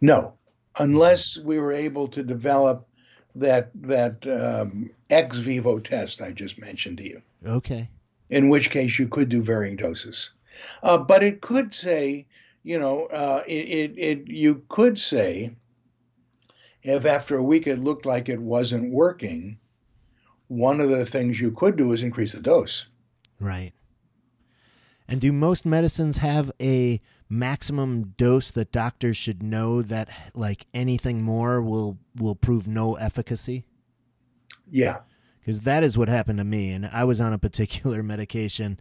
no, 0.00 0.34
unless 0.78 1.36
we 1.38 1.58
were 1.58 1.72
able 1.72 2.06
to 2.08 2.22
develop 2.22 2.86
that 3.34 3.70
that 3.74 4.24
um, 4.28 4.90
ex 5.10 5.38
vivo 5.38 5.80
test 5.80 6.22
I 6.22 6.30
just 6.30 6.56
mentioned 6.58 6.98
to 6.98 7.04
you. 7.04 7.22
Okay. 7.44 7.88
in 8.30 8.48
which 8.48 8.70
case 8.70 8.98
you 9.00 9.08
could 9.08 9.28
do 9.28 9.42
varying 9.42 9.74
doses. 9.76 10.30
Uh, 10.82 10.98
but 10.98 11.22
it 11.22 11.40
could 11.40 11.72
say, 11.72 12.26
you 12.62 12.78
know, 12.78 13.06
uh, 13.06 13.42
it, 13.46 13.50
it, 13.68 13.98
it 13.98 14.28
you 14.28 14.62
could 14.68 14.98
say 14.98 15.54
if 16.82 17.04
after 17.04 17.36
a 17.36 17.42
week 17.42 17.66
it 17.66 17.78
looked 17.78 18.06
like 18.06 18.28
it 18.28 18.40
wasn't 18.40 18.92
working, 18.92 19.58
one 20.48 20.80
of 20.80 20.90
the 20.90 21.06
things 21.06 21.40
you 21.40 21.50
could 21.52 21.76
do 21.76 21.92
is 21.92 22.02
increase 22.02 22.32
the 22.32 22.40
dose. 22.40 22.86
Right. 23.40 23.72
And 25.08 25.20
do 25.20 25.32
most 25.32 25.66
medicines 25.66 26.18
have 26.18 26.50
a 26.60 27.00
maximum 27.28 28.14
dose 28.16 28.50
that 28.50 28.72
doctors 28.72 29.16
should 29.16 29.42
know 29.42 29.82
that 29.82 30.08
like 30.34 30.66
anything 30.74 31.22
more 31.22 31.62
will 31.62 31.98
will 32.16 32.34
prove 32.34 32.66
no 32.66 32.94
efficacy? 32.94 33.64
Yeah. 34.70 34.98
Because 35.40 35.60
that 35.60 35.82
is 35.82 35.98
what 35.98 36.08
happened 36.08 36.38
to 36.38 36.44
me. 36.44 36.70
And 36.70 36.86
I 36.86 37.04
was 37.04 37.20
on 37.20 37.32
a 37.32 37.38
particular 37.38 38.02
medication 38.02 38.78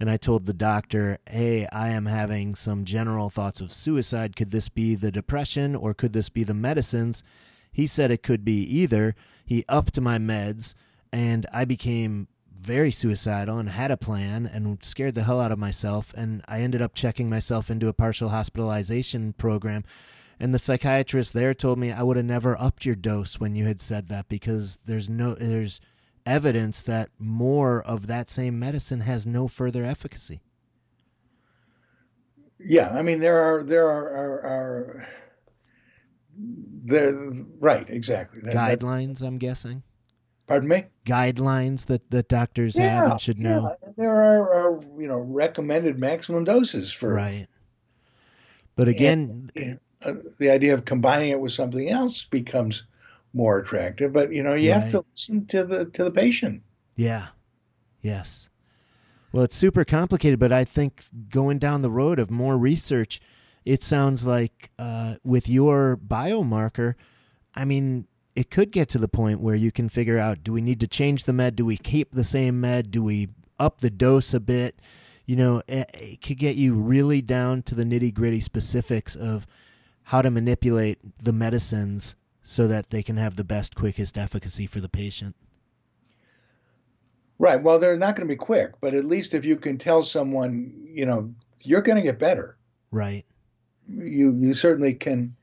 and 0.00 0.08
I 0.08 0.16
told 0.16 0.46
the 0.46 0.52
doctor, 0.52 1.18
hey, 1.28 1.66
I 1.72 1.88
am 1.90 2.06
having 2.06 2.54
some 2.54 2.84
general 2.84 3.30
thoughts 3.30 3.60
of 3.60 3.72
suicide. 3.72 4.36
Could 4.36 4.50
this 4.50 4.68
be 4.68 4.94
the 4.94 5.10
depression 5.10 5.74
or 5.74 5.92
could 5.92 6.12
this 6.12 6.28
be 6.28 6.44
the 6.44 6.54
medicines? 6.54 7.24
He 7.72 7.86
said 7.86 8.10
it 8.10 8.22
could 8.22 8.44
be 8.44 8.62
either. 8.62 9.16
He 9.44 9.64
upped 9.68 10.00
my 10.00 10.18
meds 10.18 10.74
and 11.12 11.46
I 11.52 11.64
became 11.64 12.28
very 12.54 12.90
suicidal 12.90 13.58
and 13.58 13.70
had 13.70 13.90
a 13.90 13.96
plan 13.96 14.46
and 14.46 14.84
scared 14.84 15.14
the 15.14 15.24
hell 15.24 15.40
out 15.40 15.52
of 15.52 15.58
myself. 15.58 16.12
And 16.16 16.42
I 16.48 16.60
ended 16.60 16.82
up 16.82 16.94
checking 16.94 17.28
myself 17.28 17.70
into 17.70 17.88
a 17.88 17.92
partial 17.92 18.28
hospitalization 18.28 19.32
program. 19.32 19.84
And 20.38 20.54
the 20.54 20.58
psychiatrist 20.58 21.32
there 21.32 21.54
told 21.54 21.78
me 21.78 21.90
I 21.90 22.02
would 22.02 22.16
have 22.16 22.26
never 22.26 22.60
upped 22.60 22.86
your 22.86 22.94
dose 22.94 23.40
when 23.40 23.56
you 23.56 23.64
had 23.64 23.80
said 23.80 24.08
that 24.08 24.28
because 24.28 24.78
there's 24.84 25.08
no 25.08 25.34
there's 25.34 25.80
evidence 26.28 26.82
that 26.82 27.10
more 27.18 27.82
of 27.82 28.06
that 28.06 28.30
same 28.30 28.58
medicine 28.58 29.00
has 29.00 29.26
no 29.26 29.48
further 29.48 29.84
efficacy. 29.84 30.40
Yeah, 32.60 32.90
I 32.90 33.02
mean 33.02 33.20
there 33.20 33.40
are 33.40 33.62
there 33.62 33.86
are 33.86 34.08
are, 34.08 34.40
are 34.42 35.08
there 36.36 37.12
right 37.60 37.88
exactly 37.88 38.40
that, 38.42 38.54
guidelines. 38.54 39.18
That, 39.18 39.26
I'm 39.26 39.38
guessing. 39.38 39.82
Pardon 40.46 40.68
me. 40.68 40.84
Guidelines 41.04 41.86
that 41.86 42.10
that 42.10 42.28
doctors 42.28 42.76
yeah, 42.76 43.02
have 43.02 43.10
and 43.12 43.20
should 43.20 43.38
yeah. 43.38 43.56
know. 43.56 43.76
There 43.96 44.10
are, 44.10 44.54
are, 44.54 44.80
you 44.98 45.06
know 45.06 45.18
recommended 45.18 45.98
maximum 45.98 46.44
doses 46.44 46.90
for 46.90 47.12
right. 47.12 47.46
But 48.74 48.88
again, 48.88 49.50
and, 49.56 49.80
uh, 50.02 50.14
the 50.38 50.50
idea 50.50 50.74
of 50.74 50.84
combining 50.84 51.30
it 51.30 51.40
with 51.40 51.52
something 51.52 51.88
else 51.90 52.24
becomes 52.24 52.84
more 53.32 53.58
attractive. 53.58 54.12
But 54.12 54.32
you 54.32 54.42
know 54.42 54.54
you 54.54 54.72
right. 54.72 54.82
have 54.82 54.90
to 54.92 55.04
listen 55.10 55.46
to 55.46 55.64
the 55.64 55.84
to 55.86 56.04
the 56.04 56.10
patient. 56.10 56.62
Yeah. 56.96 57.28
Yes. 58.00 58.48
Well, 59.32 59.44
it's 59.44 59.56
super 59.56 59.84
complicated, 59.84 60.38
but 60.38 60.52
I 60.52 60.64
think 60.64 61.04
going 61.28 61.58
down 61.58 61.82
the 61.82 61.90
road 61.90 62.18
of 62.18 62.30
more 62.30 62.56
research, 62.56 63.20
it 63.64 63.82
sounds 63.82 64.24
like 64.24 64.70
uh, 64.78 65.16
with 65.22 65.48
your 65.48 65.98
biomarker, 65.98 66.94
I 67.54 67.64
mean, 67.64 68.06
it 68.34 68.50
could 68.50 68.70
get 68.70 68.88
to 68.90 68.98
the 68.98 69.08
point 69.08 69.40
where 69.40 69.54
you 69.54 69.70
can 69.70 69.88
figure 69.88 70.18
out 70.18 70.42
do 70.42 70.52
we 70.52 70.60
need 70.60 70.80
to 70.80 70.86
change 70.86 71.24
the 71.24 71.32
med? 71.32 71.56
Do 71.56 71.64
we 71.64 71.76
keep 71.76 72.12
the 72.12 72.24
same 72.24 72.60
med? 72.60 72.90
Do 72.90 73.02
we 73.02 73.28
up 73.58 73.80
the 73.80 73.90
dose 73.90 74.32
a 74.32 74.40
bit? 74.40 74.80
You 75.26 75.36
know, 75.36 75.62
it, 75.68 75.90
it 75.92 76.22
could 76.22 76.38
get 76.38 76.56
you 76.56 76.74
really 76.74 77.20
down 77.20 77.62
to 77.64 77.74
the 77.74 77.84
nitty 77.84 78.14
gritty 78.14 78.40
specifics 78.40 79.14
of 79.14 79.46
how 80.04 80.22
to 80.22 80.30
manipulate 80.30 80.98
the 81.22 81.32
medicines 81.32 82.16
so 82.48 82.66
that 82.66 82.88
they 82.88 83.02
can 83.02 83.18
have 83.18 83.36
the 83.36 83.44
best, 83.44 83.74
quickest 83.74 84.16
efficacy 84.16 84.66
for 84.66 84.80
the 84.80 84.88
patient. 84.88 85.36
Right. 87.38 87.62
Well, 87.62 87.78
they're 87.78 87.98
not 87.98 88.16
going 88.16 88.26
to 88.26 88.32
be 88.32 88.38
quick, 88.38 88.72
but 88.80 88.94
at 88.94 89.04
least 89.04 89.34
if 89.34 89.44
you 89.44 89.54
can 89.56 89.76
tell 89.76 90.02
someone, 90.02 90.72
you 90.82 91.04
know, 91.04 91.30
you're 91.62 91.82
going 91.82 91.96
to 91.96 92.02
get 92.02 92.18
better. 92.18 92.56
Right. 92.90 93.26
You 93.86 94.34
you 94.40 94.54
certainly 94.54 94.94
can 94.94 95.36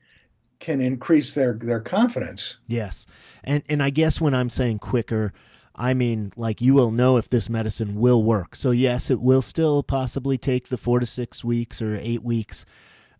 can 0.58 0.80
increase 0.80 1.32
their 1.32 1.54
their 1.54 1.80
confidence. 1.80 2.58
Yes. 2.66 3.06
And 3.44 3.62
and 3.68 3.84
I 3.84 3.90
guess 3.90 4.20
when 4.20 4.34
I'm 4.34 4.50
saying 4.50 4.80
quicker, 4.80 5.32
I 5.76 5.94
mean 5.94 6.32
like 6.36 6.60
you 6.60 6.74
will 6.74 6.90
know 6.90 7.18
if 7.18 7.28
this 7.28 7.48
medicine 7.48 8.00
will 8.00 8.24
work. 8.24 8.56
So 8.56 8.72
yes, 8.72 9.10
it 9.10 9.20
will 9.20 9.42
still 9.42 9.84
possibly 9.84 10.38
take 10.38 10.70
the 10.70 10.76
4 10.76 11.00
to 11.00 11.06
6 11.06 11.44
weeks 11.44 11.80
or 11.80 11.96
8 11.96 12.24
weeks, 12.24 12.66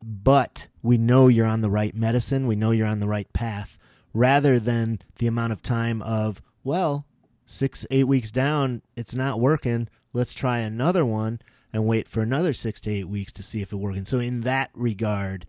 but 0.09 0.69
we 0.85 0.97
know 0.97 1.27
you're 1.27 1.47
on 1.47 1.63
the 1.63 1.71
right 1.71 1.95
medicine, 1.95 2.47
we 2.47 2.55
know 2.55 2.71
you're 2.71 2.87
on 2.87 3.01
the 3.01 3.09
right 3.09 3.31
path 3.33 3.77
rather 4.15 4.61
than 4.61 5.01
the 5.19 5.27
amount 5.27 5.53
of 5.53 5.63
time 5.63 6.01
of 6.03 6.41
well, 6.63 7.07
six, 7.45 7.85
eight 7.91 8.05
weeks 8.05 8.31
down, 8.31 8.83
it's 8.97 9.15
not 9.15 9.41
working. 9.41 9.89
Let's 10.13 10.33
try 10.33 10.61
another 10.61 11.05
one 11.05 11.41
and 11.73 11.87
wait 11.87 12.09
for 12.09 12.23
another 12.23 12.53
six 12.53 12.81
to 12.83 12.91
eight 12.91 13.09
weeks 13.09 13.33
to 13.33 13.43
see 13.43 13.63
if 13.63 13.73
it's 13.73 13.75
working. 13.75 14.05
So 14.05 14.19
in 14.19 14.43
that 14.43 14.71
regard, 14.75 15.47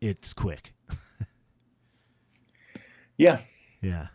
it's 0.00 0.32
quick. 0.32 0.72
yeah. 3.16 3.40
Yeah. 3.82 4.08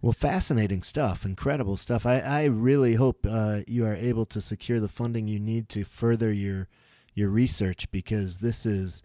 Well, 0.00 0.12
fascinating 0.12 0.82
stuff, 0.82 1.24
incredible 1.24 1.76
stuff. 1.76 2.06
I, 2.06 2.18
I 2.18 2.44
really 2.44 2.94
hope 2.94 3.26
uh, 3.28 3.60
you 3.66 3.86
are 3.86 3.94
able 3.94 4.26
to 4.26 4.40
secure 4.40 4.80
the 4.80 4.88
funding 4.88 5.28
you 5.28 5.38
need 5.38 5.68
to 5.70 5.84
further 5.84 6.32
your 6.32 6.68
your 7.14 7.28
research 7.28 7.90
because 7.90 8.38
this 8.38 8.66
is 8.66 9.02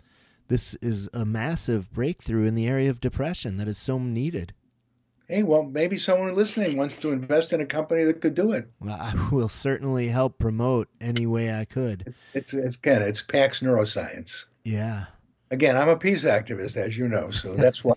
this 0.48 0.76
is 0.76 1.10
a 1.14 1.26
massive 1.26 1.92
breakthrough 1.92 2.46
in 2.46 2.56
the 2.56 2.68
area 2.68 2.90
of 2.90 3.02
depression 3.02 3.58
that 3.58 3.68
is 3.68 3.78
so 3.78 4.00
needed 4.00 4.54
hey, 5.28 5.44
well, 5.44 5.64
maybe 5.64 5.98
someone 5.98 6.34
listening 6.34 6.78
wants 6.78 6.96
to 6.98 7.12
invest 7.12 7.54
in 7.54 7.62
a 7.62 7.66
company 7.66 8.04
that 8.06 8.22
could 8.22 8.36
do 8.36 8.54
it. 8.54 8.70
Well, 8.80 8.98
I 9.00 9.30
will 9.32 9.50
certainly 9.50 10.08
help 10.08 10.40
promote 10.40 10.88
any 11.02 11.26
way 11.26 11.54
I 11.54 11.66
could. 11.66 12.04
It's, 12.08 12.28
it's, 12.34 12.54
it's 12.54 12.76
again, 12.76 13.02
it's 13.02 13.22
PAX 13.22 13.60
Neuroscience. 13.60 14.46
Yeah. 14.64 15.06
Again, 15.52 15.78
I'm 15.78 15.90
a 15.90 15.98
peace 15.98 16.24
activist, 16.24 16.78
as 16.78 16.98
you 16.98 17.08
know, 17.08 17.32
so 17.32 17.56
that's 17.56 17.84
why. 17.84 17.96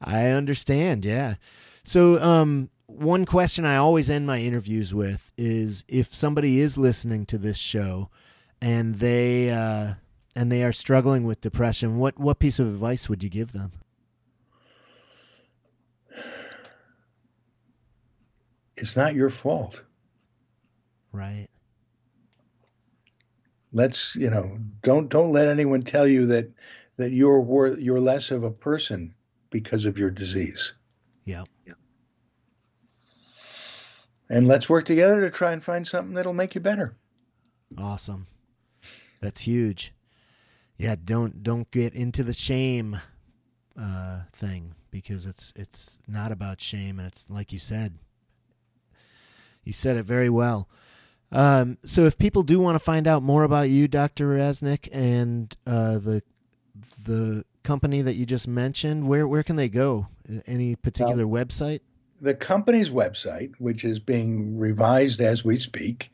I 0.00 0.28
understand. 0.28 1.04
Yeah. 1.04 1.34
So, 1.84 2.22
um, 2.22 2.70
one 2.86 3.24
question 3.24 3.64
I 3.64 3.76
always 3.76 4.10
end 4.10 4.26
my 4.26 4.38
interviews 4.38 4.92
with 4.92 5.30
is 5.38 5.84
if 5.88 6.12
somebody 6.12 6.60
is 6.60 6.76
listening 6.76 7.24
to 7.26 7.38
this 7.38 7.56
show 7.56 8.10
and 8.60 8.96
they 8.96 9.50
uh, 9.50 9.94
and 10.36 10.50
they 10.50 10.62
are 10.64 10.72
struggling 10.72 11.24
with 11.24 11.40
depression, 11.40 11.98
what 11.98 12.18
what 12.18 12.38
piece 12.38 12.58
of 12.58 12.66
advice 12.66 13.08
would 13.08 13.22
you 13.22 13.30
give 13.30 13.52
them? 13.52 13.72
it's 18.80 18.96
not 18.96 19.14
your 19.14 19.30
fault. 19.30 19.82
Right. 21.12 21.48
Let's, 23.72 24.16
you 24.16 24.30
know, 24.30 24.58
don't 24.82 25.08
don't 25.08 25.32
let 25.32 25.46
anyone 25.46 25.82
tell 25.82 26.06
you 26.06 26.26
that 26.26 26.50
that 26.96 27.12
you're 27.12 27.40
worth 27.40 27.78
you're 27.78 28.00
less 28.00 28.30
of 28.30 28.42
a 28.42 28.50
person 28.50 29.12
because 29.50 29.84
of 29.84 29.98
your 29.98 30.10
disease. 30.10 30.72
Yeah. 31.24 31.44
yeah. 31.66 31.74
And 34.28 34.48
let's 34.48 34.68
work 34.68 34.84
together 34.84 35.20
to 35.20 35.30
try 35.30 35.52
and 35.52 35.62
find 35.62 35.86
something 35.86 36.14
that'll 36.14 36.32
make 36.32 36.54
you 36.54 36.60
better. 36.60 36.96
Awesome. 37.78 38.26
That's 39.20 39.42
huge. 39.42 39.92
Yeah, 40.78 40.96
don't 41.02 41.42
don't 41.42 41.70
get 41.70 41.94
into 41.94 42.22
the 42.22 42.32
shame 42.32 42.98
uh, 43.78 44.22
thing 44.32 44.74
because 44.90 45.26
it's 45.26 45.52
it's 45.56 46.00
not 46.08 46.32
about 46.32 46.60
shame 46.60 46.98
and 46.98 47.06
it's 47.06 47.26
like 47.28 47.52
you 47.52 47.58
said, 47.58 47.98
you 49.64 49.72
said 49.72 49.96
it 49.96 50.04
very 50.04 50.30
well. 50.30 50.68
Um, 51.32 51.78
so, 51.84 52.04
if 52.04 52.18
people 52.18 52.42
do 52.42 52.58
want 52.58 52.74
to 52.74 52.80
find 52.80 53.06
out 53.06 53.22
more 53.22 53.44
about 53.44 53.70
you, 53.70 53.86
Dr. 53.86 54.34
Rasenick, 54.34 54.88
and 54.92 55.54
uh, 55.66 55.98
the 55.98 56.22
the 57.04 57.44
company 57.62 58.02
that 58.02 58.14
you 58.14 58.26
just 58.26 58.48
mentioned, 58.48 59.08
where 59.08 59.28
where 59.28 59.42
can 59.42 59.56
they 59.56 59.68
go? 59.68 60.08
Any 60.46 60.76
particular 60.76 61.26
well, 61.26 61.44
website? 61.44 61.80
The 62.20 62.34
company's 62.34 62.90
website, 62.90 63.52
which 63.58 63.84
is 63.84 63.98
being 63.98 64.58
revised 64.58 65.20
as 65.20 65.44
we 65.44 65.56
speak, 65.56 66.10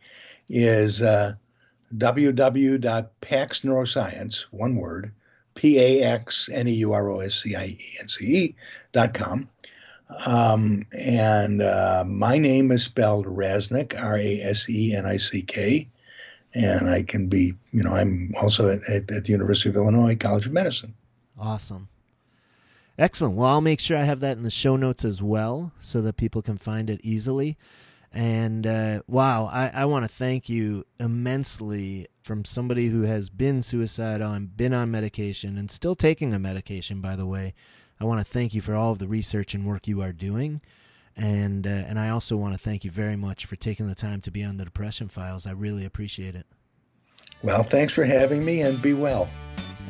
is 0.48 1.00
uh, 1.00 1.32
www.paxneuroscience, 1.96 4.40
one 4.50 4.76
word, 4.76 5.12
P 5.54 5.78
A 5.78 6.02
X 6.02 6.50
N 6.52 6.68
E 6.68 6.72
U 6.72 6.92
R 6.92 7.10
O 7.10 7.20
S 7.20 7.34
C 7.34 7.56
I 7.56 7.64
E 7.64 7.96
N 8.00 8.08
C 8.08 8.24
E 8.24 8.54
dot 8.92 9.14
com. 9.14 9.48
Um, 10.24 10.86
and 10.96 11.62
uh, 11.62 12.04
my 12.06 12.38
name 12.38 12.70
is 12.70 12.84
spelled 12.84 13.26
Rasenick, 13.26 14.00
R 14.00 14.16
A 14.16 14.40
S 14.40 14.68
E 14.68 14.94
N 14.94 15.04
I 15.06 15.16
C 15.16 15.42
K. 15.42 15.88
And 16.54 16.88
I 16.88 17.02
can 17.02 17.26
be, 17.28 17.54
you 17.72 17.82
know, 17.82 17.92
I'm 17.92 18.32
also 18.40 18.68
at, 18.68 18.88
at, 18.88 19.10
at 19.10 19.24
the 19.24 19.32
University 19.32 19.68
of 19.68 19.74
Illinois 19.76 20.14
College 20.16 20.46
of 20.46 20.52
Medicine. 20.52 20.94
Awesome. 21.38 21.88
Excellent. 22.98 23.36
Well, 23.36 23.50
I'll 23.50 23.60
make 23.60 23.80
sure 23.80 23.98
I 23.98 24.04
have 24.04 24.20
that 24.20 24.38
in 24.38 24.42
the 24.42 24.50
show 24.50 24.76
notes 24.76 25.04
as 25.04 25.22
well 25.22 25.72
so 25.80 26.00
that 26.00 26.16
people 26.16 26.40
can 26.40 26.56
find 26.56 26.88
it 26.88 27.00
easily. 27.02 27.58
And 28.12 28.66
uh, 28.66 29.02
wow, 29.06 29.50
I, 29.52 29.70
I 29.74 29.84
want 29.84 30.04
to 30.04 30.08
thank 30.08 30.48
you 30.48 30.84
immensely 30.98 32.06
from 32.22 32.44
somebody 32.44 32.86
who 32.88 33.02
has 33.02 33.28
been 33.28 33.62
suicidal 33.62 34.32
and 34.32 34.56
been 34.56 34.72
on 34.72 34.90
medication 34.90 35.58
and 35.58 35.70
still 35.70 35.94
taking 35.94 36.32
a 36.32 36.38
medication, 36.38 37.00
by 37.00 37.16
the 37.16 37.26
way. 37.26 37.54
I 38.00 38.04
want 38.04 38.20
to 38.20 38.24
thank 38.24 38.54
you 38.54 38.60
for 38.60 38.74
all 38.74 38.92
of 38.92 38.98
the 38.98 39.08
research 39.08 39.54
and 39.54 39.66
work 39.66 39.86
you 39.86 40.02
are 40.02 40.12
doing. 40.12 40.60
And, 41.16 41.66
uh, 41.66 41.70
and 41.70 41.98
I 41.98 42.10
also 42.10 42.36
want 42.36 42.54
to 42.54 42.58
thank 42.58 42.84
you 42.84 42.90
very 42.90 43.16
much 43.16 43.46
for 43.46 43.56
taking 43.56 43.86
the 43.86 43.94
time 43.94 44.20
to 44.22 44.30
be 44.30 44.44
on 44.44 44.58
the 44.58 44.64
Depression 44.64 45.08
Files. 45.08 45.46
I 45.46 45.52
really 45.52 45.84
appreciate 45.84 46.34
it. 46.34 46.46
Well, 47.42 47.62
thanks 47.62 47.92
for 47.92 48.04
having 48.04 48.44
me 48.44 48.62
and 48.62 48.80
be 48.80 48.92
well. 48.92 49.28